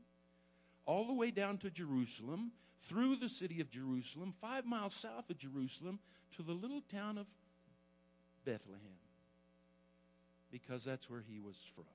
all 0.85 1.05
the 1.05 1.13
way 1.13 1.31
down 1.31 1.57
to 1.59 1.69
Jerusalem, 1.69 2.51
through 2.81 3.17
the 3.17 3.29
city 3.29 3.61
of 3.61 3.69
Jerusalem, 3.69 4.33
five 4.41 4.65
miles 4.65 4.95
south 4.95 5.29
of 5.29 5.37
Jerusalem, 5.37 5.99
to 6.35 6.43
the 6.43 6.53
little 6.53 6.81
town 6.81 7.17
of 7.17 7.27
Bethlehem, 8.43 8.81
because 10.51 10.83
that's 10.83 11.09
where 11.09 11.21
he 11.21 11.39
was 11.39 11.57
from. 11.75 11.85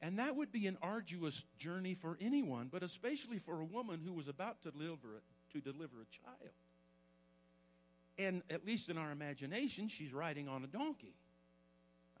And 0.00 0.18
that 0.18 0.36
would 0.36 0.52
be 0.52 0.66
an 0.66 0.76
arduous 0.82 1.44
journey 1.58 1.94
for 1.94 2.18
anyone, 2.20 2.68
but 2.70 2.82
especially 2.82 3.38
for 3.38 3.60
a 3.60 3.64
woman 3.64 4.00
who 4.04 4.12
was 4.12 4.28
about 4.28 4.62
to 4.62 4.70
deliver, 4.70 5.22
to 5.52 5.60
deliver 5.60 6.02
a 6.02 6.06
child. 6.14 6.52
And 8.18 8.42
at 8.50 8.66
least 8.66 8.88
in 8.88 8.98
our 8.98 9.12
imagination, 9.12 9.88
she's 9.88 10.12
riding 10.12 10.48
on 10.48 10.64
a 10.64 10.66
donkey. 10.66 11.14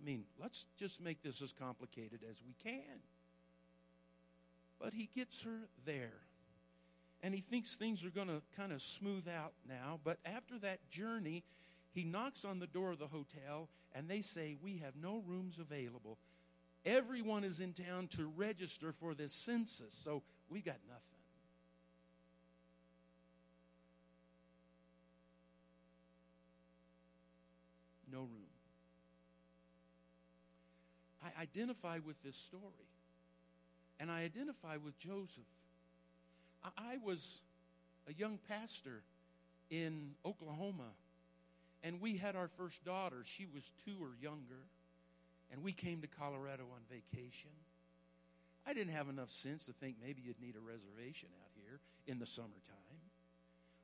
I 0.00 0.04
mean, 0.04 0.24
let's 0.40 0.66
just 0.78 1.00
make 1.02 1.22
this 1.22 1.42
as 1.42 1.52
complicated 1.52 2.20
as 2.28 2.40
we 2.46 2.54
can. 2.62 3.00
But 4.78 4.92
he 4.92 5.08
gets 5.14 5.42
her 5.42 5.68
there. 5.84 6.20
And 7.22 7.34
he 7.34 7.40
thinks 7.40 7.74
things 7.74 8.04
are 8.04 8.10
going 8.10 8.28
to 8.28 8.40
kind 8.56 8.72
of 8.72 8.80
smooth 8.80 9.26
out 9.26 9.52
now. 9.68 9.98
But 10.04 10.18
after 10.24 10.56
that 10.60 10.88
journey, 10.88 11.42
he 11.92 12.04
knocks 12.04 12.44
on 12.44 12.60
the 12.60 12.68
door 12.68 12.92
of 12.92 13.00
the 13.00 13.08
hotel 13.08 13.68
and 13.92 14.08
they 14.08 14.22
say, 14.22 14.56
We 14.62 14.78
have 14.78 14.94
no 15.00 15.22
rooms 15.26 15.58
available. 15.58 16.18
Everyone 16.86 17.42
is 17.42 17.60
in 17.60 17.72
town 17.72 18.08
to 18.16 18.26
register 18.36 18.92
for 18.92 19.14
this 19.14 19.32
census, 19.32 19.92
so 19.92 20.22
we 20.48 20.60
got 20.60 20.76
nothing. 20.86 21.02
No 28.10 28.20
room. 28.20 28.48
I 31.22 31.27
identify 31.40 31.98
with 32.04 32.22
this 32.22 32.36
story. 32.36 32.62
And 34.00 34.10
I 34.10 34.22
identify 34.22 34.76
with 34.76 34.98
Joseph. 34.98 35.44
I, 36.62 36.70
I 36.76 36.96
was 37.04 37.42
a 38.08 38.12
young 38.14 38.38
pastor 38.48 39.02
in 39.70 40.10
Oklahoma, 40.24 40.92
and 41.82 42.00
we 42.00 42.16
had 42.16 42.36
our 42.36 42.48
first 42.48 42.84
daughter. 42.84 43.16
She 43.24 43.46
was 43.52 43.70
two 43.84 43.96
or 44.00 44.10
younger, 44.20 44.62
and 45.52 45.62
we 45.62 45.72
came 45.72 46.00
to 46.00 46.06
Colorado 46.06 46.64
on 46.74 46.80
vacation. 46.88 47.50
I 48.66 48.72
didn't 48.72 48.92
have 48.92 49.08
enough 49.08 49.30
sense 49.30 49.66
to 49.66 49.72
think 49.72 49.96
maybe 50.02 50.22
you'd 50.24 50.40
need 50.40 50.54
a 50.56 50.60
reservation 50.60 51.28
out 51.42 51.50
here 51.54 51.80
in 52.06 52.18
the 52.18 52.26
summertime. 52.26 52.54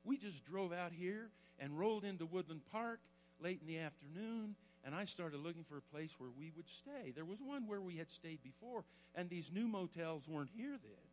We 0.03 0.17
just 0.17 0.45
drove 0.45 0.71
out 0.71 0.91
here 0.91 1.29
and 1.59 1.77
rolled 1.77 2.03
into 2.03 2.25
Woodland 2.25 2.61
Park 2.71 2.99
late 3.39 3.59
in 3.61 3.67
the 3.67 3.79
afternoon, 3.79 4.55
and 4.85 4.93
I 4.93 5.05
started 5.05 5.39
looking 5.39 5.63
for 5.63 5.77
a 5.77 5.81
place 5.81 6.15
where 6.19 6.29
we 6.37 6.51
would 6.55 6.69
stay. 6.69 7.11
There 7.13 7.25
was 7.25 7.41
one 7.41 7.67
where 7.67 7.81
we 7.81 7.95
had 7.95 8.11
stayed 8.11 8.43
before, 8.43 8.83
and 9.15 9.29
these 9.29 9.51
new 9.51 9.67
motels 9.67 10.29
weren't 10.29 10.51
here 10.55 10.69
then. 10.71 11.05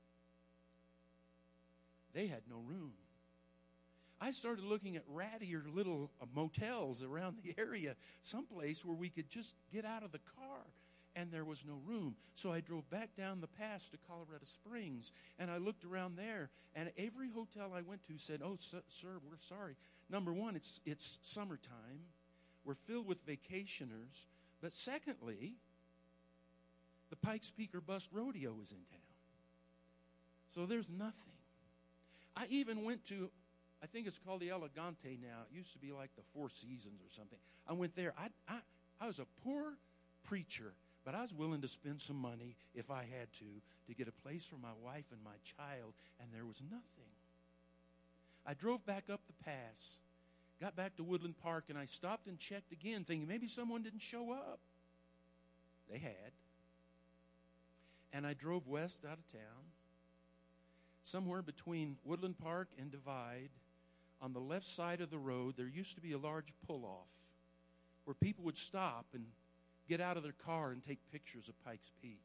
They 2.13 2.27
had 2.27 2.43
no 2.51 2.57
room. 2.57 2.93
I 4.21 4.31
started 4.31 4.65
looking 4.65 4.97
at 4.97 5.09
rattier 5.09 5.63
little 5.75 6.11
uh, 6.21 6.27
motels 6.35 7.03
around 7.03 7.39
the 7.43 7.55
area, 7.59 7.97
someplace 8.21 8.85
where 8.85 8.95
we 8.95 9.09
could 9.09 9.29
just 9.29 9.55
get 9.73 9.85
out 9.85 10.05
of 10.05 10.13
the 10.13 10.21
car, 10.39 10.61
and 11.17 11.33
there 11.33 11.45
was 11.45 11.65
no 11.67 11.81
room. 11.87 12.15
So 12.35 12.53
I 12.53 12.61
drove 12.61 12.89
back 12.91 13.17
down 13.17 13.41
the 13.41 13.49
pass 13.49 13.89
to 13.89 13.97
Colorado 14.07 14.45
Springs, 14.45 15.13
and 15.39 15.51
I 15.51 15.57
looked 15.57 15.85
around 15.85 16.17
there, 16.17 16.51
and 16.77 16.93
every 16.99 17.31
hotel 17.31 17.73
I 17.75 17.81
went 17.81 18.07
to 18.07 18.19
said, 18.19 18.43
"Oh, 18.45 18.57
sir, 18.59 19.19
we're 19.29 19.39
sorry. 19.39 19.77
Number 20.09 20.33
one, 20.33 20.55
it's 20.55 20.81
it's 20.85 21.19
summertime." 21.23 22.05
We're 22.65 22.75
filled 22.75 23.07
with 23.07 23.27
vacationers. 23.27 24.27
But 24.61 24.73
secondly, 24.73 25.55
the 27.11 27.17
Pikes 27.17 27.51
Peak 27.51 27.75
or 27.75 27.81
Bust 27.81 28.09
Rodeo 28.13 28.53
is 28.63 28.71
in 28.71 28.79
town. 28.91 29.01
So 30.55 30.67
there's 30.67 30.89
nothing. 30.89 31.13
I 32.37 32.47
even 32.49 32.85
went 32.85 33.05
to, 33.07 33.31
I 33.83 33.87
think 33.87 34.07
it's 34.07 34.19
called 34.19 34.41
the 34.41 34.51
Elegante 34.51 35.19
now. 35.21 35.43
It 35.51 35.57
used 35.57 35.73
to 35.73 35.79
be 35.79 35.93
like 35.93 36.11
the 36.17 36.23
Four 36.35 36.49
Seasons 36.49 37.01
or 37.01 37.11
something. 37.11 37.39
I 37.69 37.73
went 37.73 37.97
there. 37.97 38.13
I, 38.19 38.29
I, 38.49 38.59
I 39.01 39.07
was 39.07 39.19
a 39.19 39.27
poor 39.45 39.75
preacher, 40.25 40.73
but 41.05 41.15
I 41.15 41.23
was 41.23 41.35
willing 41.35 41.61
to 41.63 41.69
spend 41.69 42.01
some 42.01 42.17
money 42.17 42.57
if 42.75 42.91
I 42.91 43.01
had 43.03 43.33
to 43.39 43.45
to 43.89 43.95
get 43.95 44.09
a 44.09 44.23
place 44.23 44.45
for 44.45 44.57
my 44.57 44.73
wife 44.83 45.05
and 45.11 45.21
my 45.25 45.37
child, 45.45 45.95
and 46.21 46.29
there 46.33 46.47
was 46.47 46.61
nothing. 46.71 47.13
I 48.47 48.55
drove 48.55 48.85
back 48.87 49.05
up 49.11 49.21
the 49.27 49.45
pass 49.45 49.89
got 50.63 50.77
back 50.77 50.95
to 50.97 51.03
Woodland 51.03 51.35
Park 51.43 51.65
and 51.71 51.77
I 51.77 51.87
stopped 51.87 52.29
and 52.29 52.39
checked 52.39 52.71
again, 52.71 53.03
thinking 53.03 53.27
maybe 53.27 53.49
someone 53.49 53.83
didn't 53.83 54.01
show 54.01 54.31
up. 54.31 54.61
They 55.91 55.99
had. 55.99 56.33
And 58.13 58.25
I 58.25 58.35
drove 58.35 58.69
west 58.69 59.05
out 59.05 59.19
of 59.19 59.33
town. 59.33 59.65
Somewhere 61.03 61.43
between 61.43 61.97
Woodland 62.05 62.39
Park 62.39 62.69
and 62.79 62.93
Divide, 62.93 63.51
on 64.21 64.33
the 64.33 64.39
left 64.39 64.65
side 64.65 65.01
of 65.01 65.11
the 65.11 65.19
road, 65.19 65.55
there 65.57 65.67
used 65.67 65.97
to 65.97 66.01
be 66.01 66.13
a 66.13 66.19
large 66.19 66.55
pull 66.65 66.85
off 66.85 67.09
where 68.05 68.15
people 68.15 68.45
would 68.45 68.57
stop 68.57 69.07
and 69.15 69.25
get 69.89 70.01
out 70.01 70.17
of 70.17 70.23
their 70.23 70.37
car 70.47 70.71
and 70.71 70.81
take 70.81 71.01
pictures 71.11 71.49
of 71.49 71.65
Pikes 71.65 71.91
Peak. 72.01 72.23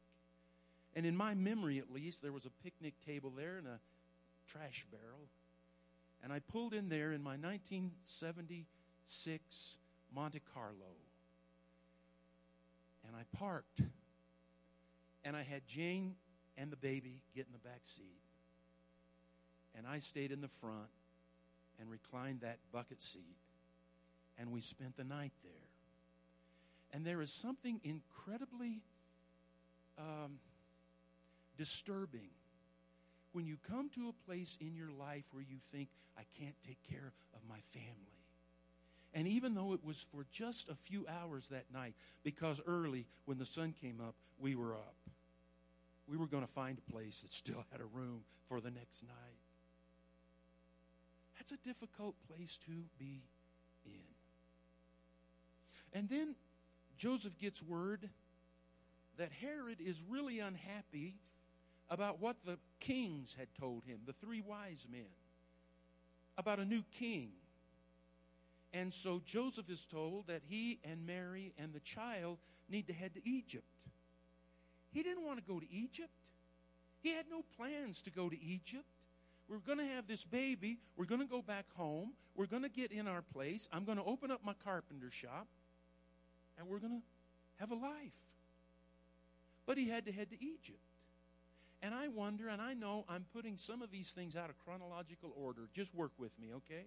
And 0.94 1.04
in 1.04 1.16
my 1.16 1.34
memory, 1.34 1.78
at 1.78 1.92
least, 1.92 2.22
there 2.22 2.32
was 2.32 2.44
a 2.44 2.62
picnic 2.62 2.94
table 3.04 3.32
there 3.36 3.58
and 3.58 3.66
a 3.66 3.80
trash 4.48 4.86
barrel 4.92 5.26
and 6.22 6.32
I 6.32 6.38
pulled 6.40 6.74
in 6.74 6.88
there 6.88 7.12
in 7.12 7.22
my 7.22 7.36
1976 7.36 9.78
Monte 10.14 10.42
Carlo. 10.52 10.96
And 13.06 13.16
I 13.16 13.22
parked. 13.36 13.80
And 15.24 15.36
I 15.36 15.42
had 15.42 15.66
Jane 15.66 16.14
and 16.56 16.70
the 16.70 16.76
baby 16.76 17.22
get 17.34 17.46
in 17.46 17.52
the 17.52 17.58
back 17.58 17.80
seat. 17.84 18.20
And 19.76 19.86
I 19.86 19.98
stayed 19.98 20.32
in 20.32 20.40
the 20.40 20.48
front 20.48 20.88
and 21.80 21.90
reclined 21.90 22.40
that 22.40 22.58
bucket 22.72 23.02
seat. 23.02 23.36
And 24.38 24.50
we 24.50 24.60
spent 24.60 24.96
the 24.96 25.04
night 25.04 25.32
there. 25.42 25.52
And 26.92 27.04
there 27.04 27.20
is 27.20 27.32
something 27.32 27.80
incredibly 27.84 28.80
um, 29.98 30.38
disturbing 31.56 32.30
when 33.32 33.46
you 33.46 33.56
come 33.70 33.90
to 33.90 34.08
a 34.08 34.26
place 34.26 34.56
in 34.60 34.74
your 34.74 34.90
life 34.90 35.24
where 35.32 35.42
you 35.42 35.56
think, 35.72 35.88
I 36.16 36.22
can't 36.38 36.56
take 36.66 36.82
care 36.88 37.12
of 37.34 37.40
my 37.48 37.60
family. 37.70 38.18
And 39.14 39.26
even 39.26 39.54
though 39.54 39.72
it 39.72 39.84
was 39.84 40.04
for 40.12 40.26
just 40.30 40.68
a 40.68 40.74
few 40.74 41.06
hours 41.08 41.48
that 41.48 41.64
night, 41.72 41.94
because 42.24 42.60
early 42.66 43.06
when 43.24 43.38
the 43.38 43.46
sun 43.46 43.74
came 43.80 44.00
up, 44.00 44.14
we 44.38 44.54
were 44.54 44.74
up. 44.74 44.94
We 46.06 46.16
were 46.16 46.26
going 46.26 46.44
to 46.44 46.52
find 46.52 46.78
a 46.78 46.92
place 46.92 47.20
that 47.20 47.32
still 47.32 47.64
had 47.70 47.80
a 47.80 47.84
room 47.84 48.22
for 48.48 48.60
the 48.60 48.70
next 48.70 49.02
night. 49.02 49.38
That's 51.36 51.52
a 51.52 51.66
difficult 51.66 52.14
place 52.28 52.58
to 52.66 52.72
be 52.98 53.22
in. 53.84 53.92
And 55.92 56.08
then 56.08 56.34
Joseph 56.98 57.38
gets 57.38 57.62
word 57.62 58.08
that 59.16 59.30
Herod 59.40 59.78
is 59.80 60.00
really 60.08 60.40
unhappy 60.40 61.14
about 61.90 62.20
what 62.20 62.36
the 62.44 62.58
kings 62.80 63.34
had 63.38 63.48
told 63.58 63.84
him, 63.84 64.00
the 64.06 64.12
three 64.12 64.40
wise 64.40 64.86
men, 64.90 65.08
about 66.36 66.58
a 66.58 66.64
new 66.64 66.84
king. 66.92 67.30
And 68.72 68.92
so 68.92 69.22
Joseph 69.24 69.70
is 69.70 69.86
told 69.86 70.26
that 70.26 70.42
he 70.46 70.78
and 70.84 71.06
Mary 71.06 71.54
and 71.58 71.72
the 71.72 71.80
child 71.80 72.38
need 72.68 72.86
to 72.88 72.92
head 72.92 73.14
to 73.14 73.26
Egypt. 73.26 73.64
He 74.92 75.02
didn't 75.02 75.24
want 75.24 75.38
to 75.38 75.44
go 75.44 75.58
to 75.58 75.66
Egypt. 75.72 76.10
He 77.00 77.10
had 77.10 77.26
no 77.30 77.44
plans 77.56 78.02
to 78.02 78.10
go 78.10 78.28
to 78.28 78.40
Egypt. 78.42 78.84
We're 79.48 79.58
going 79.58 79.78
to 79.78 79.86
have 79.86 80.06
this 80.06 80.24
baby. 80.24 80.78
We're 80.96 81.06
going 81.06 81.22
to 81.22 81.26
go 81.26 81.40
back 81.40 81.66
home. 81.74 82.12
We're 82.36 82.46
going 82.46 82.62
to 82.62 82.68
get 82.68 82.92
in 82.92 83.08
our 83.08 83.22
place. 83.22 83.68
I'm 83.72 83.84
going 83.84 83.98
to 83.98 84.04
open 84.04 84.30
up 84.30 84.44
my 84.44 84.54
carpenter 84.64 85.10
shop. 85.10 85.46
And 86.58 86.68
we're 86.68 86.80
going 86.80 87.00
to 87.00 87.02
have 87.60 87.70
a 87.70 87.74
life. 87.74 88.12
But 89.64 89.78
he 89.78 89.88
had 89.88 90.04
to 90.06 90.12
head 90.12 90.30
to 90.30 90.36
Egypt. 90.44 90.80
And 91.82 91.94
I 91.94 92.08
wonder, 92.08 92.48
and 92.48 92.60
I 92.60 92.74
know 92.74 93.04
I'm 93.08 93.24
putting 93.32 93.56
some 93.56 93.82
of 93.82 93.90
these 93.90 94.10
things 94.10 94.34
out 94.34 94.50
of 94.50 94.58
chronological 94.64 95.32
order. 95.36 95.68
Just 95.74 95.94
work 95.94 96.12
with 96.18 96.32
me, 96.40 96.48
okay? 96.54 96.86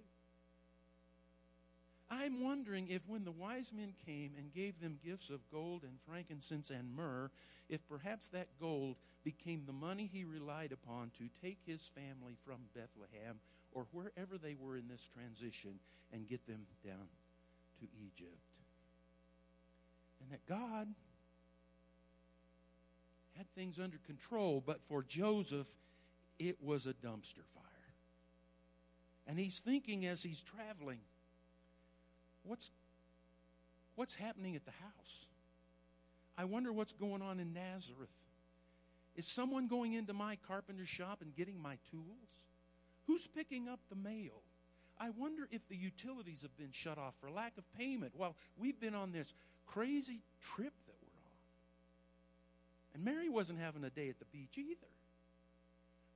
I'm 2.10 2.44
wondering 2.44 2.90
if 2.90 3.02
when 3.08 3.24
the 3.24 3.32
wise 3.32 3.72
men 3.74 3.94
came 4.06 4.34
and 4.38 4.54
gave 4.54 4.82
them 4.82 5.00
gifts 5.04 5.30
of 5.30 5.50
gold 5.50 5.84
and 5.84 5.94
frankincense 6.06 6.70
and 6.70 6.94
myrrh, 6.94 7.32
if 7.70 7.88
perhaps 7.88 8.28
that 8.30 8.50
gold 8.60 8.98
became 9.24 9.64
the 9.66 9.72
money 9.72 10.10
he 10.12 10.26
relied 10.26 10.74
upon 10.74 11.12
to 11.18 11.30
take 11.42 11.60
his 11.66 11.90
family 11.96 12.36
from 12.46 12.58
Bethlehem 12.76 13.40
or 13.72 13.86
wherever 13.94 14.38
they 14.38 14.56
were 14.60 14.76
in 14.76 14.90
this 14.90 15.08
transition 15.14 15.80
and 16.12 16.28
get 16.28 16.46
them 16.48 16.66
down 16.84 17.08
to 17.80 17.88
Egypt. 18.06 18.36
And 20.22 20.32
that 20.32 20.46
God 20.48 20.88
had 23.42 23.56
things 23.56 23.80
under 23.80 23.98
control, 24.06 24.62
but 24.64 24.80
for 24.88 25.02
Joseph, 25.02 25.68
it 26.38 26.58
was 26.62 26.86
a 26.86 26.94
dumpster 26.94 27.44
fire. 27.56 27.64
And 29.26 29.40
he's 29.40 29.58
thinking 29.58 30.06
as 30.06 30.22
he's 30.22 30.44
traveling, 30.44 31.00
what's, 32.44 32.70
what's 33.96 34.14
happening 34.14 34.56
at 34.56 34.66
the 34.66 34.72
house? 34.72 35.26
I 36.38 36.46
wonder 36.46 36.72
what's 36.72 36.94
going 36.94 37.24
on 37.24 37.40
in 37.40 37.52
Nazareth. 37.52 38.10
Is 39.16 39.26
someone 39.26 39.68
going 39.68 39.94
into 39.94 40.14
my 40.14 40.38
carpenter 40.48 40.86
shop 40.86 41.20
and 41.22 41.36
getting 41.36 41.60
my 41.60 41.78
tools? 41.90 42.30
Who's 43.08 43.26
picking 43.26 43.68
up 43.68 43.80
the 43.90 43.96
mail? 43.96 44.44
I 45.00 45.10
wonder 45.18 45.48
if 45.50 45.68
the 45.68 45.76
utilities 45.76 46.44
have 46.44 46.56
been 46.58 46.72
shut 46.72 47.00
off 47.00 47.16
for 47.20 47.32
lack 47.32 47.58
of 47.58 47.64
payment 47.74 48.14
while 48.16 48.36
we've 48.56 48.80
been 48.80 48.94
on 48.94 49.12
this 49.12 49.34
crazy 49.66 50.20
trip 50.56 50.74
and 52.94 53.04
Mary 53.04 53.30
wasn't 53.30 53.60
having 53.60 53.84
a 53.84 53.90
day 53.90 54.10
at 54.10 54.20
the 54.20 54.26
beach 54.26 54.58
either. 54.58 54.88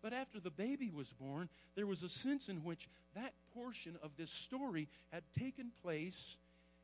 But 0.02 0.14
after 0.14 0.40
the 0.40 0.52
baby 0.52 0.92
was 0.94 1.12
born, 1.14 1.50
there 1.76 1.88
was 1.88 2.04
a 2.04 2.10
sense 2.10 2.48
in 2.48 2.64
which 2.64 2.88
that 3.16 3.34
portion 3.56 3.98
of 4.04 4.12
this 4.18 4.30
story 4.30 4.88
had 5.12 5.24
taken 5.40 5.72
place. 5.82 6.38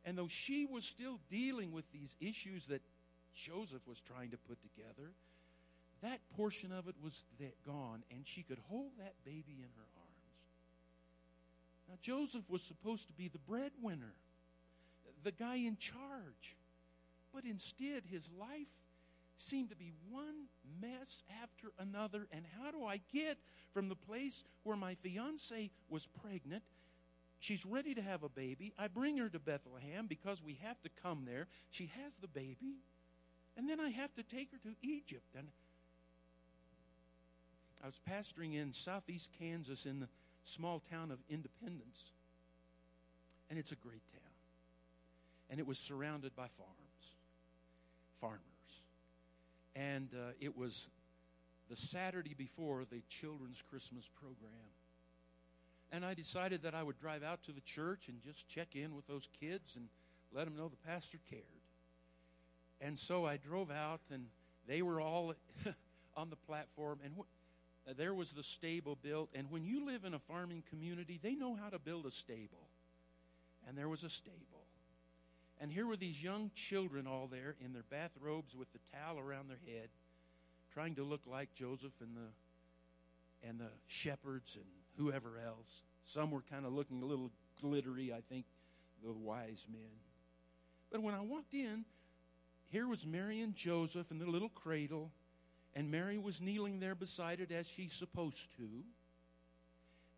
And 0.05 0.17
though 0.17 0.27
she 0.27 0.65
was 0.65 0.85
still 0.85 1.19
dealing 1.29 1.71
with 1.71 1.85
these 1.91 2.15
issues 2.19 2.65
that 2.67 2.81
Joseph 3.35 3.85
was 3.87 3.99
trying 3.99 4.31
to 4.31 4.37
put 4.37 4.57
together, 4.61 5.11
that 6.01 6.19
portion 6.35 6.71
of 6.71 6.87
it 6.87 6.95
was 7.03 7.23
gone, 7.65 8.03
and 8.09 8.25
she 8.25 8.41
could 8.41 8.57
hold 8.69 8.91
that 8.97 9.13
baby 9.23 9.57
in 9.59 9.69
her 9.75 9.87
arms. 9.97 10.11
Now, 11.87 11.95
Joseph 12.01 12.49
was 12.49 12.63
supposed 12.63 13.07
to 13.07 13.13
be 13.13 13.27
the 13.27 13.37
breadwinner, 13.37 14.13
the 15.23 15.31
guy 15.31 15.57
in 15.57 15.77
charge. 15.77 16.55
But 17.33 17.45
instead, 17.45 18.03
his 18.09 18.29
life 18.39 18.67
seemed 19.41 19.69
to 19.69 19.75
be 19.75 19.91
one 20.09 20.45
mess 20.81 21.23
after 21.41 21.67
another. 21.79 22.27
And 22.31 22.45
how 22.59 22.71
do 22.71 22.85
I 22.85 23.01
get 23.13 23.37
from 23.73 23.89
the 23.89 23.95
place 23.95 24.43
where 24.63 24.77
my 24.77 24.95
fiance 24.95 25.69
was 25.89 26.07
pregnant? 26.21 26.63
She's 27.39 27.65
ready 27.65 27.95
to 27.95 28.01
have 28.01 28.23
a 28.23 28.29
baby. 28.29 28.71
I 28.77 28.87
bring 28.87 29.17
her 29.17 29.29
to 29.29 29.39
Bethlehem 29.39 30.05
because 30.07 30.43
we 30.43 30.59
have 30.61 30.79
to 30.83 30.89
come 31.01 31.23
there. 31.25 31.47
She 31.71 31.91
has 32.03 32.15
the 32.17 32.27
baby. 32.27 32.77
And 33.57 33.67
then 33.67 33.79
I 33.79 33.89
have 33.89 34.13
to 34.15 34.23
take 34.23 34.51
her 34.51 34.59
to 34.59 34.75
Egypt. 34.83 35.35
And 35.35 35.47
I 37.83 37.87
was 37.87 37.99
pastoring 38.07 38.55
in 38.55 38.71
southeast 38.71 39.31
Kansas 39.39 39.87
in 39.87 39.99
the 39.99 40.07
small 40.43 40.79
town 40.79 41.09
of 41.11 41.17
Independence. 41.29 42.13
And 43.49 43.57
it's 43.57 43.71
a 43.71 43.75
great 43.75 44.03
town. 44.13 44.21
And 45.49 45.59
it 45.59 45.67
was 45.67 45.79
surrounded 45.79 46.35
by 46.35 46.47
farms, 46.57 47.15
farmers. 48.19 48.50
And 49.75 50.09
uh, 50.13 50.31
it 50.39 50.57
was 50.57 50.89
the 51.69 51.75
Saturday 51.75 52.33
before 52.33 52.83
the 52.89 53.01
children's 53.09 53.61
Christmas 53.69 54.09
program. 54.19 54.51
And 55.91 56.05
I 56.05 56.13
decided 56.13 56.63
that 56.63 56.73
I 56.73 56.83
would 56.83 56.99
drive 56.99 57.23
out 57.23 57.43
to 57.43 57.51
the 57.51 57.61
church 57.61 58.07
and 58.07 58.21
just 58.23 58.47
check 58.47 58.75
in 58.75 58.95
with 58.95 59.07
those 59.07 59.27
kids 59.39 59.75
and 59.75 59.87
let 60.33 60.45
them 60.45 60.55
know 60.55 60.69
the 60.69 60.87
pastor 60.87 61.19
cared. 61.29 61.43
And 62.79 62.97
so 62.97 63.25
I 63.25 63.37
drove 63.37 63.69
out, 63.69 64.01
and 64.11 64.25
they 64.67 64.81
were 64.81 64.99
all 64.99 65.33
on 66.17 66.29
the 66.29 66.35
platform. 66.35 66.99
And 67.03 67.13
wh- 67.17 67.95
there 67.97 68.13
was 68.13 68.31
the 68.31 68.43
stable 68.43 68.97
built. 69.01 69.29
And 69.35 69.51
when 69.51 69.63
you 69.63 69.85
live 69.85 70.05
in 70.05 70.13
a 70.13 70.19
farming 70.19 70.63
community, 70.69 71.19
they 71.21 71.35
know 71.35 71.55
how 71.55 71.69
to 71.69 71.79
build 71.79 72.05
a 72.05 72.11
stable. 72.11 72.69
And 73.67 73.77
there 73.77 73.89
was 73.89 74.03
a 74.03 74.09
stable. 74.09 74.60
And 75.61 75.71
here 75.71 75.85
were 75.85 75.95
these 75.95 76.21
young 76.21 76.49
children 76.55 77.05
all 77.05 77.27
there 77.31 77.55
in 77.63 77.71
their 77.71 77.83
bathrobes 77.83 78.55
with 78.55 78.67
the 78.73 78.79
towel 78.91 79.19
around 79.19 79.47
their 79.47 79.59
head, 79.71 79.89
trying 80.73 80.95
to 80.95 81.03
look 81.03 81.21
like 81.27 81.53
Joseph 81.53 81.93
and 82.01 82.17
the 82.17 83.47
and 83.47 83.59
the 83.59 83.69
shepherds 83.87 84.55
and 84.55 84.65
whoever 84.97 85.39
else. 85.39 85.83
Some 86.03 86.31
were 86.31 86.41
kind 86.41 86.65
of 86.65 86.73
looking 86.73 87.01
a 87.01 87.05
little 87.05 87.31
glittery, 87.61 88.11
I 88.11 88.21
think, 88.27 88.45
the 89.03 89.13
wise 89.13 89.65
men. 89.71 89.99
But 90.91 91.01
when 91.01 91.15
I 91.15 91.21
walked 91.21 91.53
in, 91.53 91.85
here 92.69 92.87
was 92.87 93.05
Mary 93.05 93.41
and 93.41 93.55
Joseph 93.55 94.11
in 94.11 94.19
the 94.19 94.27
little 94.29 94.49
cradle, 94.49 95.11
and 95.75 95.89
Mary 95.89 96.17
was 96.17 96.41
kneeling 96.41 96.79
there 96.79 96.93
beside 96.95 97.39
it 97.39 97.51
as 97.51 97.67
she's 97.67 97.93
supposed 97.93 98.55
to. 98.57 98.83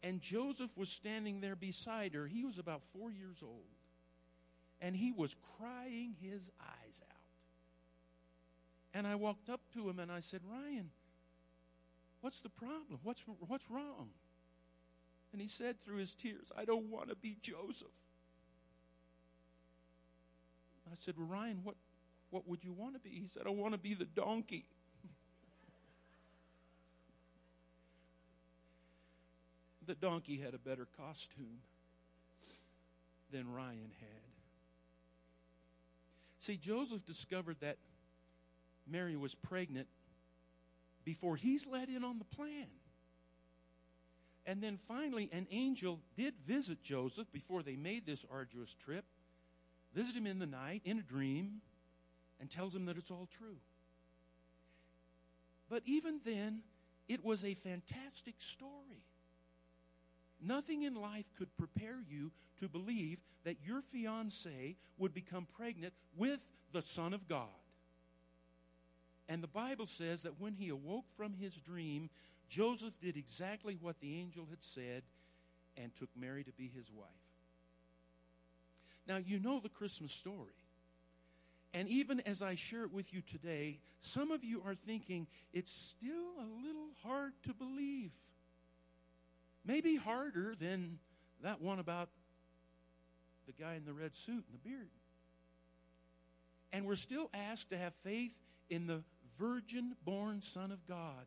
And 0.01 0.19
Joseph 0.21 0.75
was 0.75 0.89
standing 0.89 1.39
there 1.39 1.55
beside 1.55 2.13
her. 2.13 2.27
He 2.27 2.43
was 2.43 2.59
about 2.59 2.83
four 2.83 3.09
years 3.09 3.37
old 3.41 3.71
and 4.83 4.95
he 4.97 5.13
was 5.13 5.35
crying 5.57 6.15
his 6.21 6.51
eyes 6.61 7.01
out. 7.09 7.17
And 8.93 9.07
I 9.07 9.15
walked 9.15 9.49
up 9.49 9.61
to 9.73 9.89
him 9.89 9.97
and 9.97 10.11
I 10.11 10.19
said, 10.19 10.41
Ryan, 10.47 10.91
what's 12.19 12.41
the 12.41 12.49
problem? 12.49 12.99
What's, 13.01 13.23
what's 13.47 13.71
wrong? 13.71 14.09
And 15.31 15.41
he 15.41 15.47
said 15.47 15.79
through 15.79 15.97
his 15.97 16.13
tears, 16.13 16.51
I 16.55 16.65
don't 16.65 16.91
want 16.91 17.09
to 17.09 17.15
be 17.15 17.37
Joseph. 17.41 17.87
I 20.91 20.95
said, 20.95 21.15
well, 21.17 21.27
Ryan, 21.27 21.61
what, 21.63 21.75
what 22.29 22.47
would 22.47 22.63
you 22.63 22.73
want 22.73 22.93
to 22.95 22.99
be? 22.99 23.09
He 23.09 23.27
said, 23.27 23.43
I 23.47 23.51
want 23.51 23.73
to 23.73 23.79
be 23.79 23.93
the 23.93 24.05
donkey. 24.05 24.65
the 29.87 29.95
donkey 29.95 30.37
had 30.37 30.53
a 30.53 30.59
better 30.59 30.87
costume 30.97 31.59
than 33.31 33.51
Ryan 33.51 33.91
had. 33.99 34.32
See, 36.43 36.57
Joseph 36.57 37.05
discovered 37.05 37.55
that 37.61 37.77
Mary 38.85 39.15
was 39.15 39.33
pregnant 39.33 39.87
before 41.05 41.37
he's 41.37 41.65
let 41.65 41.87
in 41.87 42.03
on 42.03 42.19
the 42.19 42.25
plan. 42.25 42.67
And 44.45 44.61
then 44.61 44.77
finally, 44.89 45.29
an 45.31 45.47
angel 45.51 46.01
did 46.17 46.33
visit 46.45 46.83
Joseph 46.83 47.31
before 47.31 47.63
they 47.63 47.77
made 47.77 48.05
this 48.05 48.25
arduous 48.29 48.75
trip, 48.75 49.05
visit 49.95 50.15
him 50.15 50.27
in 50.27 50.39
the 50.39 50.45
night 50.45 50.81
in 50.83 50.99
a 50.99 51.01
dream, 51.01 51.61
and 52.41 52.51
tells 52.51 52.75
him 52.75 52.87
that 52.87 52.97
it's 52.97 53.09
all 53.09 53.29
true. 53.37 53.55
But 55.69 55.83
even 55.85 56.19
then, 56.25 56.59
it 57.07 57.23
was 57.23 57.45
a 57.45 57.53
fantastic 57.53 58.35
story. 58.39 59.05
Nothing 60.45 60.83
in 60.83 60.95
life 60.95 61.31
could 61.37 61.55
prepare 61.57 61.99
you 62.09 62.31
to 62.59 62.67
believe 62.67 63.19
that 63.45 63.57
your 63.65 63.81
fiance 63.81 64.75
would 64.97 65.13
become 65.13 65.47
pregnant 65.57 65.93
with 66.17 66.45
the 66.71 66.81
Son 66.81 67.13
of 67.13 67.27
God. 67.27 67.47
And 69.29 69.41
the 69.41 69.47
Bible 69.47 69.85
says 69.85 70.23
that 70.23 70.39
when 70.39 70.53
he 70.53 70.69
awoke 70.69 71.05
from 71.15 71.33
his 71.33 71.55
dream, 71.55 72.09
Joseph 72.49 72.93
did 73.01 73.15
exactly 73.15 73.77
what 73.79 73.99
the 74.01 74.19
angel 74.19 74.45
had 74.49 74.61
said 74.61 75.03
and 75.77 75.95
took 75.95 76.09
Mary 76.15 76.43
to 76.43 76.51
be 76.51 76.69
his 76.75 76.91
wife. 76.91 77.07
Now, 79.07 79.17
you 79.17 79.39
know 79.39 79.59
the 79.59 79.69
Christmas 79.69 80.11
story. 80.11 80.53
And 81.73 81.87
even 81.87 82.19
as 82.21 82.41
I 82.41 82.55
share 82.55 82.83
it 82.83 82.93
with 82.93 83.13
you 83.13 83.21
today, 83.21 83.79
some 84.01 84.31
of 84.31 84.43
you 84.43 84.61
are 84.65 84.75
thinking 84.75 85.27
it's 85.53 85.71
still 85.71 86.35
a 86.39 86.65
little 86.65 86.89
hard 87.03 87.33
to 87.47 87.53
believe. 87.53 88.11
Maybe 89.65 89.95
harder 89.95 90.55
than 90.59 90.99
that 91.41 91.61
one 91.61 91.79
about 91.79 92.09
the 93.45 93.53
guy 93.53 93.75
in 93.75 93.85
the 93.85 93.93
red 93.93 94.15
suit 94.15 94.43
and 94.47 94.53
the 94.53 94.69
beard. 94.69 94.89
And 96.71 96.85
we're 96.85 96.95
still 96.95 97.29
asked 97.33 97.69
to 97.69 97.77
have 97.77 97.93
faith 98.03 98.31
in 98.69 98.87
the 98.87 99.03
virgin 99.39 99.95
born 100.03 100.41
Son 100.41 100.71
of 100.71 100.85
God. 100.87 101.25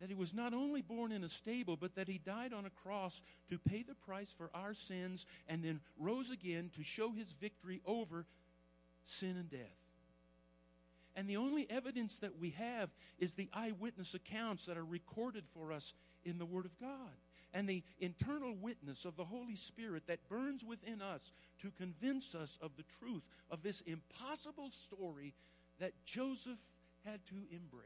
That 0.00 0.08
he 0.08 0.14
was 0.14 0.32
not 0.32 0.54
only 0.54 0.82
born 0.82 1.10
in 1.10 1.24
a 1.24 1.28
stable, 1.28 1.76
but 1.76 1.96
that 1.96 2.08
he 2.08 2.18
died 2.18 2.52
on 2.52 2.66
a 2.66 2.70
cross 2.70 3.20
to 3.48 3.58
pay 3.58 3.82
the 3.82 3.94
price 3.94 4.32
for 4.36 4.50
our 4.54 4.74
sins 4.74 5.26
and 5.48 5.62
then 5.62 5.80
rose 5.98 6.30
again 6.30 6.70
to 6.76 6.84
show 6.84 7.10
his 7.10 7.32
victory 7.32 7.80
over 7.84 8.26
sin 9.04 9.36
and 9.36 9.50
death. 9.50 9.60
And 11.16 11.28
the 11.28 11.36
only 11.36 11.68
evidence 11.68 12.16
that 12.18 12.38
we 12.38 12.50
have 12.50 12.90
is 13.18 13.34
the 13.34 13.48
eyewitness 13.52 14.14
accounts 14.14 14.66
that 14.66 14.76
are 14.76 14.84
recorded 14.84 15.44
for 15.52 15.72
us 15.72 15.94
in 16.28 16.38
the 16.38 16.46
Word 16.46 16.64
of 16.64 16.78
God 16.78 17.16
and 17.54 17.68
the 17.68 17.82
internal 18.00 18.54
witness 18.54 19.04
of 19.04 19.16
the 19.16 19.24
Holy 19.24 19.56
Spirit 19.56 20.06
that 20.06 20.28
burns 20.28 20.64
within 20.64 21.00
us 21.00 21.32
to 21.62 21.70
convince 21.78 22.34
us 22.34 22.58
of 22.60 22.72
the 22.76 22.84
truth 22.98 23.22
of 23.50 23.62
this 23.62 23.80
impossible 23.82 24.70
story 24.70 25.34
that 25.80 25.92
Joseph 26.04 26.60
had 27.04 27.24
to 27.26 27.34
embrace. 27.50 27.84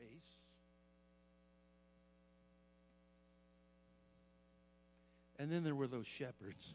And 5.39 5.51
then 5.51 5.65
there 5.65 5.75
were 5.75 5.87
those 5.87 6.07
shepherds. 6.07 6.75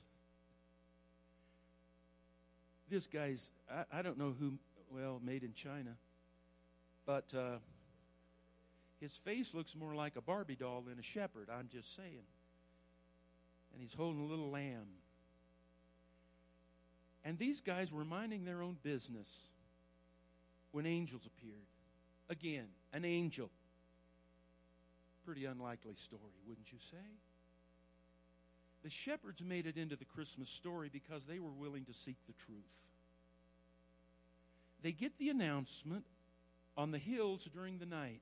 This 2.89 3.07
guy's, 3.07 3.51
I, 3.70 3.99
I 3.99 4.01
don't 4.01 4.18
know 4.18 4.34
who, 4.39 4.53
well, 4.91 5.22
made 5.24 5.43
in 5.43 5.53
China, 5.53 5.95
but. 7.05 7.34
Uh, 7.34 7.57
his 8.99 9.15
face 9.15 9.53
looks 9.53 9.75
more 9.75 9.93
like 9.93 10.15
a 10.15 10.21
Barbie 10.21 10.55
doll 10.55 10.81
than 10.81 10.97
a 10.99 11.03
shepherd, 11.03 11.49
I'm 11.51 11.67
just 11.71 11.95
saying. 11.95 12.25
And 13.73 13.81
he's 13.81 13.93
holding 13.93 14.21
a 14.21 14.25
little 14.25 14.49
lamb. 14.49 14.87
And 17.23 17.37
these 17.37 17.61
guys 17.61 17.91
were 17.91 18.05
minding 18.05 18.45
their 18.45 18.63
own 18.63 18.77
business 18.81 19.29
when 20.71 20.85
angels 20.85 21.27
appeared. 21.27 21.55
Again, 22.29 22.67
an 22.93 23.05
angel. 23.05 23.49
Pretty 25.25 25.45
unlikely 25.45 25.95
story, 25.95 26.21
wouldn't 26.47 26.71
you 26.71 26.79
say? 26.79 26.97
The 28.83 28.89
shepherds 28.89 29.43
made 29.43 29.67
it 29.67 29.77
into 29.77 29.95
the 29.95 30.05
Christmas 30.05 30.49
story 30.49 30.89
because 30.91 31.23
they 31.25 31.39
were 31.39 31.51
willing 31.51 31.85
to 31.85 31.93
seek 31.93 32.15
the 32.25 32.33
truth. 32.33 32.89
They 34.81 34.91
get 34.91 35.17
the 35.17 35.29
announcement 35.29 36.05
on 36.77 36.91
the 36.91 36.97
hills 36.97 37.49
during 37.53 37.79
the 37.79 37.85
night 37.85 38.21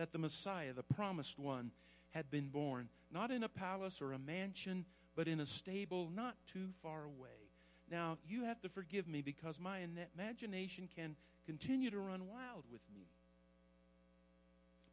that 0.00 0.12
the 0.12 0.18
Messiah, 0.18 0.72
the 0.72 0.82
promised 0.82 1.38
one, 1.38 1.70
had 2.12 2.30
been 2.30 2.48
born, 2.48 2.88
not 3.12 3.30
in 3.30 3.42
a 3.42 3.50
palace 3.50 4.00
or 4.00 4.14
a 4.14 4.18
mansion, 4.18 4.86
but 5.14 5.28
in 5.28 5.40
a 5.40 5.44
stable 5.44 6.10
not 6.14 6.36
too 6.50 6.70
far 6.82 7.04
away. 7.04 7.50
Now, 7.90 8.16
you 8.26 8.44
have 8.44 8.58
to 8.62 8.70
forgive 8.70 9.06
me 9.06 9.20
because 9.20 9.60
my 9.60 9.80
imagination 10.16 10.88
can 10.96 11.16
continue 11.44 11.90
to 11.90 11.98
run 11.98 12.28
wild 12.28 12.64
with 12.72 12.80
me. 12.94 13.02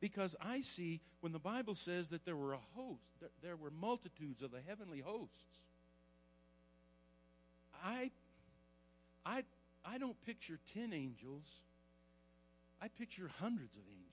Because 0.01 0.35
I 0.41 0.59
see 0.59 0.99
when 1.21 1.31
the 1.31 1.39
Bible 1.39 1.73
says 1.73 2.09
that 2.09 2.25
there 2.25 2.35
were 2.35 2.51
a 2.51 2.59
host, 2.75 2.99
there, 3.41 3.55
were 3.55 3.71
multitudes 3.71 4.41
of 4.41 4.51
the 4.51 4.59
heavenly 4.67 4.99
hosts. 4.99 5.61
I, 7.81 8.11
I, 9.25 9.43
I 9.85 9.99
don't 9.99 10.19
picture 10.25 10.59
10 10.73 10.91
angels. 10.91 11.61
I 12.81 12.89
picture 12.89 13.31
hundreds 13.39 13.77
of 13.77 13.83
angels. 13.87 14.06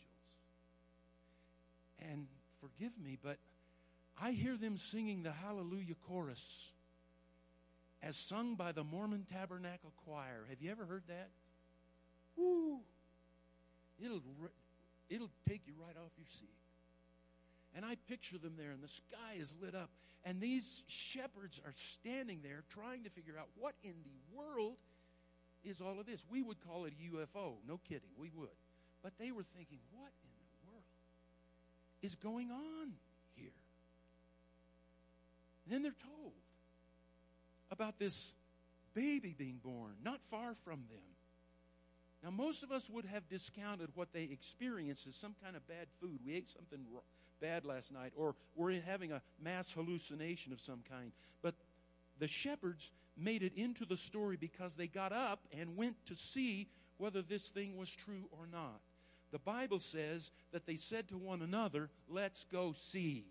And 1.98 2.26
forgive 2.60 2.92
me, 3.02 3.18
but 3.22 3.38
I 4.20 4.32
hear 4.32 4.56
them 4.56 4.76
singing 4.76 5.22
the 5.22 5.32
Hallelujah 5.32 5.94
chorus 6.06 6.72
as 8.02 8.16
sung 8.16 8.54
by 8.54 8.72
the 8.72 8.84
Mormon 8.84 9.26
Tabernacle 9.32 9.92
Choir. 10.04 10.46
Have 10.48 10.60
you 10.60 10.70
ever 10.70 10.84
heard 10.84 11.04
that? 11.08 11.30
Woo! 12.36 12.80
It'll, 14.02 14.20
it'll 15.08 15.30
take 15.48 15.62
you 15.66 15.74
right 15.78 15.96
off 15.96 16.12
your 16.16 16.26
seat. 16.28 16.48
And 17.74 17.84
I 17.84 17.96
picture 18.08 18.38
them 18.38 18.54
there, 18.56 18.70
and 18.70 18.82
the 18.82 18.88
sky 18.88 19.36
is 19.38 19.52
lit 19.60 19.74
up, 19.74 19.90
and 20.24 20.40
these 20.40 20.84
shepherds 20.86 21.60
are 21.64 21.72
standing 21.74 22.40
there 22.42 22.62
trying 22.70 23.04
to 23.04 23.10
figure 23.10 23.34
out 23.38 23.48
what 23.58 23.74
in 23.82 23.94
the 24.04 24.36
world 24.36 24.76
is 25.64 25.80
all 25.80 25.98
of 25.98 26.06
this. 26.06 26.24
We 26.30 26.42
would 26.42 26.60
call 26.66 26.84
it 26.84 26.92
a 26.92 27.16
UFO. 27.16 27.54
No 27.66 27.80
kidding, 27.88 28.10
we 28.18 28.30
would. 28.36 28.48
But 29.02 29.12
they 29.18 29.32
were 29.32 29.44
thinking, 29.56 29.78
what 29.92 30.12
is 32.04 32.14
going 32.14 32.50
on 32.50 32.92
here? 33.34 33.50
And 35.64 35.74
then 35.74 35.82
they're 35.82 35.92
told 35.92 36.32
about 37.70 37.98
this 37.98 38.34
baby 38.92 39.34
being 39.36 39.58
born 39.64 39.92
not 40.04 40.22
far 40.22 40.54
from 40.54 40.84
them. 40.90 41.02
Now, 42.22 42.30
most 42.30 42.62
of 42.62 42.72
us 42.72 42.88
would 42.88 43.04
have 43.06 43.28
discounted 43.28 43.90
what 43.94 44.12
they 44.12 44.22
experienced 44.24 45.06
as 45.06 45.14
some 45.14 45.34
kind 45.42 45.56
of 45.56 45.66
bad 45.66 45.88
food. 46.00 46.20
We 46.24 46.34
ate 46.34 46.48
something 46.48 46.80
bad 47.40 47.66
last 47.66 47.92
night, 47.92 48.12
or 48.16 48.34
we're 48.54 48.80
having 48.80 49.12
a 49.12 49.20
mass 49.42 49.70
hallucination 49.70 50.52
of 50.52 50.60
some 50.60 50.82
kind. 50.88 51.12
But 51.42 51.54
the 52.18 52.26
shepherds 52.26 52.92
made 53.16 53.42
it 53.42 53.52
into 53.56 53.84
the 53.84 53.96
story 53.96 54.36
because 54.38 54.74
they 54.74 54.86
got 54.86 55.12
up 55.12 55.40
and 55.58 55.76
went 55.76 55.96
to 56.06 56.14
see 56.14 56.68
whether 56.96 57.20
this 57.20 57.48
thing 57.48 57.76
was 57.76 57.90
true 57.90 58.24
or 58.30 58.46
not. 58.50 58.80
The 59.34 59.40
Bible 59.40 59.80
says 59.80 60.30
that 60.52 60.64
they 60.64 60.76
said 60.76 61.08
to 61.08 61.16
one 61.16 61.42
another, 61.42 61.90
Let's 62.08 62.46
go 62.52 62.70
see. 62.70 63.24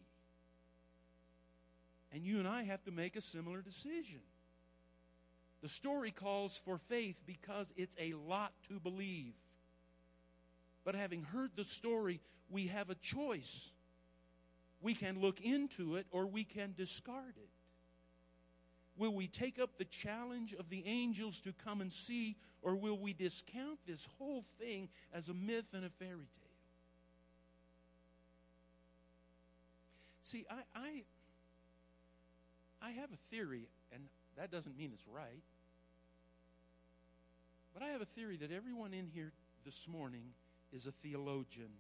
And 2.12 2.26
you 2.26 2.40
and 2.40 2.48
I 2.48 2.64
have 2.64 2.84
to 2.84 2.92
make 2.92 3.16
a 3.16 3.22
similar 3.22 3.62
decision. 3.62 4.20
The 5.62 5.70
story 5.70 6.12
calls 6.12 6.58
for 6.66 6.78
faith 6.78 7.22
because 7.26 7.74
it's 7.78 7.96
a 7.98 8.16
lot 8.16 8.52
to 8.68 8.82
believe. 8.82 9.32
But 10.84 10.96
having 10.96 11.24
heard 11.24 11.52
the 11.56 11.64
story, 11.64 12.20
we 12.50 12.68
have 12.68 12.90
a 12.90 12.96
choice. 12.96 13.70
We 14.82 14.96
can 14.96 15.22
look 15.22 15.40
into 15.40 15.96
it 15.96 16.06
or 16.12 16.26
we 16.26 16.44
can 16.44 16.74
discard 16.78 17.36
it. 17.38 17.50
Will 18.98 19.14
we 19.14 19.28
take 19.28 19.60
up 19.60 19.78
the 19.78 19.86
challenge 19.86 20.54
of 20.54 20.70
the 20.70 20.84
angels 20.86 21.40
to 21.42 21.54
come 21.66 21.82
and 21.82 21.92
see, 21.92 22.36
or 22.62 22.76
will 22.76 22.98
we 22.98 23.14
discount 23.14 23.80
this 23.88 24.08
whole 24.18 24.46
thing 24.60 24.90
as 25.14 25.30
a 25.30 25.34
myth 25.34 25.74
and 25.74 25.84
a 25.84 25.90
fairy 25.90 26.28
tale? 26.40 26.44
See, 30.22 30.46
I, 30.50 30.62
I, 30.76 31.04
I 32.82 32.92
have 32.92 33.12
a 33.12 33.18
theory, 33.30 33.68
and 33.92 34.04
that 34.38 34.52
doesn't 34.52 34.78
mean 34.78 34.92
it's 34.94 35.08
right. 35.08 35.44
But 37.74 37.82
I 37.82 37.88
have 37.88 38.02
a 38.02 38.06
theory 38.06 38.38
that 38.38 38.52
everyone 38.52 38.94
in 38.94 39.08
here 39.08 39.32
this 39.66 39.88
morning 39.88 40.26
is 40.72 40.86
a 40.86 40.92
theologian. 40.92 41.72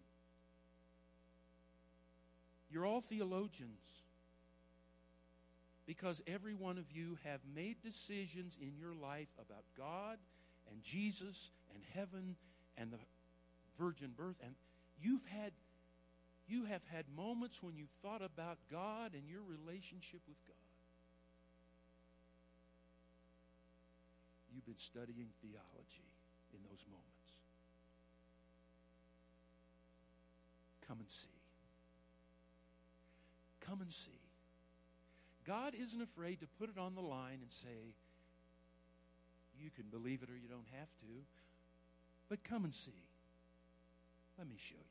You're 2.71 2.87
all 2.87 3.01
theologians 3.01 3.79
because 5.85 6.21
every 6.27 6.53
one 6.53 6.77
of 6.77 6.91
you 6.91 7.17
have 7.23 7.41
made 7.55 7.81
decisions 7.81 8.57
in 8.61 8.77
your 8.77 8.93
life 8.93 9.27
about 9.39 9.63
God 9.77 10.17
and 10.71 10.81
Jesus 10.81 11.51
and 11.73 11.83
heaven 11.93 12.35
and 12.77 12.91
the 12.91 12.97
virgin 13.77 14.11
birth 14.15 14.37
and 14.43 14.55
you've 15.01 15.25
had 15.25 15.51
you 16.47 16.65
have 16.65 16.81
had 16.91 17.05
moments 17.15 17.63
when 17.63 17.75
you've 17.77 17.93
thought 18.01 18.21
about 18.21 18.57
God 18.69 19.13
and 19.13 19.23
your 19.29 19.41
relationship 19.41 20.19
with 20.27 20.37
God. 20.45 20.55
You've 24.53 24.65
been 24.65 24.77
studying 24.77 25.29
theology 25.41 26.11
in 26.53 26.59
those 26.69 26.85
moments. 26.91 27.09
Come 30.87 30.99
and 30.99 31.09
see. 31.09 31.27
Come 33.61 33.81
and 33.81 33.91
see. 33.91 34.22
God 35.45 35.73
isn't 35.79 36.01
afraid 36.01 36.39
to 36.41 36.47
put 36.59 36.69
it 36.69 36.77
on 36.77 36.95
the 36.95 37.01
line 37.01 37.39
and 37.41 37.51
say, 37.51 37.95
you 39.59 39.69
can 39.71 39.85
believe 39.85 40.23
it 40.23 40.29
or 40.29 40.37
you 40.37 40.47
don't 40.47 40.67
have 40.77 40.87
to, 40.99 41.23
but 42.29 42.43
come 42.43 42.63
and 42.63 42.73
see. 42.73 42.91
Let 44.37 44.47
me 44.47 44.55
show 44.57 44.75
you. 44.75 44.83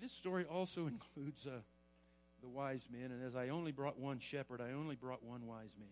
This 0.00 0.12
story 0.12 0.44
also 0.44 0.86
includes 0.86 1.46
uh, 1.46 1.60
the 2.42 2.48
wise 2.48 2.86
men, 2.90 3.10
and 3.10 3.24
as 3.24 3.34
I 3.34 3.48
only 3.48 3.72
brought 3.72 3.98
one 3.98 4.18
shepherd, 4.18 4.60
I 4.60 4.72
only 4.72 4.94
brought 4.94 5.24
one 5.24 5.46
wise 5.46 5.74
man. 5.78 5.88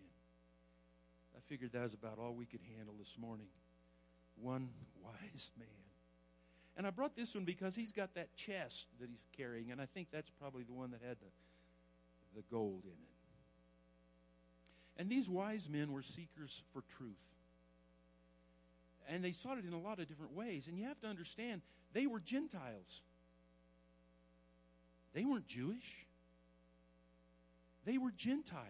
I 1.35 1.39
figured 1.47 1.73
that 1.73 1.81
was 1.81 1.93
about 1.93 2.17
all 2.17 2.33
we 2.33 2.45
could 2.45 2.61
handle 2.77 2.95
this 2.97 3.17
morning. 3.19 3.47
One 4.41 4.69
wise 5.03 5.51
man. 5.57 5.67
And 6.77 6.85
I 6.85 6.89
brought 6.89 7.15
this 7.15 7.33
one 7.35 7.45
because 7.45 7.75
he's 7.75 7.91
got 7.91 8.15
that 8.15 8.35
chest 8.35 8.87
that 8.99 9.09
he's 9.09 9.25
carrying, 9.35 9.71
and 9.71 9.81
I 9.81 9.85
think 9.85 10.09
that's 10.11 10.29
probably 10.29 10.63
the 10.63 10.73
one 10.73 10.91
that 10.91 11.01
had 11.05 11.17
the, 11.19 11.27
the 12.35 12.43
gold 12.51 12.83
in 12.83 12.91
it. 12.91 13.15
And 14.97 15.09
these 15.09 15.29
wise 15.29 15.67
men 15.69 15.91
were 15.91 16.01
seekers 16.01 16.63
for 16.73 16.83
truth. 16.97 17.15
And 19.07 19.23
they 19.23 19.33
sought 19.33 19.57
it 19.57 19.65
in 19.65 19.73
a 19.73 19.79
lot 19.79 19.99
of 19.99 20.07
different 20.07 20.33
ways. 20.33 20.67
And 20.67 20.77
you 20.77 20.85
have 20.85 20.99
to 21.01 21.07
understand, 21.07 21.61
they 21.93 22.07
were 22.07 22.19
Gentiles. 22.19 23.03
They 25.13 25.25
weren't 25.25 25.47
Jewish. 25.47 26.07
They 27.85 27.97
were 27.97 28.11
Gentiles. 28.11 28.65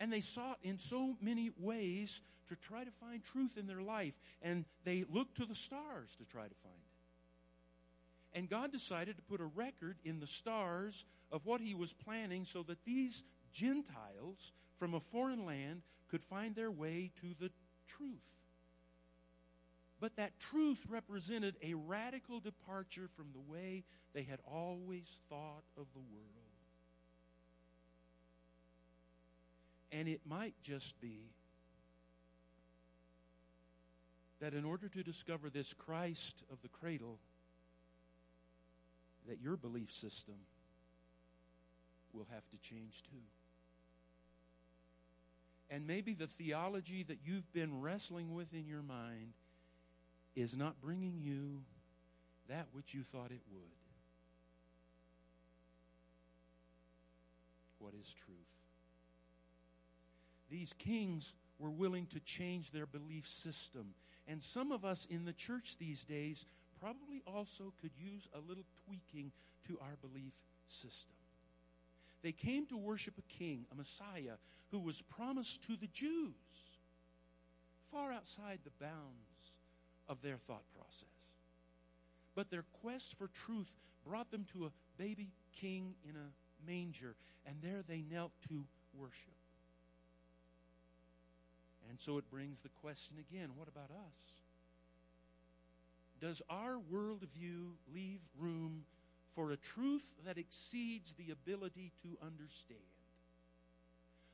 And 0.00 0.12
they 0.12 0.20
sought 0.20 0.58
in 0.62 0.78
so 0.78 1.16
many 1.20 1.50
ways 1.58 2.20
to 2.48 2.56
try 2.56 2.84
to 2.84 2.90
find 3.00 3.22
truth 3.24 3.56
in 3.56 3.66
their 3.66 3.82
life. 3.82 4.14
And 4.42 4.64
they 4.84 5.04
looked 5.10 5.36
to 5.36 5.46
the 5.46 5.54
stars 5.54 6.16
to 6.16 6.24
try 6.24 6.44
to 6.44 6.54
find 6.62 6.74
it. 6.74 8.38
And 8.38 8.48
God 8.48 8.72
decided 8.72 9.16
to 9.16 9.22
put 9.22 9.40
a 9.40 9.44
record 9.44 9.96
in 10.04 10.20
the 10.20 10.26
stars 10.26 11.04
of 11.30 11.44
what 11.46 11.60
He 11.60 11.74
was 11.74 11.92
planning 11.92 12.44
so 12.44 12.62
that 12.64 12.84
these 12.84 13.24
Gentiles 13.52 14.52
from 14.78 14.94
a 14.94 15.00
foreign 15.00 15.44
land 15.44 15.82
could 16.08 16.22
find 16.22 16.54
their 16.54 16.70
way 16.70 17.10
to 17.20 17.34
the 17.38 17.50
truth. 17.86 18.36
But 20.00 20.16
that 20.16 20.38
truth 20.38 20.84
represented 20.88 21.56
a 21.62 21.74
radical 21.74 22.40
departure 22.40 23.08
from 23.16 23.26
the 23.32 23.52
way 23.52 23.84
they 24.14 24.22
had 24.22 24.38
always 24.46 25.18
thought 25.28 25.64
of 25.76 25.86
the 25.92 26.00
world. 26.00 26.24
And 29.90 30.06
it 30.06 30.20
might 30.24 30.54
just 30.62 31.00
be 31.00 31.30
that 34.40 34.54
in 34.54 34.64
order 34.64 34.88
to 34.88 35.02
discover 35.02 35.50
this 35.50 35.72
Christ 35.72 36.42
of 36.52 36.62
the 36.62 36.68
cradle, 36.68 37.18
that 39.26 39.40
your 39.40 39.56
belief 39.56 39.90
system 39.90 40.36
will 42.12 42.26
have 42.32 42.48
to 42.50 42.56
change 42.58 43.02
too. 43.02 43.22
And 45.70 45.86
maybe 45.86 46.14
the 46.14 46.26
theology 46.26 47.02
that 47.04 47.18
you've 47.24 47.52
been 47.52 47.80
wrestling 47.80 48.34
with 48.34 48.54
in 48.54 48.66
your 48.66 48.82
mind 48.82 49.34
is 50.34 50.56
not 50.56 50.80
bringing 50.80 51.20
you 51.20 51.62
that 52.48 52.66
which 52.72 52.94
you 52.94 53.02
thought 53.02 53.30
it 53.30 53.42
would. 53.52 53.62
What 57.78 57.92
is 58.00 58.14
truth? 58.14 58.36
These 60.50 60.72
kings 60.78 61.34
were 61.58 61.70
willing 61.70 62.06
to 62.06 62.20
change 62.20 62.70
their 62.70 62.86
belief 62.86 63.26
system. 63.26 63.94
And 64.26 64.42
some 64.42 64.72
of 64.72 64.84
us 64.84 65.06
in 65.10 65.24
the 65.24 65.32
church 65.32 65.76
these 65.78 66.04
days 66.04 66.46
probably 66.80 67.22
also 67.26 67.72
could 67.80 67.90
use 67.98 68.26
a 68.34 68.40
little 68.48 68.64
tweaking 68.86 69.32
to 69.66 69.78
our 69.80 69.96
belief 70.00 70.32
system. 70.68 71.17
They 72.22 72.32
came 72.32 72.66
to 72.66 72.76
worship 72.76 73.14
a 73.18 73.38
king, 73.38 73.66
a 73.72 73.74
Messiah, 73.74 74.36
who 74.70 74.80
was 74.80 75.02
promised 75.02 75.62
to 75.64 75.76
the 75.76 75.86
Jews 75.86 76.32
far 77.92 78.12
outside 78.12 78.58
the 78.64 78.84
bounds 78.84 79.52
of 80.08 80.20
their 80.22 80.36
thought 80.36 80.64
process. 80.74 81.08
But 82.34 82.50
their 82.50 82.64
quest 82.82 83.16
for 83.16 83.28
truth 83.28 83.70
brought 84.06 84.30
them 84.30 84.46
to 84.52 84.66
a 84.66 84.72
baby 84.98 85.30
king 85.58 85.94
in 86.08 86.16
a 86.16 86.70
manger, 86.70 87.14
and 87.46 87.56
there 87.62 87.82
they 87.86 88.02
knelt 88.10 88.32
to 88.48 88.64
worship. 88.94 89.34
And 91.88 91.98
so 91.98 92.18
it 92.18 92.30
brings 92.30 92.60
the 92.60 92.68
question 92.82 93.16
again 93.18 93.50
what 93.56 93.68
about 93.68 93.90
us? 93.90 94.38
does 96.20 96.42
our 96.50 96.78
worldview 96.92 97.70
leave 97.94 98.20
room 98.38 98.84
for 99.38 99.52
a 99.52 99.56
truth 99.56 100.16
that 100.26 100.36
exceeds 100.36 101.14
the 101.16 101.30
ability 101.30 101.92
to 102.02 102.08
understand? 102.26 102.80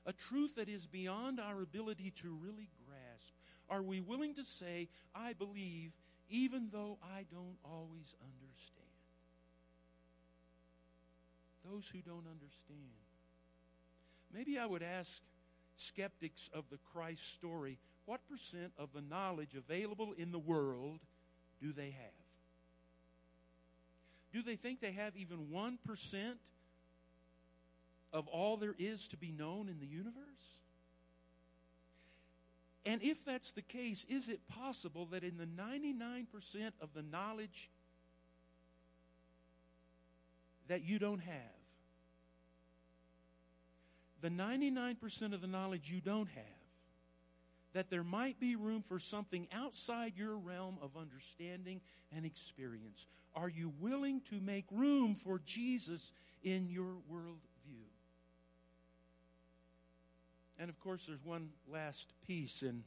A 0.06 0.14
truth 0.14 0.54
that 0.56 0.70
is 0.70 0.86
beyond 0.86 1.38
our 1.38 1.60
ability 1.60 2.10
to 2.22 2.38
really 2.42 2.70
grasp. 2.88 3.34
Are 3.68 3.82
we 3.82 4.00
willing 4.00 4.34
to 4.36 4.44
say, 4.44 4.88
I 5.14 5.34
believe, 5.34 5.92
even 6.30 6.70
though 6.72 6.96
I 7.02 7.26
don't 7.30 7.58
always 7.66 8.16
understand? 8.22 8.88
Those 11.70 11.86
who 11.92 11.98
don't 11.98 12.26
understand. 12.26 12.80
Maybe 14.32 14.58
I 14.58 14.64
would 14.64 14.82
ask 14.82 15.22
skeptics 15.76 16.48
of 16.54 16.64
the 16.70 16.78
Christ 16.94 17.34
story 17.34 17.76
what 18.06 18.26
percent 18.26 18.72
of 18.78 18.88
the 18.94 19.02
knowledge 19.02 19.54
available 19.54 20.14
in 20.16 20.32
the 20.32 20.38
world 20.38 21.00
do 21.60 21.74
they 21.74 21.90
have? 21.90 22.23
Do 24.34 24.42
they 24.42 24.56
think 24.56 24.80
they 24.80 24.90
have 24.90 25.16
even 25.16 25.46
1% 25.52 25.78
of 28.12 28.26
all 28.26 28.56
there 28.56 28.74
is 28.80 29.06
to 29.08 29.16
be 29.16 29.30
known 29.30 29.68
in 29.68 29.78
the 29.78 29.86
universe? 29.86 30.58
And 32.84 33.00
if 33.00 33.24
that's 33.24 33.52
the 33.52 33.62
case, 33.62 34.04
is 34.08 34.28
it 34.28 34.40
possible 34.48 35.06
that 35.12 35.22
in 35.22 35.38
the 35.38 35.46
99% 35.46 36.26
of 36.80 36.92
the 36.94 37.02
knowledge 37.02 37.70
that 40.66 40.82
you 40.82 40.98
don't 40.98 41.22
have, 41.22 41.36
the 44.20 44.30
99% 44.30 45.32
of 45.32 45.40
the 45.40 45.46
knowledge 45.46 45.92
you 45.92 46.00
don't 46.00 46.28
have, 46.28 46.63
that 47.74 47.90
there 47.90 48.04
might 48.04 48.40
be 48.40 48.56
room 48.56 48.82
for 48.82 48.98
something 48.98 49.46
outside 49.52 50.14
your 50.16 50.36
realm 50.36 50.78
of 50.80 50.96
understanding 50.96 51.80
and 52.16 52.24
experience? 52.24 53.06
Are 53.36 53.48
you 53.48 53.72
willing 53.80 54.22
to 54.30 54.40
make 54.40 54.64
room 54.70 55.14
for 55.14 55.40
Jesus 55.44 56.12
in 56.42 56.68
your 56.68 56.94
worldview? 57.12 57.84
And 60.58 60.70
of 60.70 60.78
course, 60.80 61.04
there's 61.06 61.24
one 61.24 61.50
last 61.70 62.12
piece 62.26 62.62
in 62.62 62.84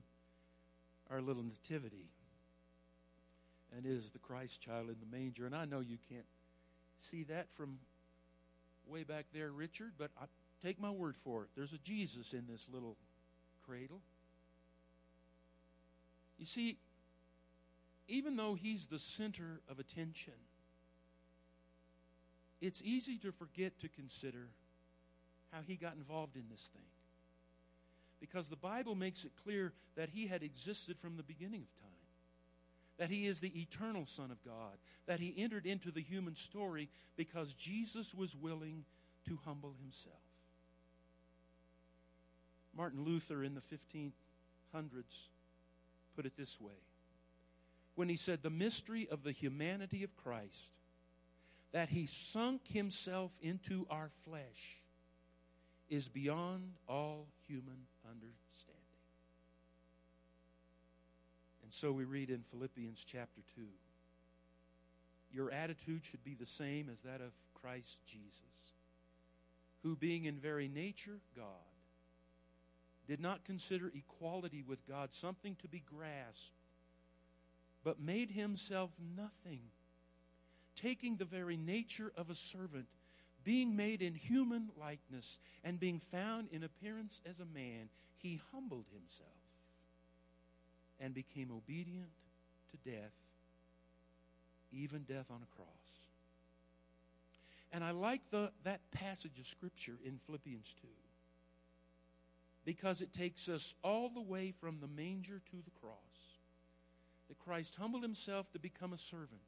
our 1.12 1.22
little 1.22 1.44
nativity, 1.44 2.10
and 3.76 3.86
it 3.86 3.92
is 3.92 4.10
the 4.12 4.20
Christ 4.20 4.62
child 4.62 4.88
in 4.88 4.96
the 5.00 5.18
manger. 5.18 5.46
And 5.46 5.56
I 5.56 5.66
know 5.66 5.82
you 5.82 5.98
can't 6.10 6.26
see 6.98 7.24
that 7.24 7.48
from 7.56 7.78
way 8.88 9.04
back 9.04 9.26
there, 9.34 9.52
Richard, 9.52 9.92
but 9.98 10.12
I, 10.20 10.26
take 10.64 10.80
my 10.80 10.92
word 10.92 11.18
for 11.18 11.44
it. 11.44 11.50
There's 11.56 11.74
a 11.74 11.78
Jesus 11.80 12.34
in 12.34 12.46
this 12.50 12.66
little 12.72 12.96
cradle. 13.66 14.02
You 16.38 16.46
see, 16.46 16.78
even 18.08 18.36
though 18.36 18.54
he's 18.54 18.86
the 18.86 19.00
center 19.00 19.62
of 19.70 19.80
attention, 19.80 20.34
it's 22.62 22.82
easy 22.84 23.18
to 23.20 23.32
forget 23.32 23.80
to 23.80 23.90
consider 23.90 24.50
how 25.52 25.60
he 25.66 25.76
got 25.76 25.96
involved 25.96 26.36
in 26.36 26.44
this 26.50 26.70
thing. 26.74 26.82
Because 28.20 28.48
the 28.48 28.56
Bible 28.56 28.96
makes 28.96 29.26
it 29.26 29.32
clear 29.44 29.74
that 29.96 30.10
he 30.10 30.28
had 30.28 30.42
existed 30.42 30.98
from 30.98 31.18
the 31.18 31.24
beginning 31.24 31.62
of 31.62 31.82
time, 31.82 31.92
that 32.98 33.10
he 33.12 33.28
is 33.28 33.40
the 33.40 33.62
eternal 33.62 34.06
Son 34.06 34.32
of 34.32 34.44
God, 34.44 34.78
that 35.06 35.20
he 35.20 35.36
entered 35.38 35.66
into 35.66 35.92
the 35.92 36.02
human 36.02 36.36
story 36.36 36.90
because 37.16 37.54
Jesus 37.54 38.16
was 38.16 38.36
willing 38.36 38.86
to 39.28 39.38
humble 39.46 39.76
himself. 39.80 40.16
Martin 42.76 43.04
Luther 43.04 43.44
in 43.44 43.54
the 43.54 43.62
1500s 43.62 44.12
put 46.18 46.26
it 46.26 46.36
this 46.36 46.60
way 46.60 46.74
when 47.96 48.10
he 48.10 48.16
said, 48.16 48.42
The 48.42 48.50
mystery 48.50 49.08
of 49.10 49.24
the 49.24 49.32
humanity 49.32 50.04
of 50.04 50.16
Christ, 50.18 50.72
that 51.72 51.90
he 51.90 52.08
sunk 52.08 52.62
himself 52.68 53.38
into 53.42 53.86
our 53.90 54.10
flesh, 54.26 54.82
is 55.90 56.10
beyond 56.10 56.74
all 56.90 57.28
human 57.48 57.86
understanding. 58.04 58.74
And 61.64 61.72
so 61.72 61.92
we 61.92 62.04
read 62.04 62.30
in 62.30 62.42
Philippians 62.50 63.06
chapter 63.06 63.42
2 63.56 63.62
Your 65.32 65.52
attitude 65.52 66.02
should 66.04 66.24
be 66.24 66.34
the 66.34 66.46
same 66.48 66.90
as 66.92 67.02
that 67.02 67.22
of 67.22 67.32
Christ 67.62 68.00
Jesus, 68.06 68.74
who, 69.84 69.96
being 69.96 70.26
in 70.26 70.40
very 70.40 70.68
nature 70.68 71.20
God, 71.36 71.77
did 73.08 73.20
not 73.22 73.46
consider 73.46 73.92
equality 73.96 74.64
with 74.68 74.86
God 74.88 75.14
something 75.14 75.56
to 75.62 75.68
be 75.68 75.82
grasped, 75.90 76.52
but 77.84 78.00
made 78.00 78.32
himself 78.32 78.92
nothing, 79.16 79.62
taking 80.76 81.16
the 81.16 81.26
very 81.26 81.56
nature 81.56 82.12
of 82.18 82.30
a 82.30 82.36
servant, 82.36 82.88
being 83.46 83.78
made 83.78 84.02
in 84.02 84.14
human 84.14 84.70
likeness, 84.78 85.40
and 85.64 85.80
being 85.80 86.00
found 86.00 86.50
in 86.52 86.64
appearance 86.64 87.22
as 87.26 87.40
a 87.40 87.46
man, 87.46 87.90
he 88.18 88.42
humbled 88.52 88.86
himself 88.94 89.30
and 91.00 91.14
became 91.14 91.50
obedient 91.52 92.10
to 92.72 92.90
death, 92.90 93.14
even 94.74 95.04
death 95.04 95.32
on 95.32 95.42
a 95.42 95.56
cross. 95.56 95.68
And 97.72 97.84
I 97.84 97.92
like 97.92 98.22
the, 98.32 98.52
that 98.64 98.82
passage 98.92 99.40
of 99.40 99.48
Scripture 99.48 99.98
in 100.04 100.18
Philippians 100.18 100.76
2 100.82 100.88
because 102.68 103.02
it 103.02 103.14
takes 103.14 103.48
us 103.48 103.74
all 103.82 104.10
the 104.10 104.22
way 104.22 104.54
from 104.60 104.82
the 104.82 104.90
manger 104.90 105.42
to 105.50 105.56
the 105.64 105.80
cross. 105.80 105.96
That 107.30 107.40
Christ 107.40 107.78
humbled 107.78 108.04
himself 108.04 108.52
to 108.52 108.60
become 108.60 108.92
a 108.92 108.98
servant. 108.98 109.40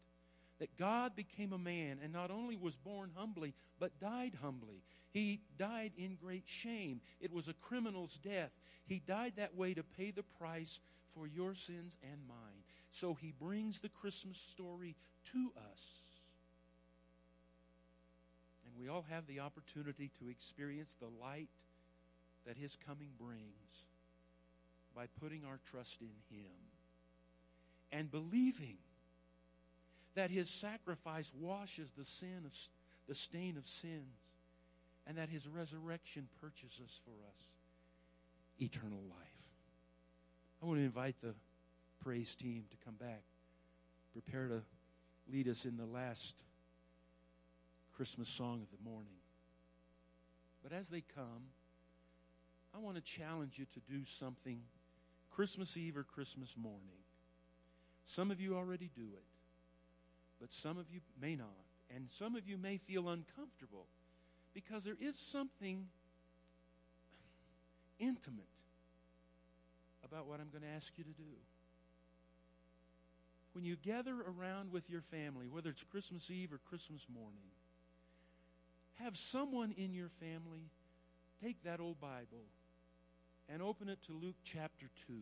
That 0.59 0.77
God 0.77 1.17
became 1.17 1.51
a 1.51 1.57
man 1.57 1.99
and 2.01 2.13
not 2.13 2.31
only 2.31 2.55
was 2.55 2.77
born 2.77 3.11
humbly, 3.13 3.53
but 3.77 3.99
died 3.99 4.37
humbly. 4.41 4.83
He 5.11 5.41
died 5.57 5.91
in 5.97 6.15
great 6.15 6.45
shame. 6.45 7.01
It 7.19 7.33
was 7.33 7.49
a 7.49 7.53
criminal's 7.55 8.17
death. 8.19 8.51
He 8.85 9.01
died 9.05 9.33
that 9.35 9.57
way 9.57 9.73
to 9.73 9.83
pay 9.83 10.11
the 10.11 10.23
price 10.23 10.79
for 11.13 11.27
your 11.27 11.55
sins 11.55 11.97
and 12.01 12.21
mine. 12.25 12.63
So 12.91 13.15
he 13.15 13.33
brings 13.37 13.79
the 13.79 13.89
Christmas 13.89 14.37
story 14.37 14.95
to 15.33 15.51
us. 15.73 15.83
And 18.65 18.73
we 18.79 18.87
all 18.87 19.05
have 19.09 19.27
the 19.27 19.41
opportunity 19.41 20.09
to 20.19 20.29
experience 20.29 20.95
the 21.01 21.09
light 21.21 21.49
that 22.49 22.57
his 22.57 22.75
coming 22.87 23.09
brings 23.19 23.85
by 24.95 25.05
putting 25.21 25.45
our 25.45 25.59
trust 25.69 26.01
in 26.01 26.35
him 26.35 26.49
and 27.91 28.09
believing 28.09 28.77
that 30.15 30.31
his 30.31 30.49
sacrifice 30.49 31.31
washes 31.39 31.91
the 31.95 32.03
sin 32.03 32.41
of 32.43 32.53
the 33.07 33.13
stain 33.13 33.55
of 33.55 33.67
sins 33.67 34.17
and 35.05 35.15
that 35.19 35.29
his 35.29 35.47
resurrection 35.47 36.27
purchases 36.41 36.99
for 37.05 37.11
us 37.31 37.51
eternal 38.59 39.03
life. 39.07 39.43
I 40.63 40.65
want 40.65 40.79
to 40.79 40.83
invite 40.83 41.21
the 41.21 41.35
praise 42.03 42.35
team 42.35 42.63
to 42.71 42.77
come 42.83 42.95
back, 42.95 43.21
prepare 44.11 44.47
to 44.47 44.63
lead 45.31 45.47
us 45.47 45.65
in 45.65 45.77
the 45.77 45.85
last 45.85 46.35
Christmas 47.95 48.27
song 48.27 48.63
of 48.63 48.75
the 48.75 48.89
morning. 48.89 49.19
But 50.63 50.73
as 50.73 50.89
they 50.89 51.03
come, 51.15 51.43
I 52.75 52.79
want 52.79 52.95
to 52.95 53.01
challenge 53.01 53.57
you 53.57 53.65
to 53.65 53.79
do 53.91 54.05
something 54.05 54.61
Christmas 55.31 55.77
Eve 55.77 55.97
or 55.97 56.03
Christmas 56.03 56.55
morning. 56.57 56.99
Some 58.05 58.31
of 58.31 58.41
you 58.41 58.55
already 58.55 58.89
do 58.95 59.07
it, 59.13 59.23
but 60.39 60.51
some 60.53 60.77
of 60.77 60.85
you 60.91 60.99
may 61.21 61.35
not. 61.35 61.47
And 61.95 62.07
some 62.09 62.35
of 62.35 62.47
you 62.47 62.57
may 62.57 62.77
feel 62.77 63.09
uncomfortable 63.09 63.87
because 64.53 64.83
there 64.83 64.97
is 64.99 65.17
something 65.17 65.87
intimate 67.99 68.43
about 70.05 70.27
what 70.27 70.39
I'm 70.39 70.49
going 70.49 70.63
to 70.63 70.75
ask 70.75 70.93
you 70.97 71.03
to 71.03 71.09
do. 71.09 71.35
When 73.53 73.65
you 73.65 73.75
gather 73.75 74.13
around 74.13 74.71
with 74.71 74.89
your 74.89 75.01
family, 75.01 75.47
whether 75.47 75.71
it's 75.71 75.83
Christmas 75.83 76.29
Eve 76.29 76.53
or 76.53 76.59
Christmas 76.69 77.05
morning, 77.13 77.49
have 79.03 79.17
someone 79.17 79.73
in 79.77 79.93
your 79.93 80.09
family 80.19 80.69
take 81.43 81.63
that 81.63 81.79
old 81.79 81.99
Bible 81.99 82.45
and 83.51 83.61
open 83.61 83.89
it 83.89 83.99
to 84.03 84.13
Luke 84.13 84.35
chapter 84.43 84.87
2 85.07 85.13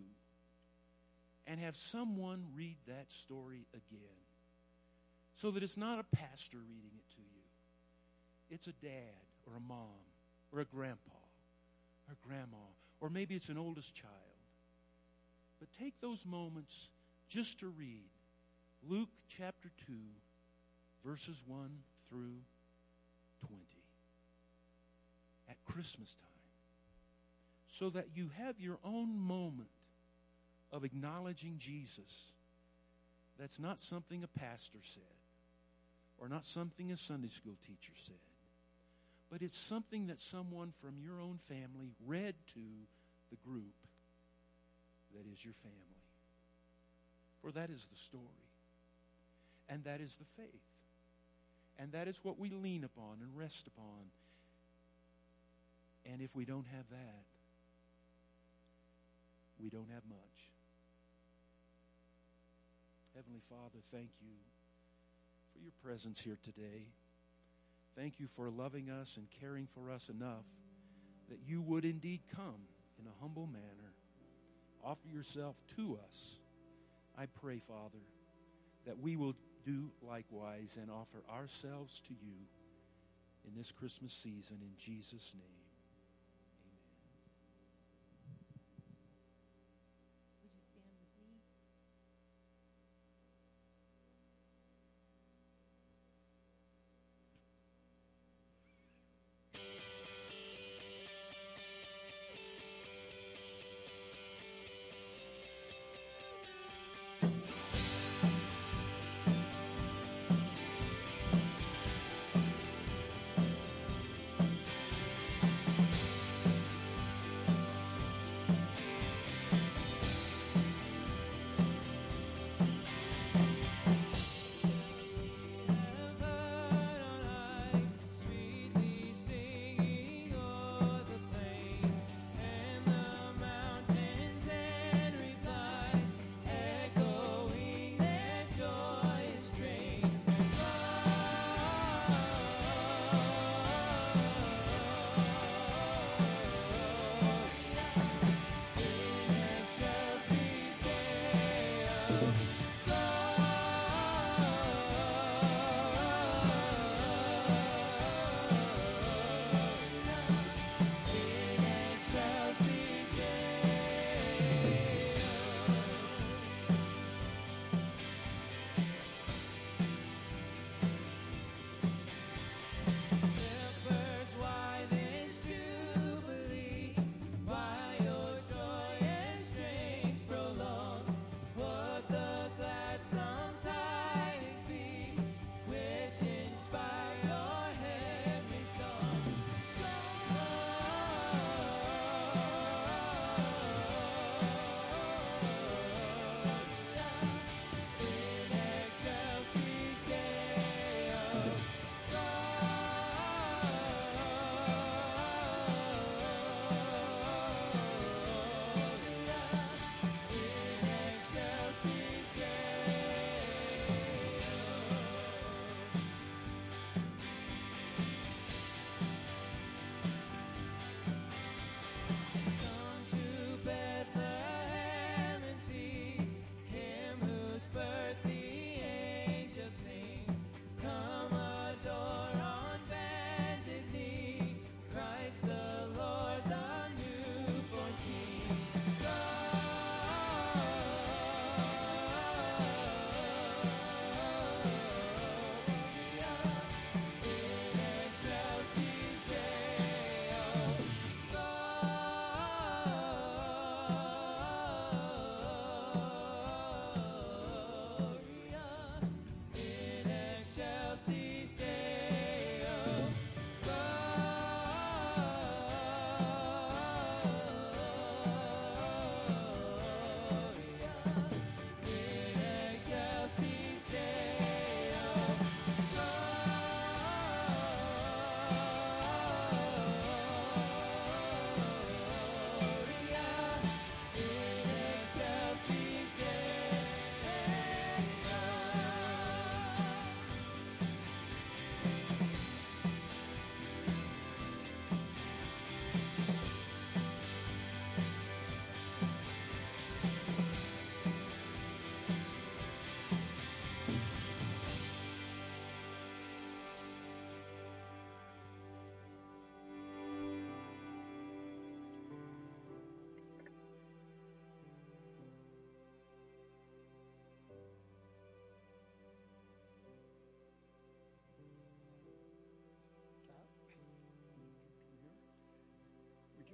and 1.48 1.60
have 1.60 1.78
someone 1.78 2.44
read 2.54 2.76
that 2.88 3.12
story 3.12 3.66
again 3.74 4.00
so 5.36 5.52
that 5.52 5.64
it's 5.64 5.78
not 5.78 6.00
a 6.00 6.16
pastor 6.16 6.58
reading 6.58 6.92
it 6.98 7.16
to 7.16 7.22
you. 7.22 7.44
It's 8.50 8.68
a 8.68 8.74
dad 8.74 9.16
or 9.46 9.56
a 9.56 9.62
mom 9.62 10.04
or 10.52 10.60
a 10.60 10.66
grandpa 10.66 11.14
or 12.10 12.16
grandma 12.28 12.58
or 13.00 13.10
maybe 13.10 13.36
it's 13.36 13.50
an 13.50 13.58
oldest 13.58 13.96
child. 13.96 14.14
But 15.60 15.70
take 15.80 15.94
those 16.02 16.26
moments 16.26 16.90
just 17.30 17.60
to 17.62 17.68
read 17.68 18.10
Luke 18.88 19.10
chapter 19.28 19.70
2, 19.88 19.94
verses 21.06 21.42
1 21.48 21.70
through 22.10 22.42
20 23.48 23.62
at 25.50 25.58
Christmas 25.66 26.16
time 26.16 26.27
so 27.78 27.92
that 27.92 28.08
you 28.16 28.30
have 28.38 28.60
your 28.60 28.80
own 28.84 29.20
moment 29.20 29.70
of 30.72 30.84
acknowledging 30.84 31.58
Jesus 31.60 32.32
that's 33.38 33.60
not 33.60 33.80
something 33.80 34.24
a 34.24 34.40
pastor 34.40 34.80
said 34.82 35.04
or 36.18 36.28
not 36.28 36.44
something 36.44 36.92
a 36.92 36.96
Sunday 36.96 37.28
school 37.28 37.56
teacher 37.68 37.94
said, 37.96 38.16
but 39.32 39.44
it's 39.44 39.58
something 39.58 40.08
that 40.08 40.20
someone 40.20 40.74
from 40.82 40.96
your 41.00 41.20
own 41.22 41.38
family 41.48 41.92
read 42.08 42.34
to 42.54 42.60
the 43.30 43.38
group 43.48 43.76
that 45.14 45.32
is 45.32 45.46
your 45.46 45.54
family. 45.54 46.02
For 47.44 47.52
that 47.52 47.70
is 47.70 47.86
the 47.92 47.98
story. 47.98 48.24
And 49.70 49.84
that 49.84 50.02
is 50.02 50.16
the 50.16 50.42
faith. 50.42 50.48
And 51.78 51.92
that 51.92 52.08
is 52.08 52.20
what 52.24 52.40
we 52.40 52.50
lean 52.50 52.84
upon 52.84 53.18
and 53.22 53.38
rest 53.38 53.68
upon. 53.68 54.10
And 56.12 56.22
if 56.22 56.36
we 56.36 56.46
don't 56.46 56.66
have 56.74 56.90
that, 56.90 57.37
we 59.62 59.70
don't 59.70 59.90
have 59.94 60.04
much. 60.10 60.52
Heavenly 63.16 63.42
Father, 63.50 63.80
thank 63.92 64.10
you 64.22 64.36
for 65.54 65.60
your 65.60 65.72
presence 65.84 66.22
here 66.22 66.38
today. 66.44 66.86
Thank 67.96 68.20
you 68.20 68.28
for 68.28 68.50
loving 68.50 68.90
us 68.90 69.18
and 69.18 69.28
caring 69.42 69.68
for 69.74 69.90
us 69.90 70.10
enough 70.10 70.46
that 71.30 71.40
you 71.46 71.62
would 71.62 71.84
indeed 71.84 72.22
come 72.36 72.68
in 73.00 73.08
a 73.08 73.22
humble 73.22 73.48
manner, 73.48 73.94
offer 74.84 75.08
yourself 75.08 75.56
to 75.76 75.98
us. 76.08 76.38
I 77.18 77.26
pray, 77.26 77.60
Father, 77.68 78.04
that 78.86 79.00
we 79.00 79.16
will 79.16 79.36
do 79.66 79.90
likewise 80.02 80.78
and 80.80 80.90
offer 80.92 81.24
ourselves 81.30 82.02
to 82.08 82.14
you 82.14 82.36
in 83.48 83.56
this 83.56 83.72
Christmas 83.72 84.14
season 84.14 84.58
in 84.62 84.72
Jesus' 84.78 85.34
name. 85.36 85.67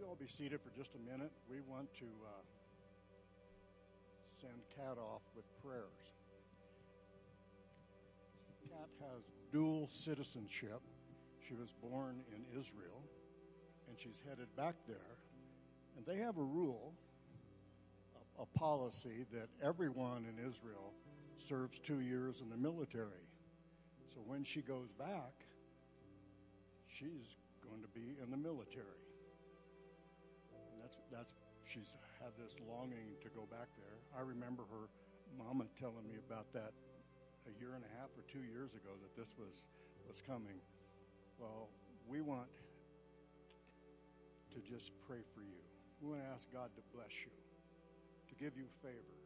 You 0.04 0.10
all 0.10 0.16
be 0.16 0.28
seated 0.28 0.60
for 0.60 0.70
just 0.76 0.96
a 0.96 1.12
minute? 1.12 1.32
We 1.50 1.62
want 1.62 1.94
to 2.00 2.04
uh, 2.04 2.42
send 4.42 4.54
Kat 4.76 4.98
off 4.98 5.22
with 5.34 5.46
prayers. 5.64 6.12
Kat 8.68 8.90
has 9.00 9.24
dual 9.54 9.88
citizenship. 9.88 10.82
She 11.48 11.54
was 11.54 11.72
born 11.82 12.20
in 12.36 12.60
Israel, 12.60 13.02
and 13.88 13.98
she's 13.98 14.20
headed 14.28 14.54
back 14.58 14.76
there. 14.90 15.16
And 15.96 16.06
they 16.06 16.18
have 16.18 16.38
a 16.38 16.44
rule, 16.44 16.94
a, 18.38 18.42
a 18.42 18.46
policy, 18.60 19.26
that 19.32 19.48
everyone 19.66 20.26
in 20.28 20.38
Israel 20.38 20.92
serves 21.40 21.80
two 21.80 22.02
years 22.02 22.42
in 22.42 22.50
the 22.50 22.58
military. 22.58 23.24
So 24.14 24.20
when 24.26 24.44
she 24.44 24.62
goes 24.62 24.92
back, 25.00 25.46
she's 26.90 27.38
going 27.66 27.82
to 27.82 27.88
be 27.88 28.18
in 28.22 28.32
the 28.32 28.38
military. 28.38 29.03
That's 31.14 31.38
she's 31.70 31.94
had 32.18 32.34
this 32.42 32.58
longing 32.66 33.14
to 33.22 33.30
go 33.30 33.46
back 33.54 33.70
there. 33.78 34.02
I 34.18 34.26
remember 34.26 34.66
her 34.66 34.90
mama 35.38 35.70
telling 35.78 36.10
me 36.10 36.18
about 36.18 36.50
that 36.58 36.74
a 37.46 37.54
year 37.62 37.78
and 37.78 37.86
a 37.86 37.92
half 38.02 38.10
or 38.18 38.26
two 38.26 38.42
years 38.42 38.74
ago 38.74 38.98
that 38.98 39.14
this 39.14 39.30
was 39.38 39.70
was 40.10 40.26
coming. 40.26 40.58
Well, 41.38 41.70
we 42.10 42.22
want 42.22 42.50
to 44.54 44.60
just 44.66 44.92
pray 45.08 45.22
for 45.34 45.42
you. 45.42 45.62
We 46.02 46.10
want 46.10 46.22
to 46.26 46.30
ask 46.34 46.50
God 46.52 46.74
to 46.76 46.84
bless 46.94 47.14
you, 47.22 47.32
to 47.32 48.34
give 48.36 48.58
you 48.58 48.66
favor. 48.82 49.18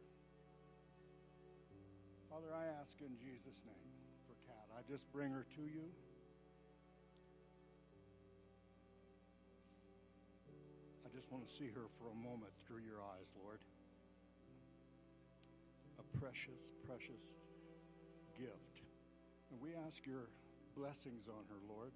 Father, 2.30 2.52
I 2.52 2.68
ask 2.80 3.00
in 3.00 3.16
Jesus' 3.16 3.64
name 3.64 3.88
for 4.28 4.36
Kat. 4.44 4.68
I 4.76 4.84
just 4.84 5.04
bring 5.12 5.32
her 5.32 5.46
to 5.56 5.64
you. 5.64 5.88
Just 11.18 11.32
want 11.32 11.44
to 11.44 11.52
see 11.52 11.66
her 11.66 11.90
for 11.98 12.06
a 12.14 12.14
moment 12.14 12.54
through 12.64 12.78
your 12.86 13.02
eyes, 13.02 13.26
Lord. 13.42 13.58
A 15.98 16.18
precious, 16.22 16.62
precious 16.86 17.34
gift. 18.38 18.86
And 19.50 19.60
we 19.60 19.70
ask 19.74 20.06
your 20.06 20.30
blessings 20.76 21.26
on 21.26 21.42
her, 21.50 21.58
Lord. 21.68 21.90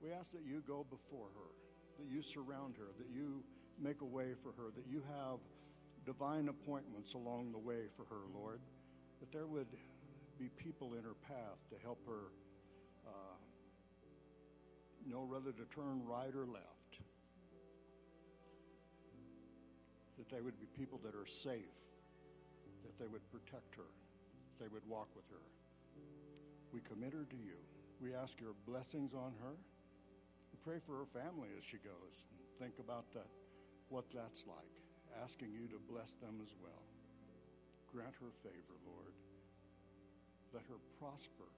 We 0.00 0.12
ask 0.12 0.30
that 0.30 0.46
you 0.46 0.62
go 0.64 0.86
before 0.88 1.26
her, 1.34 1.50
that 1.98 2.06
you 2.06 2.22
surround 2.22 2.76
her, 2.78 2.86
that 2.98 3.10
you 3.12 3.42
make 3.82 4.00
a 4.00 4.06
way 4.06 4.30
for 4.40 4.52
her, 4.54 4.70
that 4.76 4.86
you 4.86 5.02
have 5.10 5.42
divine 6.06 6.46
appointments 6.46 7.14
along 7.14 7.50
the 7.50 7.58
way 7.58 7.90
for 7.96 8.04
her, 8.04 8.22
Lord, 8.32 8.60
that 9.18 9.32
there 9.32 9.46
would 9.46 9.74
be 10.38 10.50
people 10.54 10.94
in 10.94 11.02
her 11.02 11.18
path 11.26 11.58
to 11.70 11.76
help 11.82 11.98
her 12.06 12.30
uh, 13.08 13.34
know 15.04 15.26
whether 15.28 15.50
to 15.50 15.64
turn 15.74 16.06
right 16.06 16.32
or 16.32 16.46
left, 16.46 16.81
that 20.22 20.30
they 20.30 20.40
would 20.40 20.58
be 20.60 20.70
people 20.78 21.00
that 21.02 21.18
are 21.18 21.26
safe, 21.26 21.74
that 22.86 22.96
they 22.96 23.10
would 23.10 23.26
protect 23.34 23.74
her, 23.74 23.90
they 24.60 24.68
would 24.70 24.86
walk 24.86 25.08
with 25.16 25.26
her. 25.30 25.42
We 26.72 26.78
commit 26.80 27.12
her 27.12 27.26
to 27.26 27.36
you. 27.36 27.58
We 28.00 28.14
ask 28.14 28.40
your 28.40 28.54
blessings 28.64 29.14
on 29.14 29.34
her. 29.42 29.58
We 30.54 30.58
pray 30.62 30.78
for 30.78 30.94
her 31.02 31.10
family 31.10 31.50
as 31.58 31.64
she 31.64 31.78
goes. 31.82 32.22
And 32.30 32.38
think 32.62 32.78
about 32.78 33.10
that, 33.14 33.26
what 33.88 34.04
that's 34.14 34.46
like, 34.46 34.78
asking 35.22 35.50
you 35.50 35.66
to 35.74 35.78
bless 35.90 36.14
them 36.14 36.38
as 36.40 36.54
well. 36.62 36.86
Grant 37.92 38.14
her 38.22 38.30
favor, 38.46 38.78
Lord. 38.86 39.14
Let 40.54 40.62
her 40.70 40.78
prosper 41.02 41.50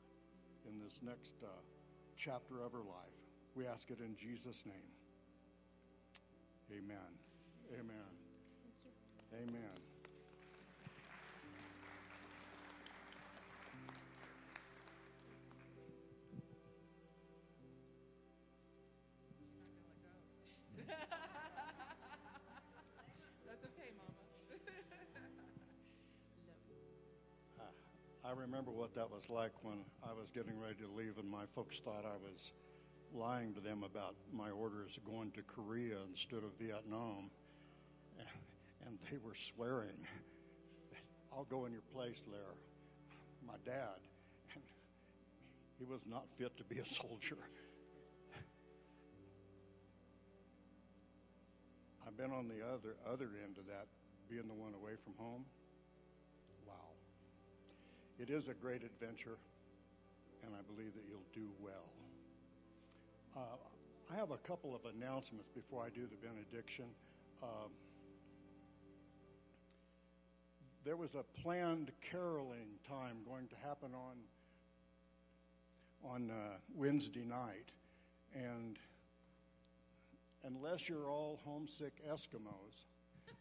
in 0.66 0.80
this 0.80 1.00
next 1.04 1.36
uh, 1.44 1.52
chapter 2.16 2.64
of 2.64 2.72
her 2.72 2.84
life. 2.88 3.20
We 3.54 3.66
ask 3.66 3.90
it 3.90 4.00
in 4.00 4.16
Jesus' 4.16 4.64
name. 4.64 4.92
Amen. 6.72 7.12
Amen. 7.78 8.23
Amen. 9.42 9.60
That's 23.46 23.64
okay, 23.64 23.90
Mama. 23.96 24.12
I 28.24 28.30
remember 28.30 28.70
what 28.70 28.94
that 28.94 29.10
was 29.10 29.28
like 29.28 29.52
when 29.62 29.84
I 30.02 30.12
was 30.12 30.30
getting 30.30 30.58
ready 30.58 30.76
to 30.76 30.88
leave, 30.96 31.18
and 31.18 31.28
my 31.28 31.44
folks 31.54 31.80
thought 31.80 32.04
I 32.04 32.16
was 32.32 32.52
lying 33.12 33.52
to 33.54 33.60
them 33.60 33.82
about 33.82 34.14
my 34.32 34.50
orders 34.50 34.98
going 35.04 35.30
to 35.32 35.42
Korea 35.42 35.98
instead 36.08 36.42
of 36.44 36.52
Vietnam. 36.58 37.30
And, 38.86 38.98
they 39.10 39.18
were 39.18 39.34
swearing, 39.34 39.96
I'll 41.32 41.44
go 41.44 41.66
in 41.66 41.72
your 41.72 41.82
place, 41.94 42.22
Lair. 42.30 42.54
My 43.46 43.54
dad. 43.64 44.00
And 44.54 44.62
he 45.78 45.84
was 45.84 46.00
not 46.06 46.24
fit 46.38 46.56
to 46.58 46.64
be 46.64 46.78
a 46.78 46.86
soldier. 47.00 47.38
I've 52.06 52.16
been 52.16 52.32
on 52.32 52.48
the 52.48 52.62
other 52.64 52.96
other 53.10 53.30
end 53.42 53.58
of 53.58 53.66
that, 53.66 53.86
being 54.28 54.46
the 54.46 54.54
one 54.54 54.74
away 54.74 54.92
from 55.02 55.14
home. 55.18 55.44
Wow. 56.66 56.74
It 58.18 58.30
is 58.30 58.48
a 58.48 58.54
great 58.54 58.82
adventure, 58.84 59.38
and 60.44 60.54
I 60.54 60.62
believe 60.72 60.94
that 60.94 61.02
you'll 61.08 61.26
do 61.32 61.50
well. 61.60 61.90
Uh, 63.36 63.56
I 64.12 64.16
have 64.16 64.30
a 64.30 64.36
couple 64.38 64.74
of 64.74 64.82
announcements 64.94 65.48
before 65.54 65.82
I 65.82 65.88
do 65.88 66.02
the 66.06 66.16
benediction. 66.16 66.84
Um, 67.42 67.70
there 70.84 70.96
was 70.96 71.14
a 71.14 71.22
planned 71.40 71.90
caroling 72.10 72.68
time 72.88 73.16
going 73.26 73.48
to 73.48 73.56
happen 73.66 73.92
on 73.94 74.16
on 76.04 76.30
uh, 76.30 76.34
Wednesday 76.74 77.24
night, 77.24 77.72
and 78.34 78.78
unless 80.44 80.86
you're 80.86 81.08
all 81.08 81.40
homesick 81.46 81.94
Eskimos, 82.06 82.84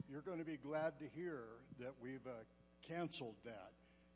you're 0.10 0.22
going 0.22 0.40
to 0.40 0.46
be 0.46 0.56
glad 0.56 0.98
to 1.00 1.06
hear 1.14 1.42
that 1.80 1.92
we've 2.02 2.26
uh, 2.26 2.44
canceled 2.88 3.36
that. 3.44 3.72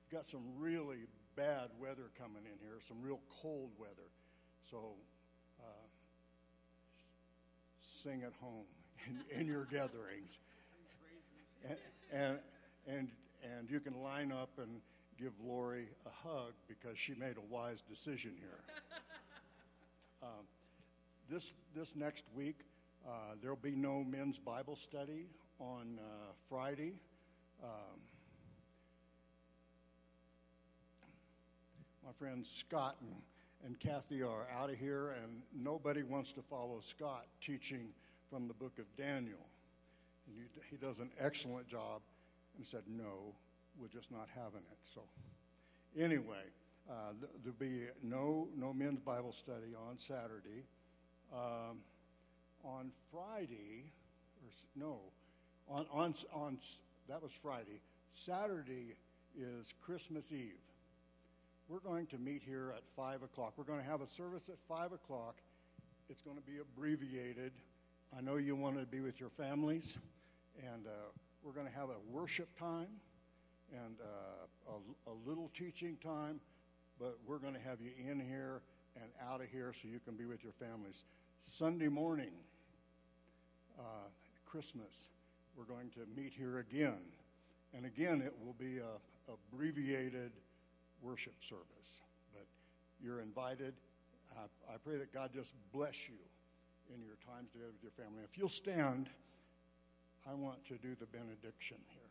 We've 0.06 0.18
got 0.18 0.28
some 0.28 0.44
really 0.58 1.08
bad 1.36 1.72
weather 1.78 2.10
coming 2.18 2.44
in 2.46 2.58
here, 2.62 2.78
some 2.80 3.02
real 3.02 3.20
cold 3.42 3.72
weather. 3.78 4.10
So 4.64 4.94
uh, 5.60 5.64
sing 7.82 8.24
at 8.24 8.34
home 8.40 8.66
in, 9.08 9.42
in 9.42 9.48
your 9.48 9.66
gatherings. 9.66 10.38
And, 11.68 11.78
and, 12.14 12.40
and, 12.88 13.10
and 13.44 13.70
you 13.70 13.80
can 13.80 14.02
line 14.02 14.32
up 14.32 14.50
and 14.58 14.82
give 15.20 15.34
Lori 15.44 15.88
a 16.06 16.28
hug 16.28 16.54
because 16.68 16.98
she 16.98 17.14
made 17.16 17.38
a 17.38 17.54
wise 17.54 17.82
decision 17.82 18.34
here. 18.40 18.60
Um, 20.24 20.48
this, 21.30 21.54
this 21.76 21.96
next 21.96 22.26
week, 22.36 22.62
uh, 23.08 23.36
there'll 23.40 23.56
be 23.56 23.76
no 23.76 24.04
men's 24.04 24.40
Bible 24.40 24.76
study 24.76 25.28
on 25.60 26.00
uh, 26.00 26.32
Friday. 26.50 26.94
Um, 27.64 28.00
my 32.04 32.12
friends 32.18 32.50
Scott 32.50 32.96
and, 33.02 33.12
and 33.64 33.80
Kathy 33.80 34.24
are 34.24 34.48
out 34.58 34.72
of 34.72 34.78
here, 34.78 35.16
and 35.24 35.42
nobody 35.56 36.02
wants 36.02 36.34
to 36.34 36.42
follow 36.42 36.80
Scott 36.82 37.28
teaching 37.42 37.90
from 38.30 38.48
the 38.48 38.54
book 38.54 38.80
of 38.80 38.86
Daniel. 38.98 39.46
And 40.26 40.36
he, 40.36 40.62
he 40.72 40.78
does 40.78 41.00
an 41.00 41.12
excellent 41.20 41.68
job, 41.68 42.02
and 42.58 42.66
said, 42.66 42.84
No, 42.88 43.34
we're 43.80 43.88
just 43.88 44.12
not 44.12 44.28
having 44.36 44.62
it. 44.72 44.78
So, 44.84 45.02
anyway, 45.98 46.44
uh, 46.90 47.14
th- 47.20 47.32
there'll 47.44 47.60
be 47.60 47.88
no, 48.04 48.48
no 48.56 48.74
men's 48.74 49.00
Bible 49.00 49.34
study 49.34 49.76
on 49.90 49.98
Saturday. 49.98 50.64
Um, 51.34 51.80
on 52.64 52.92
Friday, 53.12 53.92
or 54.44 54.50
no, 54.76 55.00
on, 55.70 55.86
on, 55.92 56.16
on, 56.34 56.58
that 57.08 57.22
was 57.22 57.32
Friday. 57.32 57.82
Saturday 58.14 58.96
is 59.38 59.74
Christmas 59.82 60.32
Eve. 60.32 60.60
We're 61.70 61.80
going 61.80 62.08
to 62.08 62.18
meet 62.18 62.42
here 62.46 62.74
at 62.76 62.84
5 62.96 63.24
o'clock. 63.24 63.54
We're 63.58 63.66
going 63.66 63.82
to 63.82 63.90
have 63.90 64.02
a 64.02 64.08
service 64.08 64.50
at 64.50 64.56
5 64.68 64.94
o'clock. 64.94 65.36
It's 66.10 66.22
going 66.22 66.38
to 66.38 66.44
be 66.44 66.60
abbreviated. 66.60 67.52
I 68.18 68.22
know 68.22 68.38
you 68.38 68.56
want 68.56 68.80
to 68.80 68.86
be 68.86 69.02
with 69.02 69.20
your 69.20 69.30
families, 69.30 69.98
and 70.60 70.88
uh, 70.88 70.90
we're 71.48 71.54
going 71.54 71.72
to 71.72 71.80
have 71.80 71.88
a 71.88 72.12
worship 72.12 72.50
time 72.60 72.90
and 73.72 73.96
uh, 74.02 74.74
a, 74.74 75.12
a 75.12 75.16
little 75.26 75.50
teaching 75.54 75.96
time, 76.04 76.42
but 77.00 77.18
we're 77.26 77.38
going 77.38 77.54
to 77.54 77.60
have 77.62 77.80
you 77.80 77.92
in 77.98 78.20
here 78.20 78.62
and 78.98 79.10
out 79.32 79.40
of 79.40 79.48
here 79.48 79.72
so 79.72 79.88
you 79.88 80.00
can 80.04 80.16
be 80.16 80.26
with 80.26 80.44
your 80.44 80.52
families. 80.52 81.06
Sunday 81.40 81.88
morning, 81.88 82.32
uh, 83.80 84.10
Christmas, 84.46 85.08
we're 85.56 85.64
going 85.64 85.90
to 85.92 86.00
meet 86.22 86.34
here 86.34 86.60
again. 86.60 87.00
And 87.74 87.86
again, 87.86 88.22
it 88.22 88.34
will 88.44 88.56
be 88.60 88.80
a 88.80 89.32
abbreviated 89.32 90.32
worship 91.02 91.36
service. 91.42 92.02
But 92.34 92.46
you're 93.02 93.22
invited. 93.22 93.74
I, 94.36 94.74
I 94.74 94.78
pray 94.84 94.98
that 94.98 95.14
God 95.14 95.32
just 95.34 95.54
bless 95.72 96.10
you 96.10 96.16
in 96.94 97.02
your 97.02 97.16
times 97.26 97.52
together 97.54 97.72
with 97.72 97.84
your 97.84 98.06
family. 98.06 98.24
If 98.30 98.38
you'll 98.38 98.50
stand, 98.50 99.10
I 100.30 100.34
want 100.34 100.66
to 100.66 100.74
do 100.74 100.96
the 101.00 101.06
benediction 101.06 101.78
here. 101.90 102.02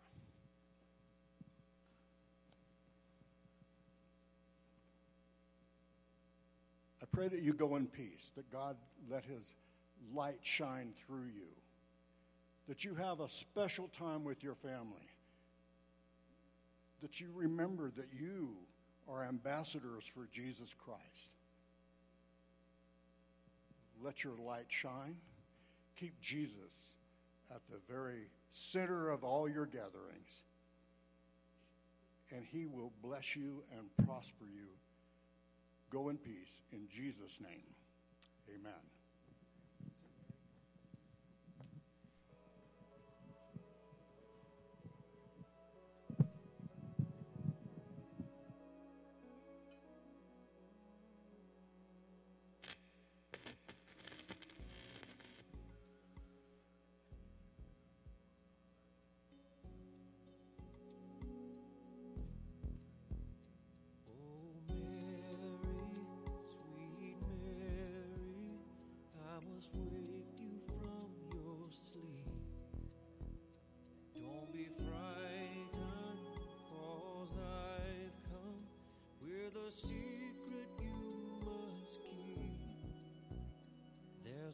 I 7.03 7.07
pray 7.13 7.29
that 7.29 7.43
you 7.43 7.53
go 7.53 7.77
in 7.77 7.87
peace, 7.87 8.31
that 8.37 8.51
God 8.51 8.77
let 9.11 9.25
his 9.25 9.55
light 10.15 10.39
shine 10.43 10.93
through 11.07 11.27
you, 11.27 11.49
that 12.69 12.85
you 12.85 12.95
have 12.95 13.21
a 13.21 13.29
special 13.29 13.89
time 13.89 14.25
with 14.25 14.43
your 14.43 14.55
family, 14.55 15.11
that 17.03 17.21
you 17.21 17.29
remember 17.35 17.91
that 17.97 18.09
you 18.19 18.55
are 19.09 19.25
ambassadors 19.25 20.05
for 20.05 20.27
Jesus 20.33 20.75
Christ. 20.79 21.31
Let 24.03 24.25
your 24.25 24.37
light 24.39 24.67
shine. 24.69 25.17
Keep 25.97 26.21
Jesus 26.21 26.96
at 27.51 27.61
the 27.71 27.79
very 27.93 28.29
center 28.51 29.11
of 29.11 29.25
all 29.25 29.49
your 29.49 29.67
gatherings. 29.67 30.45
And 32.33 32.45
he 32.45 32.67
will 32.67 32.93
bless 33.03 33.37
you 33.37 33.63
and 33.77 34.07
prosper 34.07 34.47
you. 34.53 34.67
Go 35.91 36.09
in 36.09 36.17
peace. 36.19 36.63
In 36.73 36.89
Jesus' 36.91 37.41
name, 37.41 37.63
amen. 38.49 38.96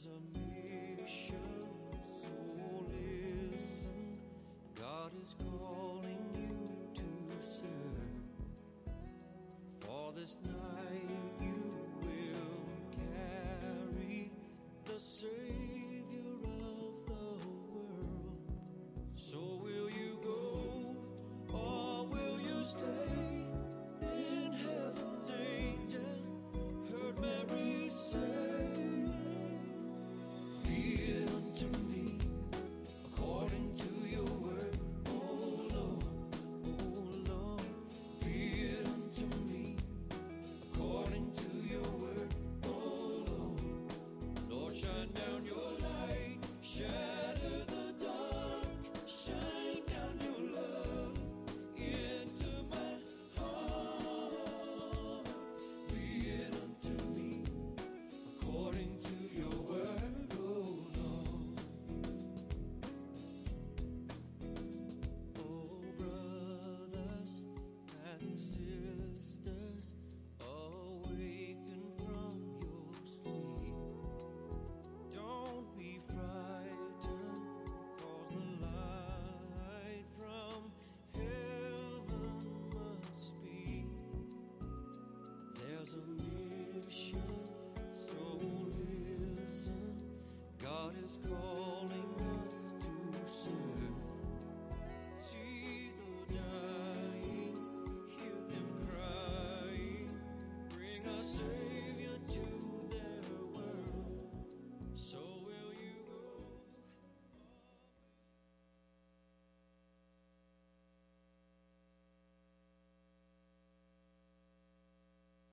There's 0.03 0.17
a 0.17 1.01
mission, 1.01 1.37
so 2.13 2.29
listen. 2.89 4.19
God 4.75 5.13
is 5.23 5.35
calling 5.39 6.25
you 6.35 6.95
to 6.95 7.47
serve. 7.47 8.95
For 9.81 10.13
this 10.13 10.39
night 10.45 11.41
you 11.41 11.63
will 12.03 12.67
carry 13.61 14.31
the 14.87 14.99
Savior 14.99 15.52